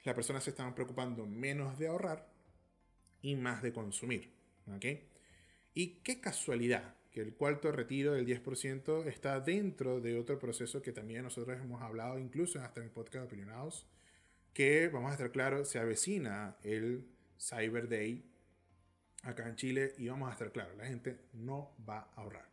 Las 0.04 0.14
personas 0.14 0.44
se 0.44 0.50
están 0.50 0.74
preocupando 0.74 1.26
menos 1.26 1.78
de 1.78 1.88
ahorrar 1.88 2.30
y 3.22 3.34
más 3.34 3.62
de 3.62 3.72
consumir. 3.72 4.30
Y 5.74 5.86
qué 6.02 6.20
casualidad 6.20 6.94
que 7.10 7.22
el 7.22 7.34
cuarto 7.34 7.72
retiro 7.72 8.12
del 8.12 8.26
10% 8.26 9.06
está 9.06 9.40
dentro 9.40 10.00
de 10.00 10.18
otro 10.18 10.38
proceso 10.38 10.82
que 10.82 10.92
también 10.92 11.22
nosotros 11.22 11.58
hemos 11.58 11.80
hablado, 11.80 12.18
incluso 12.18 12.60
hasta 12.60 12.80
en 12.80 12.86
el 12.86 12.92
podcast 12.92 13.26
Opinionados, 13.26 13.86
que, 14.58 14.88
vamos 14.88 15.10
a 15.10 15.12
estar 15.12 15.30
claros, 15.30 15.68
se 15.68 15.78
avecina 15.78 16.56
el 16.64 17.06
Cyber 17.38 17.88
Day 17.88 18.28
acá 19.22 19.48
en 19.48 19.54
Chile 19.54 19.94
y 19.98 20.08
vamos 20.08 20.28
a 20.28 20.32
estar 20.32 20.50
claros, 20.50 20.76
la 20.76 20.86
gente 20.86 21.20
no 21.32 21.76
va 21.88 21.98
a 21.98 22.22
ahorrar. 22.22 22.48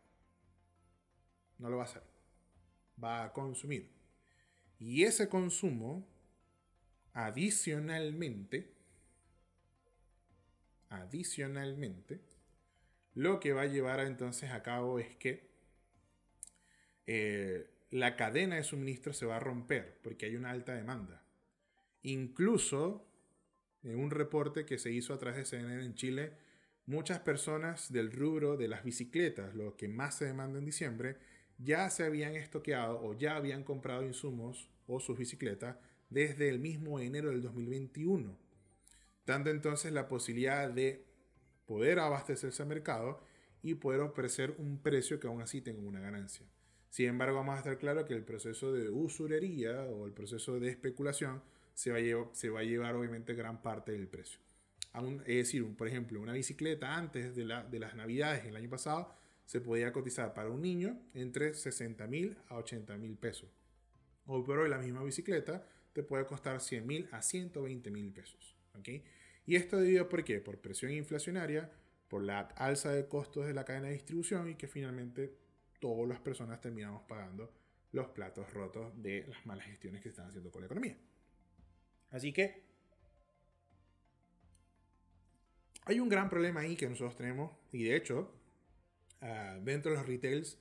No 1.58 1.68
lo 1.68 1.78
va 1.78 1.82
a 1.82 1.86
hacer. 1.86 2.04
Va 3.02 3.24
a 3.24 3.32
consumir. 3.32 3.90
Y 4.78 5.02
ese 5.02 5.28
consumo, 5.28 6.06
adicionalmente, 7.12 8.72
adicionalmente, 10.90 12.20
lo 13.14 13.40
que 13.40 13.52
va 13.52 13.62
a 13.62 13.66
llevar 13.66 13.98
entonces 13.98 14.52
a 14.52 14.62
cabo 14.62 15.00
es 15.00 15.16
que 15.16 15.50
eh, 17.08 17.68
la 17.90 18.14
cadena 18.14 18.54
de 18.54 18.62
suministro 18.62 19.12
se 19.12 19.26
va 19.26 19.38
a 19.38 19.40
romper 19.40 19.98
porque 20.04 20.26
hay 20.26 20.36
una 20.36 20.50
alta 20.50 20.72
demanda. 20.72 21.25
Incluso 22.06 23.04
en 23.82 23.98
un 23.98 24.12
reporte 24.12 24.64
que 24.64 24.78
se 24.78 24.92
hizo 24.92 25.12
a 25.12 25.18
través 25.18 25.38
de 25.38 25.44
CNN 25.44 25.84
en 25.84 25.96
Chile, 25.96 26.34
muchas 26.86 27.18
personas 27.18 27.92
del 27.92 28.12
rubro 28.12 28.56
de 28.56 28.68
las 28.68 28.84
bicicletas, 28.84 29.56
lo 29.56 29.76
que 29.76 29.88
más 29.88 30.16
se 30.16 30.26
demanda 30.26 30.60
en 30.60 30.66
diciembre, 30.66 31.16
ya 31.58 31.90
se 31.90 32.04
habían 32.04 32.36
estoqueado 32.36 33.02
o 33.02 33.18
ya 33.18 33.34
habían 33.34 33.64
comprado 33.64 34.06
insumos 34.06 34.70
o 34.86 35.00
sus 35.00 35.18
bicicletas 35.18 35.78
desde 36.08 36.48
el 36.48 36.60
mismo 36.60 37.00
enero 37.00 37.30
del 37.30 37.42
2021, 37.42 38.38
dando 39.26 39.50
entonces 39.50 39.92
la 39.92 40.06
posibilidad 40.06 40.70
de 40.70 41.04
poder 41.66 41.98
abastecerse 41.98 42.62
al 42.62 42.68
mercado 42.68 43.20
y 43.64 43.74
poder 43.74 44.00
ofrecer 44.02 44.54
un 44.58 44.78
precio 44.78 45.18
que 45.18 45.26
aún 45.26 45.42
así 45.42 45.60
tenga 45.60 45.82
una 45.82 45.98
ganancia. 45.98 46.46
Sin 46.88 47.08
embargo, 47.08 47.38
vamos 47.38 47.56
a 47.56 47.58
estar 47.58 47.78
claro 47.78 48.04
que 48.04 48.14
el 48.14 48.22
proceso 48.22 48.72
de 48.72 48.90
usurería 48.90 49.82
o 49.86 50.06
el 50.06 50.12
proceso 50.12 50.60
de 50.60 50.68
especulación 50.68 51.42
se 51.76 51.90
va 52.50 52.60
a 52.60 52.62
llevar, 52.64 52.96
obviamente 52.96 53.34
gran 53.34 53.60
parte 53.62 53.92
del 53.92 54.08
precio. 54.08 54.40
es 55.26 55.36
decir, 55.36 55.76
por 55.76 55.86
ejemplo, 55.86 56.20
una 56.20 56.32
bicicleta 56.32 56.96
antes 56.96 57.36
de, 57.36 57.44
de 57.44 57.78
las 57.78 57.94
navidades 57.94 58.46
el 58.46 58.56
año 58.56 58.70
pasado 58.70 59.14
se 59.44 59.60
podía 59.60 59.92
cotizar 59.92 60.32
para 60.32 60.50
un 60.50 60.62
niño 60.62 60.98
entre 61.14 61.54
60 61.54 62.06
mil 62.06 62.36
a 62.48 62.56
80 62.56 62.96
mil 62.96 63.16
pesos. 63.16 63.50
Hoy 64.26 64.42
por 64.42 64.58
hoy 64.58 64.70
la 64.70 64.78
misma 64.78 65.04
bicicleta 65.04 65.64
te 65.92 66.02
puede 66.02 66.24
costar 66.24 66.60
100 66.60 66.86
mil 66.86 67.08
a 67.12 67.20
120 67.22 67.90
mil 67.90 68.10
pesos. 68.10 68.56
¿okay? 68.78 69.04
Y 69.44 69.54
esto 69.54 69.76
debido 69.76 70.08
por 70.08 70.24
qué? 70.24 70.40
Por 70.40 70.58
presión 70.58 70.92
inflacionaria, 70.92 71.70
por 72.08 72.22
la 72.22 72.40
alza 72.56 72.90
de 72.90 73.06
costos 73.06 73.46
de 73.46 73.54
la 73.54 73.64
cadena 73.64 73.88
de 73.88 73.94
distribución 73.94 74.48
y 74.48 74.54
que 74.54 74.66
finalmente 74.66 75.36
todas 75.78 76.08
las 76.08 76.20
personas 76.20 76.60
terminamos 76.60 77.02
pagando 77.02 77.52
los 77.92 78.08
platos 78.08 78.52
rotos 78.52 78.92
de 79.02 79.26
las 79.28 79.44
malas 79.46 79.66
gestiones 79.66 80.02
que 80.02 80.08
están 80.08 80.28
haciendo 80.28 80.50
con 80.50 80.62
la 80.62 80.66
economía. 80.66 80.96
Así 82.16 82.32
que 82.32 82.62
hay 85.84 86.00
un 86.00 86.08
gran 86.08 86.28
problema 86.28 86.60
ahí 86.60 86.76
que 86.76 86.88
nosotros 86.88 87.16
tenemos 87.16 87.52
y 87.72 87.84
de 87.84 87.96
hecho 87.96 88.32
Ah, 89.20 89.58
dentro 89.62 89.92
de 89.92 89.98
los 89.98 90.06
retails 90.06 90.58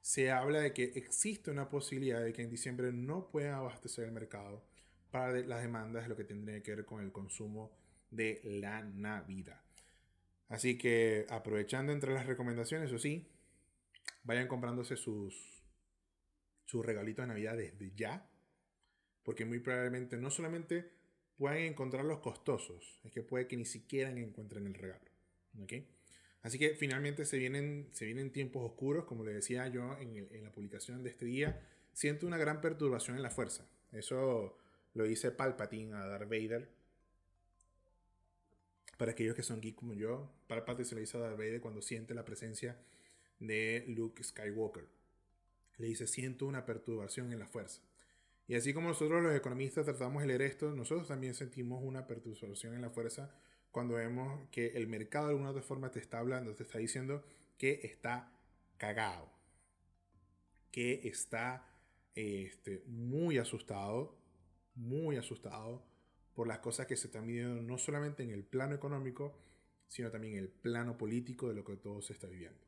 se 0.00 0.30
habla 0.30 0.60
de 0.60 0.72
que 0.72 0.84
existe 0.94 1.50
una 1.50 1.68
posibilidad 1.68 2.22
de 2.22 2.32
que 2.32 2.42
en 2.42 2.50
diciembre 2.50 2.92
no 2.92 3.28
puedan 3.28 3.54
abastecer 3.54 4.04
el 4.04 4.12
mercado 4.12 4.64
para 5.10 5.40
las 5.40 5.62
demandas 5.62 6.04
de 6.04 6.08
lo 6.08 6.16
que 6.16 6.24
tendría 6.24 6.62
que 6.62 6.74
ver 6.74 6.84
con 6.84 7.02
el 7.02 7.12
consumo 7.12 7.70
de 8.10 8.40
la 8.44 8.82
Navidad. 8.82 9.60
Así 10.48 10.78
que 10.78 11.26
aprovechando 11.28 11.92
entre 11.92 12.14
las 12.14 12.26
recomendaciones, 12.26 12.92
o 12.92 12.98
sí, 12.98 13.28
vayan 14.22 14.48
comprándose 14.48 14.96
sus, 14.96 15.62
sus 16.64 16.84
regalitos 16.84 17.24
de 17.24 17.28
Navidad 17.28 17.56
desde 17.56 17.92
ya, 17.94 18.26
porque 19.22 19.44
muy 19.44 19.60
probablemente 19.60 20.16
no 20.16 20.30
solamente 20.30 20.90
pueden 21.36 21.64
encontrar 21.64 22.04
los 22.04 22.20
costosos, 22.20 23.00
es 23.04 23.12
que 23.12 23.22
puede 23.22 23.46
que 23.46 23.56
ni 23.56 23.64
siquiera 23.64 24.10
encuentren 24.10 24.66
el 24.66 24.74
regalo. 24.74 25.04
¿okay? 25.62 25.86
Así 26.42 26.58
que 26.58 26.74
finalmente 26.74 27.24
se 27.24 27.38
vienen, 27.38 27.88
se 27.92 28.04
vienen 28.04 28.32
tiempos 28.32 28.64
oscuros, 28.64 29.04
como 29.04 29.24
le 29.24 29.32
decía 29.32 29.66
yo 29.68 29.96
en, 29.98 30.42
la 30.42 30.50
publicación 30.50 31.02
de 31.02 31.10
este 31.10 31.24
día. 31.24 31.60
Siento 31.92 32.26
una 32.26 32.36
gran 32.36 32.60
perturbación 32.60 33.16
en 33.16 33.22
la 33.22 33.30
fuerza. 33.30 33.66
Eso 33.92 34.56
lo 34.94 35.04
dice 35.04 35.30
Palpatine 35.30 35.94
a 35.94 36.06
Darth 36.06 36.28
Vader. 36.28 36.68
Para 38.96 39.12
aquellos 39.12 39.36
que 39.36 39.42
son 39.42 39.60
geek 39.60 39.76
como 39.76 39.94
yo, 39.94 40.32
Palpatine 40.48 40.84
se 40.84 40.94
lo 40.96 41.00
dice 41.00 41.16
a 41.16 41.20
Darth 41.20 41.38
Vader 41.38 41.60
cuando 41.60 41.80
siente 41.80 42.12
la 42.12 42.24
presencia 42.24 42.76
de 43.38 43.84
Luke 43.88 44.22
Skywalker. 44.22 44.86
Le 45.78 45.86
dice, 45.86 46.06
siento 46.06 46.46
una 46.46 46.66
perturbación 46.66 47.32
en 47.32 47.38
la 47.38 47.46
fuerza. 47.46 47.82
Y 48.48 48.54
así 48.54 48.74
como 48.74 48.88
nosotros 48.88 49.22
los 49.22 49.34
economistas 49.34 49.84
tratamos 49.84 50.22
de 50.22 50.28
leer 50.28 50.42
esto, 50.42 50.74
nosotros 50.74 51.08
también 51.08 51.34
sentimos 51.34 51.82
una 51.82 52.06
perturbación 52.06 52.74
en 52.74 52.82
la 52.82 52.90
fuerza 52.90 53.34
cuando 53.70 53.94
vemos 53.94 54.48
que 54.50 54.68
el 54.68 54.86
mercado 54.86 55.26
de 55.26 55.32
alguna 55.32 55.50
otra 55.50 55.62
forma 55.62 55.90
te 55.90 55.98
está 55.98 56.18
hablando, 56.18 56.54
te 56.54 56.62
está 56.64 56.78
diciendo 56.78 57.24
que 57.56 57.80
está 57.84 58.30
cagado, 58.76 59.30
que 60.70 61.00
está 61.04 61.66
este, 62.14 62.82
muy 62.86 63.38
asustado, 63.38 64.18
muy 64.74 65.16
asustado 65.16 65.82
por 66.34 66.46
las 66.46 66.58
cosas 66.58 66.86
que 66.86 66.96
se 66.96 67.06
están 67.06 67.26
viviendo 67.26 67.62
no 67.62 67.78
solamente 67.78 68.22
en 68.22 68.30
el 68.30 68.44
plano 68.44 68.74
económico, 68.74 69.38
sino 69.88 70.10
también 70.10 70.34
en 70.34 70.40
el 70.40 70.48
plano 70.48 70.98
político 70.98 71.48
de 71.48 71.54
lo 71.54 71.64
que 71.64 71.76
todo 71.76 72.02
se 72.02 72.12
está 72.12 72.26
viviendo. 72.26 72.60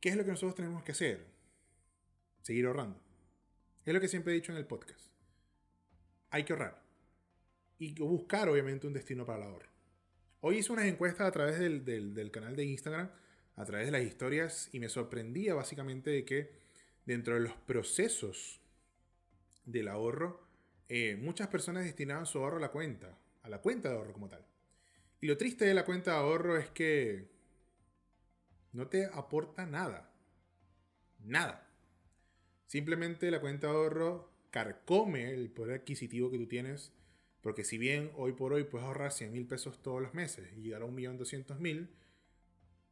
¿Qué 0.00 0.08
es 0.08 0.16
lo 0.16 0.24
que 0.24 0.30
nosotros 0.30 0.56
tenemos 0.56 0.82
que 0.82 0.92
hacer? 0.92 1.24
Seguir 2.42 2.66
ahorrando. 2.66 3.00
Es 3.84 3.92
lo 3.92 4.00
que 4.00 4.08
siempre 4.08 4.32
he 4.32 4.36
dicho 4.36 4.52
en 4.52 4.58
el 4.58 4.66
podcast. 4.66 5.00
Hay 6.30 6.44
que 6.44 6.52
ahorrar 6.52 6.82
y 7.78 7.94
buscar 8.00 8.48
obviamente 8.48 8.86
un 8.86 8.92
destino 8.92 9.26
para 9.26 9.44
el 9.44 9.50
ahorro. 9.50 9.68
Hoy 10.40 10.58
hice 10.58 10.72
unas 10.72 10.84
encuestas 10.84 11.26
a 11.26 11.32
través 11.32 11.58
del, 11.58 12.30
canal 12.30 12.54
de 12.54 12.64
Instagram, 12.64 13.10
a 13.56 13.64
través 13.64 13.86
de 13.86 13.92
las 13.92 14.02
historias, 14.02 14.68
y 14.72 14.78
me 14.78 14.88
sorprendía 14.88 15.54
básicamente 15.54 16.10
de 16.10 16.24
que 16.24 16.50
dentro 17.04 17.34
de 17.34 17.40
los 17.40 17.54
procesos 17.54 18.60
del 19.64 19.88
ahorro, 19.88 20.46
eh, 20.88 21.16
muchas 21.16 21.48
personas 21.48 21.84
destinaban 21.84 22.26
su 22.26 22.38
ahorro 22.38 22.58
a 22.58 22.60
la 22.60 22.70
cuenta, 22.70 23.18
a 23.42 23.48
la 23.48 23.60
cuenta 23.60 23.88
de 23.88 23.96
ahorro 23.96 24.12
como 24.12 24.28
tal. 24.28 24.44
Y 25.20 25.26
lo 25.26 25.36
triste 25.36 25.64
de 25.64 25.74
la 25.74 25.84
cuenta 25.84 26.12
de 26.12 26.16
ahorro 26.18 26.56
es 26.56 26.70
que 26.70 27.30
no 28.72 28.86
te 28.88 29.06
aporta 29.06 29.66
nada. 29.66 30.12
Nada. 31.20 31.71
Simplemente 32.72 33.30
la 33.30 33.42
cuenta 33.42 33.66
de 33.66 33.74
ahorro 33.74 34.32
carcome 34.50 35.30
el 35.30 35.50
poder 35.50 35.80
adquisitivo 35.80 36.30
que 36.30 36.38
tú 36.38 36.46
tienes 36.46 36.90
porque 37.42 37.64
si 37.64 37.76
bien 37.76 38.10
hoy 38.16 38.32
por 38.32 38.54
hoy 38.54 38.64
puedes 38.64 38.86
ahorrar 38.86 39.12
100 39.12 39.30
mil 39.30 39.46
pesos 39.46 39.82
todos 39.82 40.00
los 40.00 40.14
meses 40.14 40.48
y 40.56 40.62
llegar 40.62 40.80
a 40.80 40.86
1.200.000, 40.86 41.88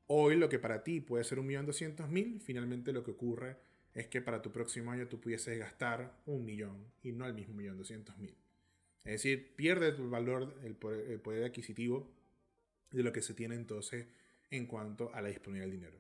hoy 0.09 0.37
lo 0.37 0.51
que 0.51 0.59
para 0.59 0.85
ti 0.85 1.01
puede 1.01 1.25
ser 1.25 1.39
1.200.000, 1.39 2.41
finalmente 2.43 2.93
lo 2.93 3.03
que 3.03 3.13
ocurre 3.13 3.57
es 3.95 4.07
que 4.07 4.21
para 4.21 4.43
tu 4.43 4.53
próximo 4.53 4.91
año 4.91 5.09
tú 5.09 5.19
pudieses 5.19 5.59
gastar 5.59 6.15
un 6.27 6.45
millón 6.45 6.85
y 7.03 7.13
no 7.13 7.27
el 7.27 7.33
mismo 7.33 7.55
millón 7.55 7.79
doscientos 7.79 8.19
mil. 8.19 8.37
Es 9.03 9.13
decir, 9.13 9.57
pierde 9.57 9.89
el 9.89 10.11
valor, 10.11 10.61
el 10.63 10.75
poder, 10.75 11.43
adquisitivo 11.43 12.07
de 12.91 13.03
lo 13.03 13.15
que 13.15 13.23
se 13.23 13.33
tiene 13.33 13.55
entonces 13.55 14.09
en 14.51 14.67
cuanto 14.67 15.11
a 15.15 15.23
la 15.23 15.29
disponibilidad 15.29 15.71
del 15.71 15.81
dinero. 15.81 15.99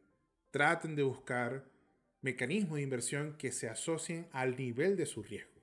Traten 0.51 0.95
de 0.95 1.03
buscar 1.03 1.80
mecanismos 2.23 2.77
de 2.77 2.83
inversión 2.83 3.37
que 3.37 3.53
se 3.53 3.69
asocien 3.69 4.29
al 4.33 4.57
nivel 4.57 4.97
de 4.97 5.07
su 5.07 5.23
riesgo. 5.23 5.61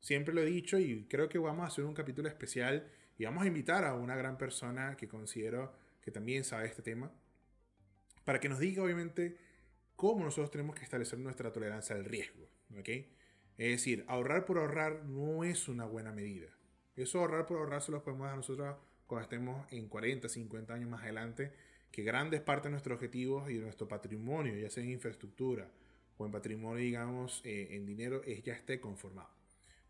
Siempre 0.00 0.34
lo 0.34 0.42
he 0.42 0.46
dicho 0.46 0.78
y 0.78 1.04
creo 1.04 1.28
que 1.28 1.38
vamos 1.38 1.64
a 1.64 1.68
hacer 1.68 1.84
un 1.84 1.94
capítulo 1.94 2.28
especial 2.28 2.90
y 3.16 3.24
vamos 3.24 3.44
a 3.44 3.46
invitar 3.46 3.84
a 3.84 3.94
una 3.94 4.16
gran 4.16 4.36
persona 4.36 4.96
que 4.96 5.08
considero 5.08 5.72
que 6.02 6.10
también 6.10 6.44
sabe 6.44 6.66
este 6.66 6.82
tema 6.82 7.10
para 8.24 8.40
que 8.40 8.48
nos 8.48 8.58
diga 8.58 8.82
obviamente 8.82 9.38
cómo 9.96 10.24
nosotros 10.24 10.50
tenemos 10.50 10.74
que 10.74 10.82
establecer 10.82 11.18
nuestra 11.18 11.52
tolerancia 11.52 11.94
al 11.94 12.04
riesgo. 12.04 12.48
Es 12.76 13.70
decir, 13.70 14.04
ahorrar 14.08 14.44
por 14.44 14.58
ahorrar 14.58 15.04
no 15.04 15.44
es 15.44 15.68
una 15.68 15.84
buena 15.84 16.12
medida. 16.12 16.48
Eso 16.96 17.20
ahorrar 17.20 17.46
por 17.46 17.58
ahorrar 17.58 17.82
se 17.82 17.92
lo 17.92 18.02
podemos 18.02 18.24
dar 18.24 18.34
a 18.34 18.36
nosotros 18.36 18.76
cuando 19.06 19.24
estemos 19.24 19.72
en 19.72 19.88
40, 19.88 20.28
50 20.28 20.74
años 20.74 20.90
más 20.90 21.02
adelante, 21.02 21.52
que 21.94 22.02
grandes 22.02 22.40
partes 22.40 22.64
de 22.64 22.70
nuestros 22.70 22.96
objetivos 22.96 23.48
y 23.48 23.54
de 23.54 23.60
nuestro 23.60 23.86
patrimonio, 23.86 24.56
ya 24.56 24.68
sea 24.68 24.82
en 24.82 24.90
infraestructura 24.90 25.70
o 26.16 26.26
en 26.26 26.32
patrimonio, 26.32 26.82
digamos, 26.82 27.40
eh, 27.44 27.68
en 27.70 27.86
dinero, 27.86 28.20
es 28.24 28.42
ya 28.42 28.52
esté 28.52 28.80
conformado. 28.80 29.28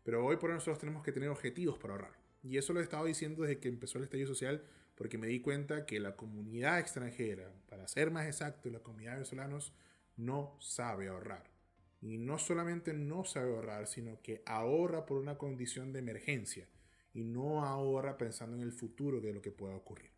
Pero 0.03 0.23
hoy 0.23 0.35
por 0.35 0.51
hoy 0.51 0.57
nosotros 0.57 0.77
tenemos 0.77 1.01
que 1.01 1.11
tener 1.11 1.29
objetivos 1.29 1.79
para 1.79 1.95
ahorrar. 1.95 2.13
Y 2.43 2.59
eso 2.59 2.73
lo 2.73 2.79
he 2.79 2.83
estado 2.83 3.05
diciendo 3.05 3.41
desde 3.41 3.57
que 3.59 3.69
empezó 3.69 3.97
el 3.97 4.03
estallido 4.03 4.27
social, 4.27 4.63
porque 4.93 5.17
me 5.17 5.25
di 5.25 5.39
cuenta 5.39 5.87
que 5.87 5.99
la 5.99 6.15
comunidad 6.15 6.77
extranjera, 6.77 7.51
para 7.67 7.87
ser 7.87 8.11
más 8.11 8.27
exacto, 8.27 8.69
la 8.69 8.81
comunidad 8.81 9.13
de 9.13 9.17
venezolanos, 9.17 9.73
no 10.15 10.55
sabe 10.59 11.07
ahorrar. 11.07 11.49
Y 12.03 12.19
no 12.19 12.37
solamente 12.37 12.93
no 12.93 13.25
sabe 13.25 13.49
ahorrar, 13.49 13.87
sino 13.87 14.21
que 14.21 14.43
ahorra 14.45 15.07
por 15.07 15.17
una 15.17 15.39
condición 15.39 15.91
de 15.91 15.99
emergencia 15.99 16.67
y 17.15 17.23
no 17.23 17.65
ahorra 17.65 18.15
pensando 18.15 18.55
en 18.57 18.61
el 18.61 18.73
futuro 18.73 19.19
de 19.21 19.33
lo 19.33 19.41
que 19.41 19.49
pueda 19.49 19.75
ocurrir. 19.75 20.14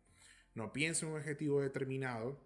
No 0.58 0.72
piensa 0.72 1.06
en 1.06 1.12
un 1.12 1.18
objetivo 1.18 1.60
determinado, 1.60 2.36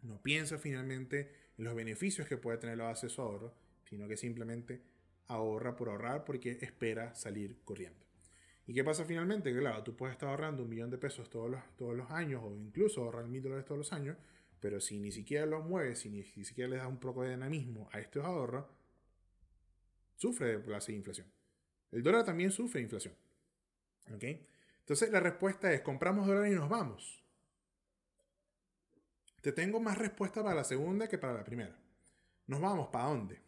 no 0.00 0.22
piensa 0.22 0.56
finalmente 0.56 1.30
en 1.58 1.64
los 1.66 1.74
beneficios 1.74 2.26
que 2.26 2.38
puede 2.38 2.56
tener 2.56 2.76
el 2.76 2.80
acceso 2.80 3.20
a 3.20 3.26
ahorro, 3.26 3.54
sino 3.84 4.08
que 4.08 4.16
simplemente 4.16 4.80
ahorra 5.26 5.76
por 5.76 5.90
ahorrar 5.90 6.24
porque 6.24 6.52
espera 6.62 7.14
salir 7.14 7.58
corriendo. 7.62 8.00
¿Y 8.66 8.72
qué 8.72 8.82
pasa 8.82 9.04
finalmente? 9.04 9.52
Que 9.52 9.58
claro, 9.58 9.82
tú 9.82 9.94
puedes 9.94 10.14
estar 10.14 10.30
ahorrando 10.30 10.62
un 10.62 10.70
millón 10.70 10.90
de 10.90 10.96
pesos 10.96 11.28
todos 11.28 11.50
los, 11.50 11.60
todos 11.76 11.94
los 11.94 12.10
años 12.10 12.42
o 12.42 12.56
incluso 12.56 13.02
ahorrar 13.02 13.26
mil 13.26 13.42
dólares 13.42 13.66
todos 13.66 13.80
los 13.80 13.92
años, 13.92 14.16
pero 14.58 14.80
si 14.80 14.98
ni 14.98 15.12
siquiera 15.12 15.44
los 15.44 15.62
mueves, 15.62 15.98
si 15.98 16.08
ni, 16.08 16.22
siquiera 16.22 16.70
le 16.70 16.76
das 16.78 16.88
un 16.88 16.98
poco 16.98 17.22
de 17.22 17.32
dinamismo 17.32 17.90
a 17.92 18.00
estos 18.00 18.24
ahorros, 18.24 18.64
sufre 20.16 20.56
de 20.56 20.66
la 20.66 20.80
inflación. 20.88 21.26
El 21.92 22.02
dólar 22.02 22.24
también 22.24 22.50
sufre 22.50 22.80
inflación. 22.80 23.12
¿Ok? 24.10 24.24
Entonces 24.78 25.10
la 25.10 25.20
respuesta 25.20 25.70
es, 25.70 25.82
compramos 25.82 26.26
dólares 26.26 26.54
y 26.54 26.56
nos 26.56 26.70
vamos. 26.70 27.25
Te 29.46 29.52
tengo 29.52 29.78
más 29.78 29.96
respuesta 29.96 30.42
para 30.42 30.56
la 30.56 30.64
segunda 30.64 31.08
que 31.08 31.18
para 31.18 31.34
la 31.34 31.44
primera. 31.44 31.78
Nos 32.48 32.60
vamos, 32.60 32.88
¿para 32.88 33.04
dónde? 33.04 33.38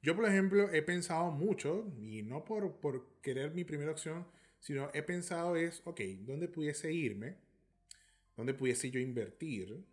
Yo, 0.00 0.14
por 0.14 0.24
ejemplo, 0.24 0.72
he 0.72 0.82
pensado 0.82 1.32
mucho, 1.32 1.92
y 1.98 2.22
no 2.22 2.44
por, 2.44 3.18
querer 3.22 3.52
mi 3.54 3.64
primera 3.64 3.90
opción, 3.90 4.24
sino 4.60 4.88
he 4.94 5.02
pensado 5.02 5.56
es, 5.56 5.82
ok, 5.84 6.00
¿dónde 6.20 6.46
pudiese 6.46 6.92
irme? 6.92 7.34
¿Dónde 8.36 8.54
pudiese 8.54 8.88
yo 8.88 9.00
invertir? 9.00 9.84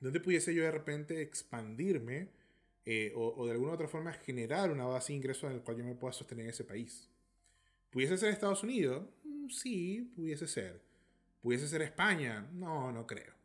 ¿Dónde 0.00 0.18
pudiese 0.18 0.52
yo 0.52 0.64
de 0.64 0.72
repente 0.72 1.22
expandirme? 1.22 2.30
Eh, 2.84 3.12
o, 3.14 3.36
o, 3.36 3.46
de 3.46 3.52
alguna 3.52 3.74
otra 3.74 3.86
forma 3.86 4.12
generar 4.14 4.72
una 4.72 4.86
base 4.86 5.12
de 5.12 5.18
ingresos 5.18 5.48
en 5.48 5.58
la 5.58 5.62
cual 5.62 5.76
yo 5.76 5.84
me 5.84 5.94
pueda 5.94 6.12
sostener 6.12 6.46
en 6.46 6.50
ese 6.50 6.64
país. 6.64 7.08
¿Pudiese 7.90 8.18
ser 8.18 8.30
Estados 8.30 8.64
Unidos? 8.64 9.08
Mm, 9.22 9.48
sí, 9.48 10.12
pudiese 10.16 10.48
ser. 10.48 10.82
¿Pudiese 11.40 11.68
ser 11.68 11.82
España? 11.82 12.50
No, 12.52 12.90
no 12.90 13.06
creo. 13.06 13.38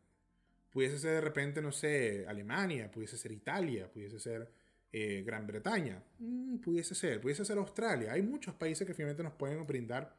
Pudiese 0.76 0.98
ser 0.98 1.12
de 1.12 1.20
repente, 1.22 1.62
no 1.62 1.72
sé, 1.72 2.26
Alemania, 2.28 2.90
pudiese 2.90 3.16
ser 3.16 3.32
Italia, 3.32 3.90
pudiese 3.90 4.20
ser 4.20 4.52
eh, 4.92 5.22
Gran 5.24 5.46
Bretaña, 5.46 6.04
mm, 6.18 6.58
pudiese 6.58 6.94
ser, 6.94 7.18
pudiese 7.18 7.46
ser 7.46 7.56
Australia. 7.56 8.12
Hay 8.12 8.20
muchos 8.20 8.54
países 8.56 8.86
que 8.86 8.92
finalmente 8.92 9.22
nos 9.22 9.32
pueden 9.32 9.66
brindar 9.66 10.14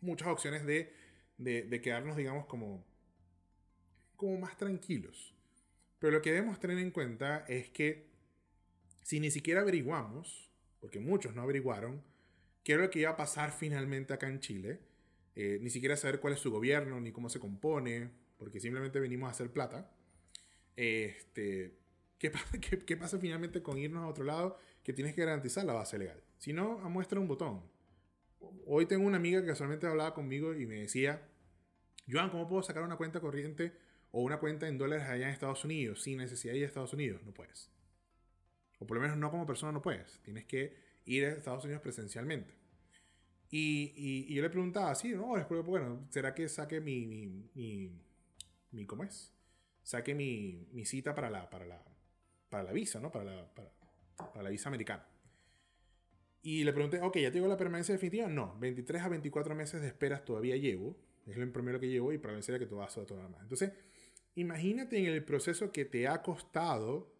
muchas 0.00 0.28
opciones 0.28 0.64
de, 0.64 0.92
de, 1.36 1.80
quedarnos, 1.80 2.16
digamos, 2.16 2.46
como, 2.46 2.86
como 4.14 4.38
más 4.38 4.56
tranquilos. 4.56 5.34
Pero 5.98 6.12
lo 6.12 6.22
que 6.22 6.30
debemos 6.30 6.60
tener 6.60 6.78
en 6.78 6.92
cuenta 6.92 7.44
es 7.48 7.70
que 7.70 8.06
si 9.02 9.18
ni 9.18 9.32
siquiera 9.32 9.62
averiguamos, 9.62 10.48
porque 10.78 11.00
muchos 11.00 11.34
no 11.34 11.42
averiguaron, 11.42 12.04
qué 12.62 12.74
es 12.74 12.78
lo 12.78 12.88
que 12.88 13.00
iba 13.00 13.10
a 13.10 13.16
pasar 13.16 13.50
finalmente 13.50 14.14
acá 14.14 14.28
en 14.28 14.38
Chile, 14.38 14.78
eh, 15.34 15.58
ni 15.60 15.70
siquiera 15.70 15.96
saber 15.96 16.20
cuál 16.20 16.34
es 16.34 16.38
su 16.38 16.52
gobierno, 16.52 17.00
ni 17.00 17.10
cómo 17.10 17.28
se 17.28 17.40
compone, 17.40 18.22
porque 18.36 18.60
simplemente 18.60 19.00
venimos 19.00 19.28
a 19.28 19.30
hacer 19.30 19.50
plata, 19.50 19.90
este, 20.76 21.78
¿qué, 22.18 22.30
qué, 22.86 22.96
pasa 22.96 23.18
finalmente 23.18 23.62
con 23.62 23.78
irnos 23.78 24.02
a 24.02 24.08
otro 24.08 24.24
lado? 24.24 24.58
Que 24.82 24.92
tienes 24.92 25.14
que 25.14 25.24
garantizar 25.24 25.64
la 25.64 25.72
base 25.72 25.98
legal. 25.98 26.22
Si 26.38 26.52
no, 26.52 26.78
muestra 26.90 27.20
un 27.20 27.28
botón. 27.28 27.62
Hoy 28.66 28.86
tengo 28.86 29.06
una 29.06 29.16
amiga 29.16 29.44
que 29.44 29.54
solamente 29.54 29.86
hablaba 29.86 30.14
conmigo 30.14 30.54
y 30.54 30.66
me 30.66 30.76
decía, 30.76 31.26
Joan, 32.10 32.30
¿cómo 32.30 32.48
puedo 32.48 32.62
sacar 32.62 32.82
una 32.82 32.96
cuenta 32.96 33.20
corriente 33.20 33.72
o 34.10 34.22
una 34.22 34.38
cuenta 34.38 34.68
en 34.68 34.76
dólares 34.78 35.08
allá 35.08 35.26
en 35.26 35.32
Estados 35.32 35.64
Unidos 35.64 36.02
sin 36.02 36.18
necesidad 36.18 36.52
de 36.52 36.58
ir 36.58 36.64
a 36.64 36.68
Estados 36.68 36.92
Unidos? 36.92 37.22
No 37.24 37.32
puedes. 37.32 37.70
O 38.78 38.86
por 38.86 38.96
lo 38.96 39.02
menos 39.02 39.16
no 39.16 39.30
como 39.30 39.46
persona 39.46 39.72
no 39.72 39.80
puedes. 39.80 40.20
Tienes 40.22 40.44
que 40.44 40.76
ir 41.06 41.24
a 41.24 41.28
Estados 41.30 41.64
Unidos 41.64 41.82
presencialmente. 41.82 42.54
Y, 43.50 43.92
y, 43.96 44.34
yo 44.34 44.42
le 44.42 44.50
preguntaba, 44.50 44.94
sí, 44.94 45.10
no, 45.10 45.36
después, 45.36 45.64
bueno, 45.64 46.06
¿será 46.10 46.34
que 46.34 46.48
saque 46.48 46.80
mi, 46.80 47.06
mi, 47.06 47.26
mi, 47.54 48.02
mi 48.74 48.86
¿cómo 48.86 49.04
es? 49.04 49.32
Saque 49.82 50.14
mi, 50.14 50.66
mi, 50.72 50.84
cita 50.84 51.14
para 51.14 51.30
la, 51.30 51.48
para 51.48 51.66
la, 51.66 51.82
para 52.48 52.64
la 52.64 52.72
visa, 52.72 53.00
¿no? 53.00 53.10
Para 53.10 53.24
la, 53.24 53.54
para, 53.54 54.42
la 54.42 54.50
visa 54.50 54.68
americana. 54.68 55.06
Y 56.42 56.64
le 56.64 56.72
pregunté, 56.72 57.00
ok, 57.00 57.18
¿ya 57.18 57.30
tengo 57.30 57.48
la 57.48 57.56
permanencia 57.56 57.94
definitiva? 57.94 58.28
No, 58.28 58.56
23 58.58 59.02
a 59.02 59.08
24 59.08 59.54
meses 59.54 59.80
de 59.80 59.88
esperas 59.88 60.24
todavía 60.24 60.56
llevo. 60.56 60.96
Es 61.26 61.36
lo 61.36 61.50
primero 61.52 61.80
que 61.80 61.88
llevo 61.88 62.12
y 62.12 62.18
vencer 62.18 62.58
que 62.58 62.66
todo 62.66 62.80
va 62.80 62.86
a 62.86 62.88
todo 62.88 63.28
más. 63.30 63.42
Entonces, 63.42 63.72
imagínate 64.34 64.98
en 64.98 65.06
el 65.06 65.24
proceso 65.24 65.72
que 65.72 65.84
te 65.86 66.06
ha 66.06 66.22
costado, 66.22 67.14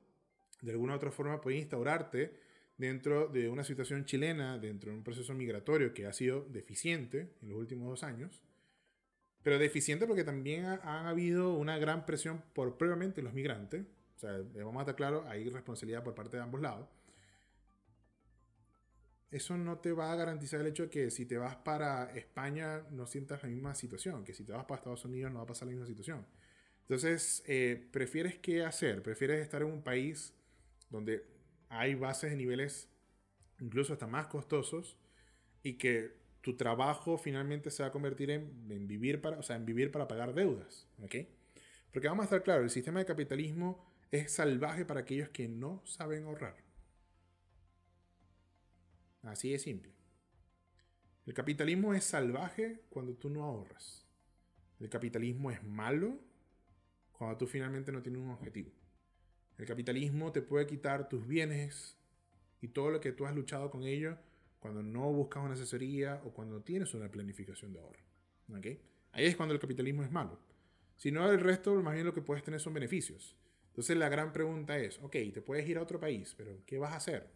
de 0.61 0.73
alguna 0.73 0.95
u 0.95 0.97
otra 0.97 1.11
forma, 1.11 1.41
poder 1.41 1.59
instaurarte 1.59 2.39
dentro 2.77 3.29
de 3.29 3.49
una 3.49 3.65
situación 3.65 4.05
chilena, 4.05 4.59
dentro 4.59 4.91
de 4.91 4.99
un 4.99 5.05
proceso 5.05 5.33
migratorio 5.35 5.95
que 5.95 6.07
ha 6.07 6.13
sido 6.13 6.45
deficiente 6.51 7.35
en 7.41 7.49
los 7.51 7.59
últimos 7.59 7.89
dos 7.89 8.03
años, 8.03 8.43
pero 9.45 9.59
deficiente 9.59 10.07
porque 10.07 10.25
también 10.25 10.65
ha, 10.65 11.09
habido 11.09 11.53
una 11.53 11.79
gran 11.79 12.07
presión 12.07 12.43
por 12.55 12.79
previamente 12.79 13.23
los 13.23 13.35
migrantes, 13.35 13.85
o 14.17 14.19
sea, 14.19 14.39
vamos 14.55 14.79
a 14.79 14.81
estar 14.81 14.97
claro, 14.97 15.25
hay 15.29 15.49
responsabilidad 15.51 16.03
por 16.03 16.15
parte 16.15 16.39
de 16.39 16.43
ambos 16.43 16.63
lados. 16.63 16.89
Eso 19.31 19.59
no 19.59 19.79
te 19.79 19.93
va 19.93 20.13
a 20.13 20.17
garantizar 20.17 20.61
el 20.61 20.69
hecho 20.69 20.85
de 20.85 20.91
que 20.91 21.11
si 21.11 21.27
te 21.27 21.37
vas 21.37 21.57
para 21.57 22.11
España 22.17 22.85
no 22.91 23.07
sientas 23.07 23.43
la 23.43 23.51
misma 23.51 23.75
situación, 23.75 24.25
que 24.25 24.33
si 24.33 24.45
te 24.45 24.53
vas 24.53 24.65
para 24.65 24.79
Estados 24.79 25.05
Unidos 25.05 25.31
no 25.31 25.41
va 25.41 25.45
a 25.45 25.49
pasar 25.49 25.67
la 25.67 25.73
misma 25.73 25.87
situación. 25.87 26.25
Entonces, 26.83 27.43
eh, 27.47 27.87
¿prefieres 27.93 28.39
qué 28.39 28.65
hacer? 28.65 29.03
¿Prefieres 29.03 29.43
estar 29.43 29.61
en 29.61 29.69
un 29.69 29.83
país 29.83 30.33
donde 30.89 31.27
hay 31.69 31.95
bases 31.95 32.31
de 32.31 32.37
niveles 32.37 32.89
incluso 33.61 33.93
hasta 33.93 34.07
más 34.07 34.29
costosos 34.29 34.97
y 35.63 35.75
que 35.75 36.24
tu 36.45 36.55
trabajo 36.57 37.17
finalmente 37.17 37.71
se 37.71 37.83
va 37.83 37.89
a 37.89 37.93
convertir 37.93 38.31
en, 38.31 38.87
vivir, 38.87 39.23
para, 39.23 39.39
o 39.39 39.43
sea, 39.43 39.57
en 39.57 39.65
vivir 39.65 39.91
para 39.91 40.07
pagar 40.07 40.35
deudas. 40.35 40.87
¿okay? 41.03 41.27
Porque 41.91 42.07
vamos 42.07 42.25
a 42.25 42.27
estar 42.27 42.43
claros, 42.43 42.65
el 42.65 42.71
sistema 42.71 42.99
de 42.99 43.07
capitalismo 43.07 43.83
es 44.11 44.31
salvaje 44.31 44.85
para 44.85 45.01
aquellos 45.01 45.31
que 45.31 45.49
no 45.49 45.81
saben 45.87 46.25
ahorrar. 46.25 46.55
Así 49.23 49.53
de 49.53 49.59
simple. 49.59 49.91
El 51.25 51.33
capitalismo 51.33 51.95
es 51.95 52.05
salvaje 52.05 52.83
cuando 52.91 53.15
tú 53.15 53.31
no 53.31 53.43
ahorras. 53.43 54.05
El 54.81 54.91
capitalismo 54.91 55.51
es 55.51 55.65
malo 55.65 56.19
cuando 57.13 57.39
tú 57.39 57.47
finalmente 57.47 57.91
no 57.91 58.03
tienes 58.03 58.21
un 58.21 58.33
objetivo. 58.33 58.71
El 59.57 59.65
capitalismo 59.65 60.31
te 60.31 60.43
puede 60.43 60.67
quitar 60.67 61.09
tus 61.09 61.27
bienes 61.27 61.97
y 62.61 62.69
todo 62.69 62.91
lo 62.91 63.01
que 63.01 63.13
tú 63.13 63.25
has 63.25 63.35
luchado 63.35 63.71
con 63.71 63.85
ellos 63.85 64.19
cuando 64.65 64.83
no 64.83 65.13
buscas 65.13 65.45
una 65.45 65.53
asesoría 65.53 66.23
o 66.25 66.31
cuando 66.33 66.55
no 66.55 66.63
tienes 66.63 66.95
una 66.95 67.11
planificación 67.11 67.75
de 67.75 67.81
ahorro. 67.81 68.01
Ahí 69.13 69.27
es 69.27 69.37
cuando 69.37 69.53
el 69.53 69.61
capitalismo 69.61 70.03
es 70.03 70.11
malo. 70.11 70.41
Si 70.97 71.13
no, 71.13 71.31
el 71.31 71.39
resto, 71.39 71.75
más 71.83 71.93
bien 71.93 72.07
lo 72.07 72.15
que 72.15 72.23
puedes 72.23 72.43
tener 72.43 72.61
son 72.61 72.73
beneficios. 72.73 73.37
Entonces 73.67 73.95
la 73.99 74.09
gran 74.09 74.33
pregunta 74.33 74.79
es, 74.79 74.99
ok, 75.03 75.17
te 75.35 75.43
puedes 75.43 75.69
ir 75.69 75.77
a 75.77 75.83
otro 75.83 76.01
país, 76.01 76.35
pero 76.35 76.65
¿qué 76.65 76.79
vas 76.79 76.95
a 76.95 76.97
hacer? 76.97 77.29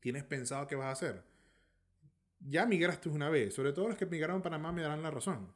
¿Tienes 0.00 0.24
pensado 0.24 0.66
qué 0.66 0.74
vas 0.74 0.88
a 0.88 0.90
hacer? 0.90 1.22
Ya 2.40 2.66
migraste 2.66 3.08
una 3.08 3.30
vez, 3.30 3.54
sobre 3.54 3.72
todo 3.72 3.86
los 3.86 3.96
que 3.96 4.06
migraron 4.06 4.40
a 4.40 4.42
Panamá 4.42 4.72
me 4.72 4.82
darán 4.82 5.04
la 5.04 5.12
razón. 5.12 5.54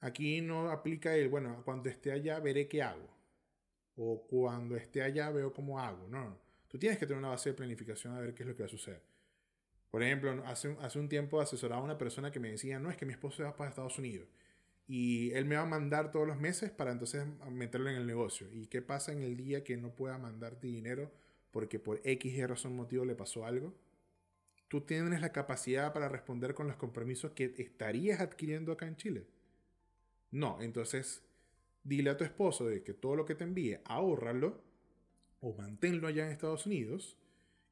Aquí 0.00 0.40
no 0.40 0.70
aplica 0.70 1.14
el, 1.14 1.28
bueno, 1.28 1.60
cuando 1.66 1.90
esté 1.90 2.12
allá 2.12 2.40
veré 2.40 2.66
qué 2.66 2.82
hago 2.82 3.14
o 3.96 4.26
cuando 4.26 4.74
esté 4.74 5.02
allá 5.02 5.30
veo 5.30 5.52
cómo 5.52 5.78
hago. 5.78 6.08
No, 6.08 6.40
tú 6.66 6.78
tienes 6.78 6.98
que 6.98 7.04
tener 7.04 7.18
una 7.18 7.28
base 7.28 7.50
de 7.50 7.56
planificación 7.56 8.14
a 8.14 8.20
ver 8.20 8.32
qué 8.32 8.44
es 8.44 8.48
lo 8.48 8.56
que 8.56 8.62
va 8.62 8.68
a 8.68 8.70
suceder. 8.70 9.13
Por 9.94 10.02
ejemplo, 10.02 10.42
hace, 10.46 10.76
hace 10.80 10.98
un 10.98 11.08
tiempo 11.08 11.40
asesoraba 11.40 11.80
a 11.80 11.84
una 11.84 11.96
persona 11.96 12.32
que 12.32 12.40
me 12.40 12.50
decía, 12.50 12.80
no, 12.80 12.90
es 12.90 12.96
que 12.96 13.06
mi 13.06 13.12
esposo 13.12 13.44
va 13.44 13.54
para 13.54 13.70
Estados 13.70 13.96
Unidos 13.96 14.26
y 14.88 15.30
él 15.34 15.44
me 15.44 15.54
va 15.54 15.62
a 15.62 15.66
mandar 15.66 16.10
todos 16.10 16.26
los 16.26 16.36
meses 16.36 16.72
para 16.72 16.90
entonces 16.90 17.24
meterlo 17.48 17.90
en 17.90 17.94
el 17.94 18.04
negocio. 18.04 18.48
¿Y 18.50 18.66
qué 18.66 18.82
pasa 18.82 19.12
en 19.12 19.22
el 19.22 19.36
día 19.36 19.62
que 19.62 19.76
no 19.76 19.94
pueda 19.94 20.18
mandarte 20.18 20.66
dinero 20.66 21.12
porque 21.52 21.78
por 21.78 22.00
X 22.02 22.34
y 22.34 22.44
razón 22.44 22.74
motivo 22.74 23.04
le 23.04 23.14
pasó 23.14 23.46
algo? 23.46 23.72
¿Tú 24.66 24.80
tienes 24.80 25.20
la 25.20 25.30
capacidad 25.30 25.92
para 25.92 26.08
responder 26.08 26.54
con 26.54 26.66
los 26.66 26.74
compromisos 26.74 27.30
que 27.30 27.54
estarías 27.56 28.18
adquiriendo 28.18 28.72
acá 28.72 28.88
en 28.88 28.96
Chile? 28.96 29.28
No, 30.32 30.60
entonces 30.60 31.22
dile 31.84 32.10
a 32.10 32.16
tu 32.16 32.24
esposo 32.24 32.66
de 32.66 32.82
que 32.82 32.94
todo 32.94 33.14
lo 33.14 33.26
que 33.26 33.36
te 33.36 33.44
envíe, 33.44 33.78
ahórralo 33.84 34.60
o 35.40 35.54
manténlo 35.54 36.08
allá 36.08 36.26
en 36.26 36.32
Estados 36.32 36.66
Unidos. 36.66 37.16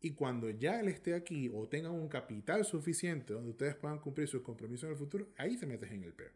Y 0.05 0.15
cuando 0.15 0.51
ya 0.51 0.81
él 0.81 0.89
esté 0.89 1.15
aquí 1.15 1.49
o 1.55 1.69
tenga 1.69 1.89
un 1.91 2.09
capital 2.09 2.65
suficiente 2.65 3.35
donde 3.35 3.51
ustedes 3.51 3.77
puedan 3.77 4.01
cumplir 4.01 4.27
sus 4.27 4.43
compromisos 4.43 4.85
en 4.85 4.91
el 4.91 4.97
futuro, 4.97 5.29
ahí 5.39 5.57
te 5.57 5.65
metes 5.65 5.93
en 5.93 6.03
el 6.03 6.13
peo. 6.13 6.33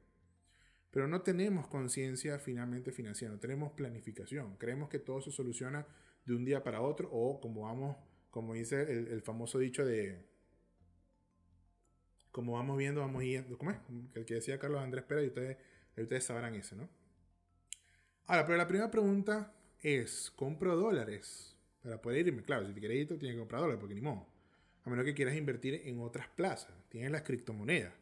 Pero 0.93 1.09
no 1.09 1.23
tenemos 1.23 1.67
conciencia 1.67 2.39
finalmente 2.39 2.93
financiera, 2.93 3.35
no 3.35 3.41
tenemos 3.41 3.73
planificación. 3.73 4.57
Creemos 4.57 4.89
que 4.89 5.01
todo 5.01 5.21
se 5.21 5.33
soluciona 5.33 5.85
de 6.25 6.35
un 6.35 6.45
día 6.45 6.63
para 6.63 6.81
otro 6.81 7.09
o 7.11 7.41
como 7.41 7.63
vamos, 7.63 7.97
como 8.31 8.55
dice 8.55 8.83
el, 8.83 9.21
famoso 9.23 9.59
dicho 9.59 9.85
de, 9.85 10.25
como 12.31 12.53
vamos 12.53 12.79
viendo, 12.79 13.01
vamos 13.01 13.25
yendo, 13.25 13.59
¿cómo 13.59 13.73
es? 13.73 13.79
El 14.15 14.25
que 14.25 14.35
decía 14.35 14.61
Carlos 14.61 14.81
Andrés 14.81 15.05
Pérez 15.05 15.25
y 15.25 15.29
ustedes, 15.29 15.57
ustedes 15.97 16.23
sabrán 16.23 16.55
eso, 16.55 16.77
¿no? 16.77 16.89
Ahora, 18.27 18.47
pero 18.47 18.59
la 18.59 18.69
primera 18.69 18.93
pregunta 18.93 19.53
es, 19.83 20.31
¿compro 20.37 20.77
dólares 20.77 21.56
para 21.87 22.03
poder 22.03 22.27
irme? 22.27 22.43
Claro, 22.43 22.67
si 22.67 22.73
te 22.73 22.81
quieres 22.81 22.99
ir, 22.99 23.07
tienes 23.07 23.37
que 23.37 23.39
comprar 23.39 23.61
dólares, 23.61 23.79
porque 23.79 23.95
ni 23.95 24.01
modo. 24.01 24.27
A 24.85 24.91
menos 24.91 25.05
que 25.05 25.15
quieras 25.15 25.37
invertir 25.37 25.83
en 25.85 26.01
otras 26.01 26.27
plazas. 26.27 26.73
Tienes 26.89 27.13
las 27.13 27.23
criptomonedas. 27.23 27.93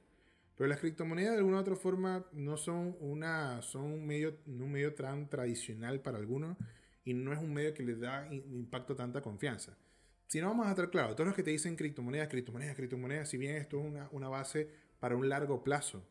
Pero 0.56 0.68
las 0.68 0.80
criptomonedas 0.80 1.32
de 1.32 1.38
alguna 1.38 1.58
u 1.58 1.60
otra 1.60 1.76
forma 1.76 2.24
no 2.32 2.56
son, 2.56 2.96
una, 3.00 3.60
son 3.60 3.82
un, 3.82 4.06
medio, 4.06 4.38
un 4.46 4.72
medio 4.72 4.94
tan 4.94 5.28
tradicional 5.28 6.00
para 6.00 6.16
algunos 6.16 6.56
y 7.04 7.12
no 7.12 7.34
es 7.34 7.38
un 7.38 7.52
medio 7.52 7.74
que 7.74 7.82
les 7.82 8.00
da 8.00 8.26
impacto 8.32 8.96
tanta 8.96 9.20
confianza. 9.20 9.76
si 10.28 10.40
no 10.40 10.48
vamos 10.48 10.66
a 10.66 10.70
estar 10.70 10.88
claros, 10.88 11.14
todos 11.14 11.26
los 11.26 11.36
que 11.36 11.42
te 11.42 11.50
dicen 11.50 11.76
criptomonedas, 11.76 12.28
criptomonedas, 12.28 12.76
criptomonedas, 12.76 13.28
si 13.28 13.36
bien 13.36 13.56
esto 13.56 13.80
es 13.80 13.84
una, 13.84 14.08
una 14.12 14.28
base 14.28 14.70
para 14.98 15.14
un 15.14 15.28
largo 15.28 15.62
plazo, 15.62 16.08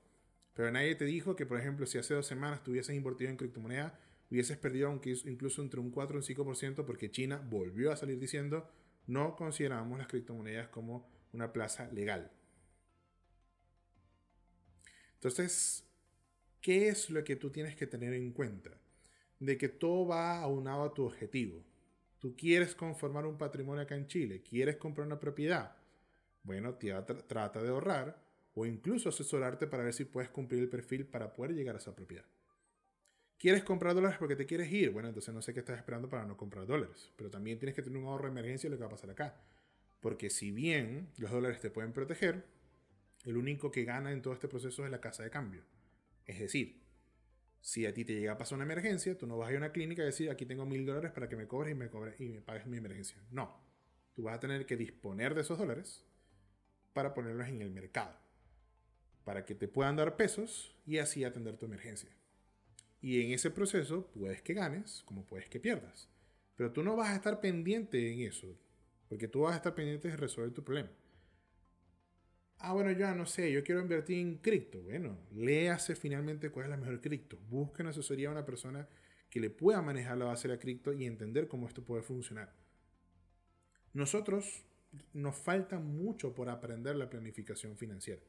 pero 0.53 0.69
nadie 0.69 0.93
te 0.93 1.05
dijo 1.05 1.35
que, 1.35 1.47
por 1.47 1.59
ejemplo, 1.59 1.87
si 1.87 1.97
hace 1.97 2.13
dos 2.13 2.27
semanas 2.27 2.63
tuvieses 2.63 2.95
invertido 2.95 3.31
en 3.31 3.37
criptomonedas, 3.37 3.93
hubieses 4.33 4.57
perdido 4.57 4.87
aunque 4.87 5.15
incluso 5.25 5.61
entre 5.61 5.79
un 5.79 5.91
4 5.91 6.15
y 6.15 6.17
un 6.17 6.23
5% 6.23 6.85
porque 6.85 7.11
China 7.11 7.37
volvió 7.49 7.91
a 7.91 7.95
salir 7.95 8.19
diciendo 8.19 8.67
no 9.05 9.35
consideramos 9.35 9.99
las 9.99 10.07
criptomonedas 10.07 10.69
como 10.69 11.07
una 11.33 11.53
plaza 11.53 11.87
legal. 11.91 12.31
Entonces, 15.15 15.85
¿qué 16.61 16.87
es 16.87 17.09
lo 17.09 17.23
que 17.23 17.35
tú 17.35 17.51
tienes 17.51 17.75
que 17.75 17.85
tener 17.85 18.13
en 18.13 18.31
cuenta? 18.31 18.71
De 19.39 19.57
que 19.57 19.69
todo 19.69 20.07
va 20.07 20.39
aunado 20.39 20.83
a 20.83 20.93
tu 20.93 21.05
objetivo. 21.05 21.63
Tú 22.19 22.35
quieres 22.35 22.73
conformar 22.73 23.25
un 23.25 23.37
patrimonio 23.37 23.83
acá 23.83 23.95
en 23.95 24.07
Chile, 24.07 24.41
quieres 24.41 24.77
comprar 24.77 25.05
una 25.05 25.19
propiedad. 25.19 25.75
Bueno, 26.41 26.75
trata 26.75 27.61
de 27.61 27.69
ahorrar 27.69 28.19
o 28.55 28.65
incluso 28.65 29.09
asesorarte 29.09 29.67
para 29.67 29.83
ver 29.83 29.93
si 29.93 30.05
puedes 30.05 30.29
cumplir 30.29 30.61
el 30.61 30.69
perfil 30.69 31.05
para 31.05 31.33
poder 31.33 31.53
llegar 31.53 31.75
a 31.75 31.79
esa 31.79 31.93
propiedad. 31.95 32.25
¿Quieres 33.43 33.65
comprar 33.65 33.93
dólares 33.93 34.15
porque 34.17 34.37
te 34.37 34.45
quieres 34.45 34.71
ir? 34.71 34.91
Bueno, 34.91 35.09
entonces 35.09 35.33
no 35.33 35.41
sé 35.41 35.53
qué 35.53 35.59
estás 35.59 35.77
esperando 35.77 36.09
para 36.09 36.25
no 36.25 36.37
comprar 36.37 36.65
dólares. 36.65 37.11
Pero 37.17 37.29
también 37.29 37.59
tienes 37.59 37.75
que 37.75 37.81
tener 37.81 37.97
un 37.97 38.05
ahorro 38.05 38.23
de 38.23 38.29
emergencia 38.29 38.69
de 38.69 38.71
lo 38.71 38.77
que 38.77 38.83
va 38.83 38.87
a 38.87 38.91
pasar 38.91 39.09
acá. 39.09 39.35
Porque 39.99 40.29
si 40.29 40.51
bien 40.51 41.09
los 41.17 41.29
dólares 41.29 41.59
te 41.59 41.69
pueden 41.69 41.91
proteger, 41.91 42.45
el 43.25 43.35
único 43.35 43.69
que 43.69 43.83
gana 43.83 44.13
en 44.13 44.21
todo 44.21 44.33
este 44.33 44.47
proceso 44.47 44.85
es 44.85 44.91
la 44.91 45.01
casa 45.01 45.23
de 45.23 45.29
cambio. 45.29 45.61
Es 46.25 46.39
decir, 46.39 46.83
si 47.59 47.85
a 47.85 47.93
ti 47.93 48.05
te 48.05 48.13
llega 48.13 48.31
a 48.31 48.37
pasar 48.37 48.55
una 48.55 48.63
emergencia, 48.63 49.17
tú 49.17 49.27
no 49.27 49.37
vas 49.37 49.49
a 49.49 49.51
ir 49.51 49.57
a 49.57 49.59
una 49.59 49.73
clínica 49.73 50.03
y 50.03 50.05
decir, 50.05 50.29
aquí 50.29 50.45
tengo 50.45 50.65
mil 50.65 50.85
dólares 50.85 51.11
para 51.11 51.27
que 51.27 51.35
me 51.35 51.45
cobres 51.45 51.73
y 51.73 51.75
me, 51.75 51.89
cobres 51.89 52.21
y 52.21 52.29
me 52.29 52.39
pagues 52.39 52.65
mi 52.65 52.77
emergencia. 52.77 53.17
No. 53.29 53.59
Tú 54.13 54.23
vas 54.23 54.35
a 54.35 54.39
tener 54.39 54.65
que 54.65 54.77
disponer 54.77 55.35
de 55.35 55.41
esos 55.41 55.57
dólares 55.57 56.05
para 56.93 57.13
ponerlos 57.13 57.49
en 57.49 57.61
el 57.61 57.71
mercado. 57.71 58.17
Para 59.25 59.43
que 59.43 59.53
te 59.53 59.67
puedan 59.67 59.97
dar 59.97 60.15
pesos 60.15 60.73
y 60.85 60.99
así 60.99 61.25
atender 61.25 61.57
tu 61.57 61.65
emergencia. 61.65 62.09
Y 63.03 63.21
en 63.21 63.33
ese 63.33 63.51
proceso 63.51 64.07
puedes 64.13 64.41
que 64.41 64.53
ganes 64.53 65.03
como 65.05 65.25
puedes 65.25 65.49
que 65.49 65.59
pierdas. 65.59 66.07
Pero 66.55 66.71
tú 66.71 66.83
no 66.83 66.95
vas 66.95 67.09
a 67.09 67.15
estar 67.15 67.41
pendiente 67.41 68.13
en 68.13 68.21
eso. 68.21 68.57
Porque 69.09 69.27
tú 69.27 69.41
vas 69.41 69.53
a 69.53 69.57
estar 69.57 69.75
pendiente 69.75 70.07
de 70.07 70.15
resolver 70.15 70.53
tu 70.53 70.63
problema. 70.63 70.89
Ah, 72.59 72.71
bueno, 72.71 72.93
yo 72.93 73.13
no 73.13 73.25
sé, 73.25 73.51
yo 73.51 73.61
quiero 73.61 73.81
invertir 73.81 74.19
en 74.19 74.37
cripto. 74.37 74.81
Bueno, 74.81 75.17
léase 75.33 75.97
finalmente 75.97 76.49
cuál 76.49 76.67
es 76.67 76.69
la 76.69 76.77
mejor 76.77 77.01
cripto. 77.01 77.37
Busca 77.49 77.83
una 77.83 77.89
asesoría 77.89 78.29
a 78.29 78.31
una 78.31 78.45
persona 78.45 78.87
que 79.29 79.41
le 79.41 79.49
pueda 79.49 79.81
manejar 79.81 80.17
la 80.17 80.25
base 80.25 80.47
de 80.47 80.53
la 80.53 80.59
cripto 80.61 80.93
y 80.93 81.05
entender 81.05 81.49
cómo 81.49 81.67
esto 81.67 81.83
puede 81.83 82.03
funcionar. 82.03 82.55
Nosotros 83.91 84.63
nos 85.11 85.35
falta 85.35 85.77
mucho 85.77 86.33
por 86.33 86.47
aprender 86.47 86.95
la 86.95 87.09
planificación 87.09 87.75
financiera. 87.75 88.21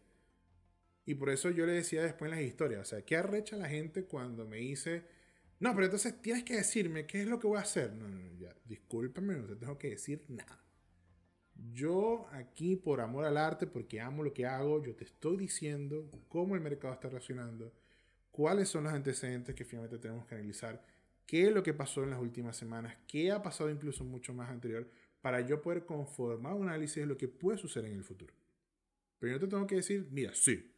Y 1.07 1.15
por 1.15 1.31
eso 1.31 1.51
yo 1.51 1.67
le 1.67 1.73
decía 1.73 2.03
después 2.03 2.31
en 2.31 2.39
las 2.39 2.47
historias, 2.47 2.81
o 2.81 2.85
sea, 2.85 3.03
¿qué 3.03 3.17
arrecha 3.17 3.57
la 3.57 3.69
gente 3.69 4.05
cuando 4.05 4.47
me 4.47 4.57
dice, 4.57 5.05
no, 5.61 5.75
pero 5.75 5.85
entonces 5.85 6.21
tienes 6.21 6.45
que 6.45 6.57
decirme 6.57 7.07
qué 7.07 7.23
es 7.23 7.27
lo 7.27 7.39
que 7.39 7.47
voy 7.47 7.59
a 7.59 7.63
hacer? 7.63 7.93
No, 7.93 8.09
no, 8.09 8.19
no 8.19 8.35
ya, 8.39 8.55
discúlpame, 8.65 9.35
no 9.37 9.47
te 9.47 9.57
tengo 9.57 9.79
que 9.79 9.91
decir 9.91 10.25
nada. 10.29 10.65
Yo 11.73 12.27
aquí 12.33 12.77
por 12.77 13.01
amor 13.01 13.25
al 13.25 13.37
arte, 13.37 13.67
porque 13.67 14.01
amo 14.01 14.23
lo 14.23 14.33
que 14.33 14.47
hago, 14.47 14.83
yo 14.83 14.95
te 14.95 15.05
estoy 15.05 15.37
diciendo 15.37 16.11
cómo 16.29 16.55
el 16.55 16.61
mercado 16.61 16.95
está 16.95 17.09
reaccionando, 17.09 17.73
cuáles 18.31 18.69
son 18.69 18.85
los 18.85 18.93
antecedentes 18.93 19.55
que 19.55 19.65
finalmente 19.65 19.99
tenemos 19.99 20.27
que 20.27 20.35
analizar, 20.35 20.83
qué 21.27 21.47
es 21.47 21.53
lo 21.53 21.63
que 21.63 21.75
pasó 21.75 22.03
en 22.03 22.11
las 22.11 22.21
últimas 22.21 22.57
semanas, 22.57 22.97
qué 23.07 23.31
ha 23.31 23.43
pasado 23.43 23.71
incluso 23.71 24.05
mucho 24.05 24.35
más 24.35 24.51
anterior, 24.51 24.89
para 25.21 25.41
yo 25.41 25.63
poder 25.63 25.85
conformar 25.85 26.55
un 26.55 26.69
análisis 26.69 26.97
de 26.97 27.07
lo 27.07 27.17
que 27.17 27.29
puede 27.29 27.57
suceder 27.57 27.91
en 27.91 27.99
el 27.99 28.05
futuro. 28.05 28.35
Pero 29.19 29.35
yo 29.35 29.41
te 29.41 29.47
tengo 29.47 29.67
que 29.67 29.77
decir, 29.77 30.07
mira, 30.11 30.35
sí, 30.35 30.74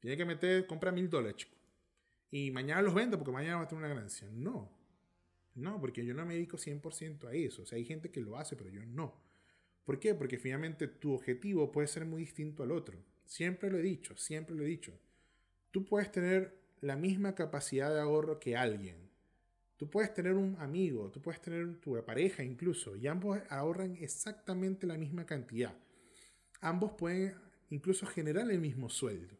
tiene 0.00 0.16
que 0.16 0.24
meter, 0.24 0.66
compra 0.66 0.90
mil 0.92 1.08
dólares, 1.08 1.36
chico. 1.36 1.56
Y 2.30 2.50
mañana 2.50 2.82
los 2.82 2.94
vendo 2.94 3.18
porque 3.18 3.32
mañana 3.32 3.56
va 3.56 3.62
a 3.62 3.68
tener 3.68 3.84
una 3.84 3.94
ganancia. 3.94 4.28
No. 4.32 4.70
No, 5.54 5.80
porque 5.80 6.04
yo 6.04 6.14
no 6.14 6.24
me 6.24 6.34
dedico 6.34 6.56
100% 6.56 7.28
a 7.28 7.34
eso. 7.34 7.62
O 7.62 7.66
sea, 7.66 7.76
hay 7.76 7.84
gente 7.84 8.10
que 8.10 8.20
lo 8.20 8.36
hace, 8.36 8.56
pero 8.56 8.70
yo 8.70 8.84
no. 8.86 9.20
¿Por 9.84 9.98
qué? 9.98 10.14
Porque 10.14 10.38
finalmente 10.38 10.86
tu 10.86 11.12
objetivo 11.12 11.72
puede 11.72 11.88
ser 11.88 12.04
muy 12.04 12.22
distinto 12.22 12.62
al 12.62 12.70
otro. 12.70 12.98
Siempre 13.24 13.70
lo 13.70 13.78
he 13.78 13.82
dicho, 13.82 14.16
siempre 14.16 14.54
lo 14.54 14.62
he 14.62 14.68
dicho. 14.68 14.92
Tú 15.70 15.84
puedes 15.84 16.10
tener 16.10 16.56
la 16.80 16.96
misma 16.96 17.34
capacidad 17.34 17.92
de 17.92 18.00
ahorro 18.00 18.38
que 18.38 18.56
alguien. 18.56 19.10
Tú 19.76 19.88
puedes 19.88 20.12
tener 20.12 20.34
un 20.34 20.56
amigo, 20.60 21.10
tú 21.10 21.22
puedes 21.22 21.40
tener 21.40 21.80
tu 21.80 22.02
pareja 22.04 22.42
incluso, 22.42 22.96
y 22.96 23.06
ambos 23.06 23.38
ahorran 23.48 23.96
exactamente 23.96 24.86
la 24.86 24.98
misma 24.98 25.24
cantidad. 25.24 25.74
Ambos 26.60 26.92
pueden 26.92 27.34
incluso 27.70 28.04
generar 28.06 28.50
el 28.50 28.60
mismo 28.60 28.90
sueldo. 28.90 29.39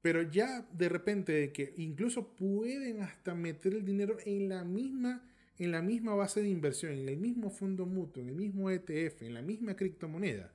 Pero 0.00 0.22
ya 0.22 0.66
de 0.72 0.88
repente 0.88 1.52
que 1.52 1.74
incluso 1.76 2.34
pueden 2.34 3.02
hasta 3.02 3.34
meter 3.34 3.74
el 3.74 3.84
dinero 3.84 4.16
en 4.24 4.48
la 4.48 4.64
misma 4.64 5.28
en 5.58 5.70
la 5.70 5.82
misma 5.82 6.14
base 6.14 6.42
de 6.42 6.48
inversión, 6.48 6.92
en 6.92 7.08
el 7.08 7.16
mismo 7.16 7.50
fondo 7.50 7.86
mutuo, 7.86 8.22
en 8.22 8.30
el 8.30 8.34
mismo 8.34 8.70
ETF, 8.70 9.22
en 9.22 9.34
la 9.34 9.42
misma 9.42 9.76
criptomoneda. 9.76 10.52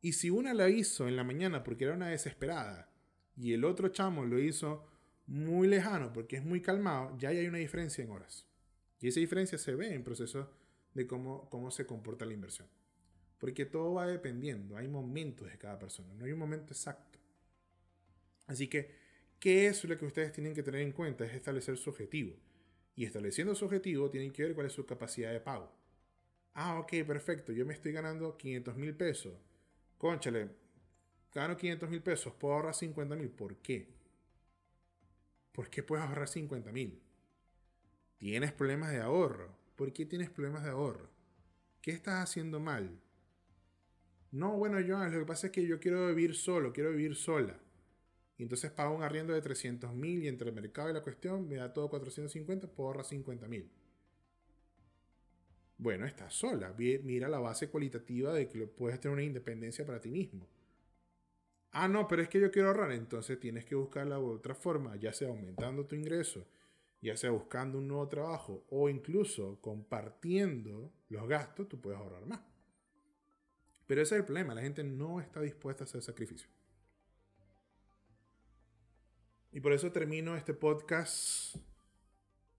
Y 0.00 0.12
si 0.12 0.30
una 0.30 0.54
la 0.54 0.70
hizo 0.70 1.08
en 1.08 1.16
la 1.16 1.24
mañana 1.24 1.62
porque 1.62 1.84
era 1.84 1.94
una 1.94 2.08
desesperada 2.08 2.90
y 3.36 3.52
el 3.52 3.64
otro 3.64 3.88
chamo 3.88 4.24
lo 4.24 4.38
hizo 4.38 4.86
muy 5.26 5.68
lejano 5.68 6.12
porque 6.12 6.36
es 6.36 6.44
muy 6.44 6.62
calmado, 6.62 7.16
ya 7.18 7.30
hay 7.30 7.46
una 7.46 7.58
diferencia 7.58 8.02
en 8.04 8.10
horas. 8.10 8.46
Y 9.00 9.08
esa 9.08 9.20
diferencia 9.20 9.58
se 9.58 9.74
ve 9.74 9.92
en 9.92 10.04
proceso 10.04 10.50
de 10.94 11.06
cómo, 11.06 11.50
cómo 11.50 11.70
se 11.70 11.84
comporta 11.84 12.24
la 12.24 12.32
inversión. 12.32 12.68
Porque 13.38 13.66
todo 13.66 13.94
va 13.94 14.06
dependiendo, 14.06 14.76
hay 14.78 14.88
momentos 14.88 15.50
de 15.50 15.58
cada 15.58 15.78
persona, 15.78 16.14
no 16.14 16.24
hay 16.24 16.32
un 16.32 16.38
momento 16.38 16.72
exacto. 16.72 17.15
Así 18.46 18.68
que, 18.68 18.90
¿qué 19.38 19.66
es 19.66 19.84
lo 19.84 19.96
que 19.96 20.06
ustedes 20.06 20.32
tienen 20.32 20.54
que 20.54 20.62
tener 20.62 20.80
en 20.80 20.92
cuenta? 20.92 21.24
Es 21.24 21.34
establecer 21.34 21.76
su 21.76 21.90
objetivo. 21.90 22.36
Y 22.94 23.04
estableciendo 23.04 23.54
su 23.54 23.64
objetivo, 23.64 24.08
tienen 24.08 24.32
que 24.32 24.42
ver 24.42 24.54
cuál 24.54 24.66
es 24.66 24.72
su 24.72 24.86
capacidad 24.86 25.32
de 25.32 25.40
pago. 25.40 25.72
Ah, 26.54 26.78
ok, 26.78 26.92
perfecto. 27.06 27.52
Yo 27.52 27.66
me 27.66 27.74
estoy 27.74 27.92
ganando 27.92 28.36
500 28.36 28.76
mil 28.76 28.94
pesos. 28.94 29.34
Conchale, 29.98 30.50
gano 31.32 31.56
500 31.56 31.90
mil 31.90 32.02
pesos, 32.02 32.34
puedo 32.34 32.54
ahorrar 32.54 32.74
50 32.74 33.16
mil. 33.16 33.30
¿Por 33.30 33.56
qué? 33.56 33.94
¿Por 35.52 35.70
qué 35.70 35.82
puedes 35.82 36.04
ahorrar 36.04 36.28
50 36.28 36.72
mil? 36.72 37.02
¿Tienes 38.18 38.52
problemas 38.52 38.92
de 38.92 39.00
ahorro? 39.00 39.54
¿Por 39.74 39.92
qué 39.92 40.06
tienes 40.06 40.30
problemas 40.30 40.64
de 40.64 40.70
ahorro? 40.70 41.10
¿Qué 41.82 41.90
estás 41.90 42.22
haciendo 42.22 42.60
mal? 42.60 43.00
No, 44.32 44.56
bueno, 44.56 44.78
Joan, 44.86 45.12
lo 45.12 45.20
que 45.20 45.26
pasa 45.26 45.46
es 45.48 45.52
que 45.52 45.66
yo 45.66 45.78
quiero 45.78 46.08
vivir 46.08 46.34
solo, 46.34 46.72
quiero 46.72 46.90
vivir 46.90 47.14
sola. 47.14 47.58
Y 48.38 48.42
entonces 48.42 48.70
pago 48.70 48.94
un 48.94 49.02
arriendo 49.02 49.32
de 49.32 49.40
300 49.40 49.94
mil 49.94 50.22
y 50.22 50.28
entre 50.28 50.50
el 50.50 50.54
mercado 50.54 50.90
y 50.90 50.92
la 50.92 51.02
cuestión 51.02 51.48
me 51.48 51.56
da 51.56 51.72
todo 51.72 51.88
450, 51.88 52.68
puedo 52.68 52.88
ahorrar 52.88 53.04
50 53.04 53.48
mil. 53.48 53.70
Bueno, 55.78 56.06
estás 56.06 56.34
sola. 56.34 56.74
Mira 56.76 57.28
la 57.28 57.38
base 57.38 57.68
cualitativa 57.68 58.32
de 58.32 58.48
que 58.48 58.66
puedes 58.66 59.00
tener 59.00 59.14
una 59.14 59.22
independencia 59.22 59.84
para 59.84 60.00
ti 60.00 60.10
mismo. 60.10 60.46
Ah, 61.72 61.88
no, 61.88 62.08
pero 62.08 62.22
es 62.22 62.28
que 62.28 62.40
yo 62.40 62.50
quiero 62.50 62.68
ahorrar. 62.68 62.92
Entonces 62.92 63.38
tienes 63.38 63.64
que 63.64 63.74
buscar 63.74 64.06
la 64.06 64.18
otra 64.18 64.54
forma, 64.54 64.96
ya 64.96 65.12
sea 65.12 65.28
aumentando 65.28 65.86
tu 65.86 65.94
ingreso, 65.94 66.46
ya 67.02 67.16
sea 67.16 67.30
buscando 67.30 67.78
un 67.78 67.88
nuevo 67.88 68.08
trabajo 68.08 68.64
o 68.70 68.88
incluso 68.88 69.60
compartiendo 69.60 70.92
los 71.08 71.28
gastos, 71.28 71.68
tú 71.68 71.80
puedes 71.80 71.98
ahorrar 71.98 72.24
más. 72.26 72.40
Pero 73.86 74.02
ese 74.02 74.14
es 74.14 74.20
el 74.20 74.24
problema, 74.24 74.54
la 74.54 74.62
gente 74.62 74.82
no 74.82 75.20
está 75.20 75.40
dispuesta 75.40 75.84
a 75.84 75.86
hacer 75.86 76.02
sacrificio. 76.02 76.48
Y 79.56 79.60
por 79.60 79.72
eso 79.72 79.90
termino 79.90 80.36
este 80.36 80.52
podcast 80.52 81.56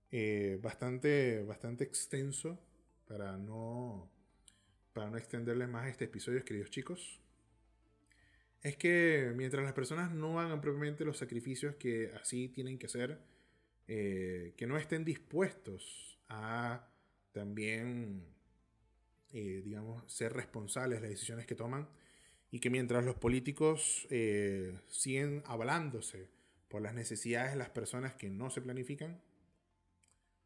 eh, 0.09 0.57
bastante, 0.63 1.43
bastante 1.43 1.83
extenso 1.83 2.59
para 3.07 3.37
no, 3.37 4.09
para 4.93 5.11
no 5.11 5.17
extenderles 5.17 5.69
más 5.69 5.87
este 5.89 6.05
episodio, 6.05 6.43
queridos 6.43 6.71
chicos. 6.71 7.21
Es 8.63 8.77
que 8.77 9.31
mientras 9.35 9.63
las 9.63 9.73
personas 9.73 10.11
no 10.11 10.39
hagan 10.39 10.59
propiamente 10.59 11.05
los 11.05 11.19
sacrificios 11.19 11.75
que 11.75 12.11
así 12.19 12.49
tienen 12.49 12.79
que 12.79 12.87
hacer, 12.87 13.19
eh, 13.87 14.55
que 14.57 14.65
no 14.65 14.75
estén 14.75 15.05
dispuestos 15.05 16.17
a 16.29 16.89
también, 17.31 18.25
eh, 19.33 19.61
digamos, 19.63 20.11
ser 20.11 20.33
responsables 20.33 20.99
de 20.99 21.09
las 21.09 21.11
decisiones 21.11 21.45
que 21.45 21.53
toman, 21.53 21.87
y 22.49 22.59
que 22.59 22.71
mientras 22.71 23.05
los 23.05 23.17
políticos 23.17 24.07
siguen 24.87 25.43
avalándose 25.45 26.35
por 26.67 26.81
las 26.81 26.93
necesidades 26.93 27.51
de 27.51 27.57
las 27.57 27.69
personas 27.69 28.13
que 28.13 28.29
no 28.29 28.49
se 28.49 28.61
planifican, 28.61 29.21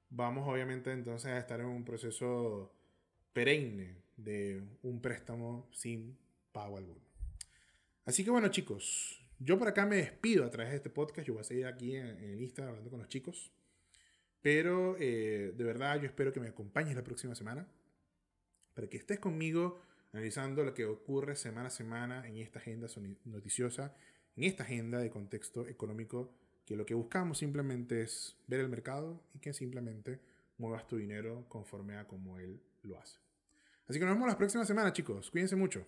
vamos 0.09 0.47
obviamente 0.47 0.91
entonces 0.91 1.31
a 1.31 1.39
estar 1.39 1.59
en 1.59 1.67
un 1.67 1.83
proceso 1.83 2.73
perenne 3.33 3.95
de 4.17 4.61
un 4.83 5.01
préstamo 5.01 5.67
sin 5.71 6.17
pago 6.51 6.77
alguno. 6.77 7.01
Así 8.05 8.23
que 8.23 8.29
bueno 8.29 8.49
chicos, 8.49 9.21
yo 9.39 9.57
por 9.57 9.67
acá 9.67 9.85
me 9.85 9.95
despido 9.95 10.45
a 10.45 10.49
través 10.49 10.71
de 10.71 10.77
este 10.77 10.89
podcast, 10.89 11.27
yo 11.27 11.33
voy 11.33 11.41
a 11.41 11.45
seguir 11.45 11.65
aquí 11.65 11.95
en, 11.95 12.05
el 12.05 12.41
Instagram 12.41 12.69
hablando 12.69 12.91
con 12.91 12.99
los 12.99 13.09
chicos, 13.09 13.51
pero 14.41 14.95
eh, 14.99 15.53
de 15.55 15.63
verdad 15.63 15.99
yo 15.99 16.07
espero 16.07 16.33
que 16.33 16.39
me 16.39 16.49
acompañes 16.49 16.95
la 16.95 17.03
próxima 17.03 17.35
semana. 17.35 17.67
para 18.73 18.87
que 18.87 18.97
estés 18.97 19.19
conmigo 19.19 19.81
analizando 20.13 20.63
lo 20.63 20.73
que 20.73 20.85
ocurre 20.85 21.35
semana 21.35 21.67
a 21.67 21.71
semana 21.71 22.27
en 22.27 22.37
esta 22.37 22.59
agenda 22.59 22.87
noticiosa, 23.25 23.95
en 24.35 24.43
esta 24.43 24.63
agenda 24.63 24.99
de 24.99 25.09
contexto 25.09 25.67
económico, 25.67 26.33
que 26.65 26.75
lo 26.75 26.85
que 26.85 26.93
buscamos 26.93 27.39
simplemente 27.39 28.01
es 28.01 28.35
ver 28.47 28.59
el 28.59 28.69
mercado 28.69 29.21
y 29.33 29.39
que 29.39 29.53
simplemente 29.53 30.19
muevas 30.57 30.87
tu 30.87 30.97
dinero 30.97 31.45
conforme 31.49 31.97
a 31.97 32.07
como 32.07 32.37
él 32.39 32.61
lo 32.83 32.99
hace. 32.99 33.19
Así 33.87 33.99
que 33.99 34.05
nos 34.05 34.15
vemos 34.15 34.29
la 34.29 34.37
próxima 34.37 34.65
semana, 34.65 34.93
chicos. 34.93 35.31
Cuídense 35.31 35.55
mucho. 35.55 35.85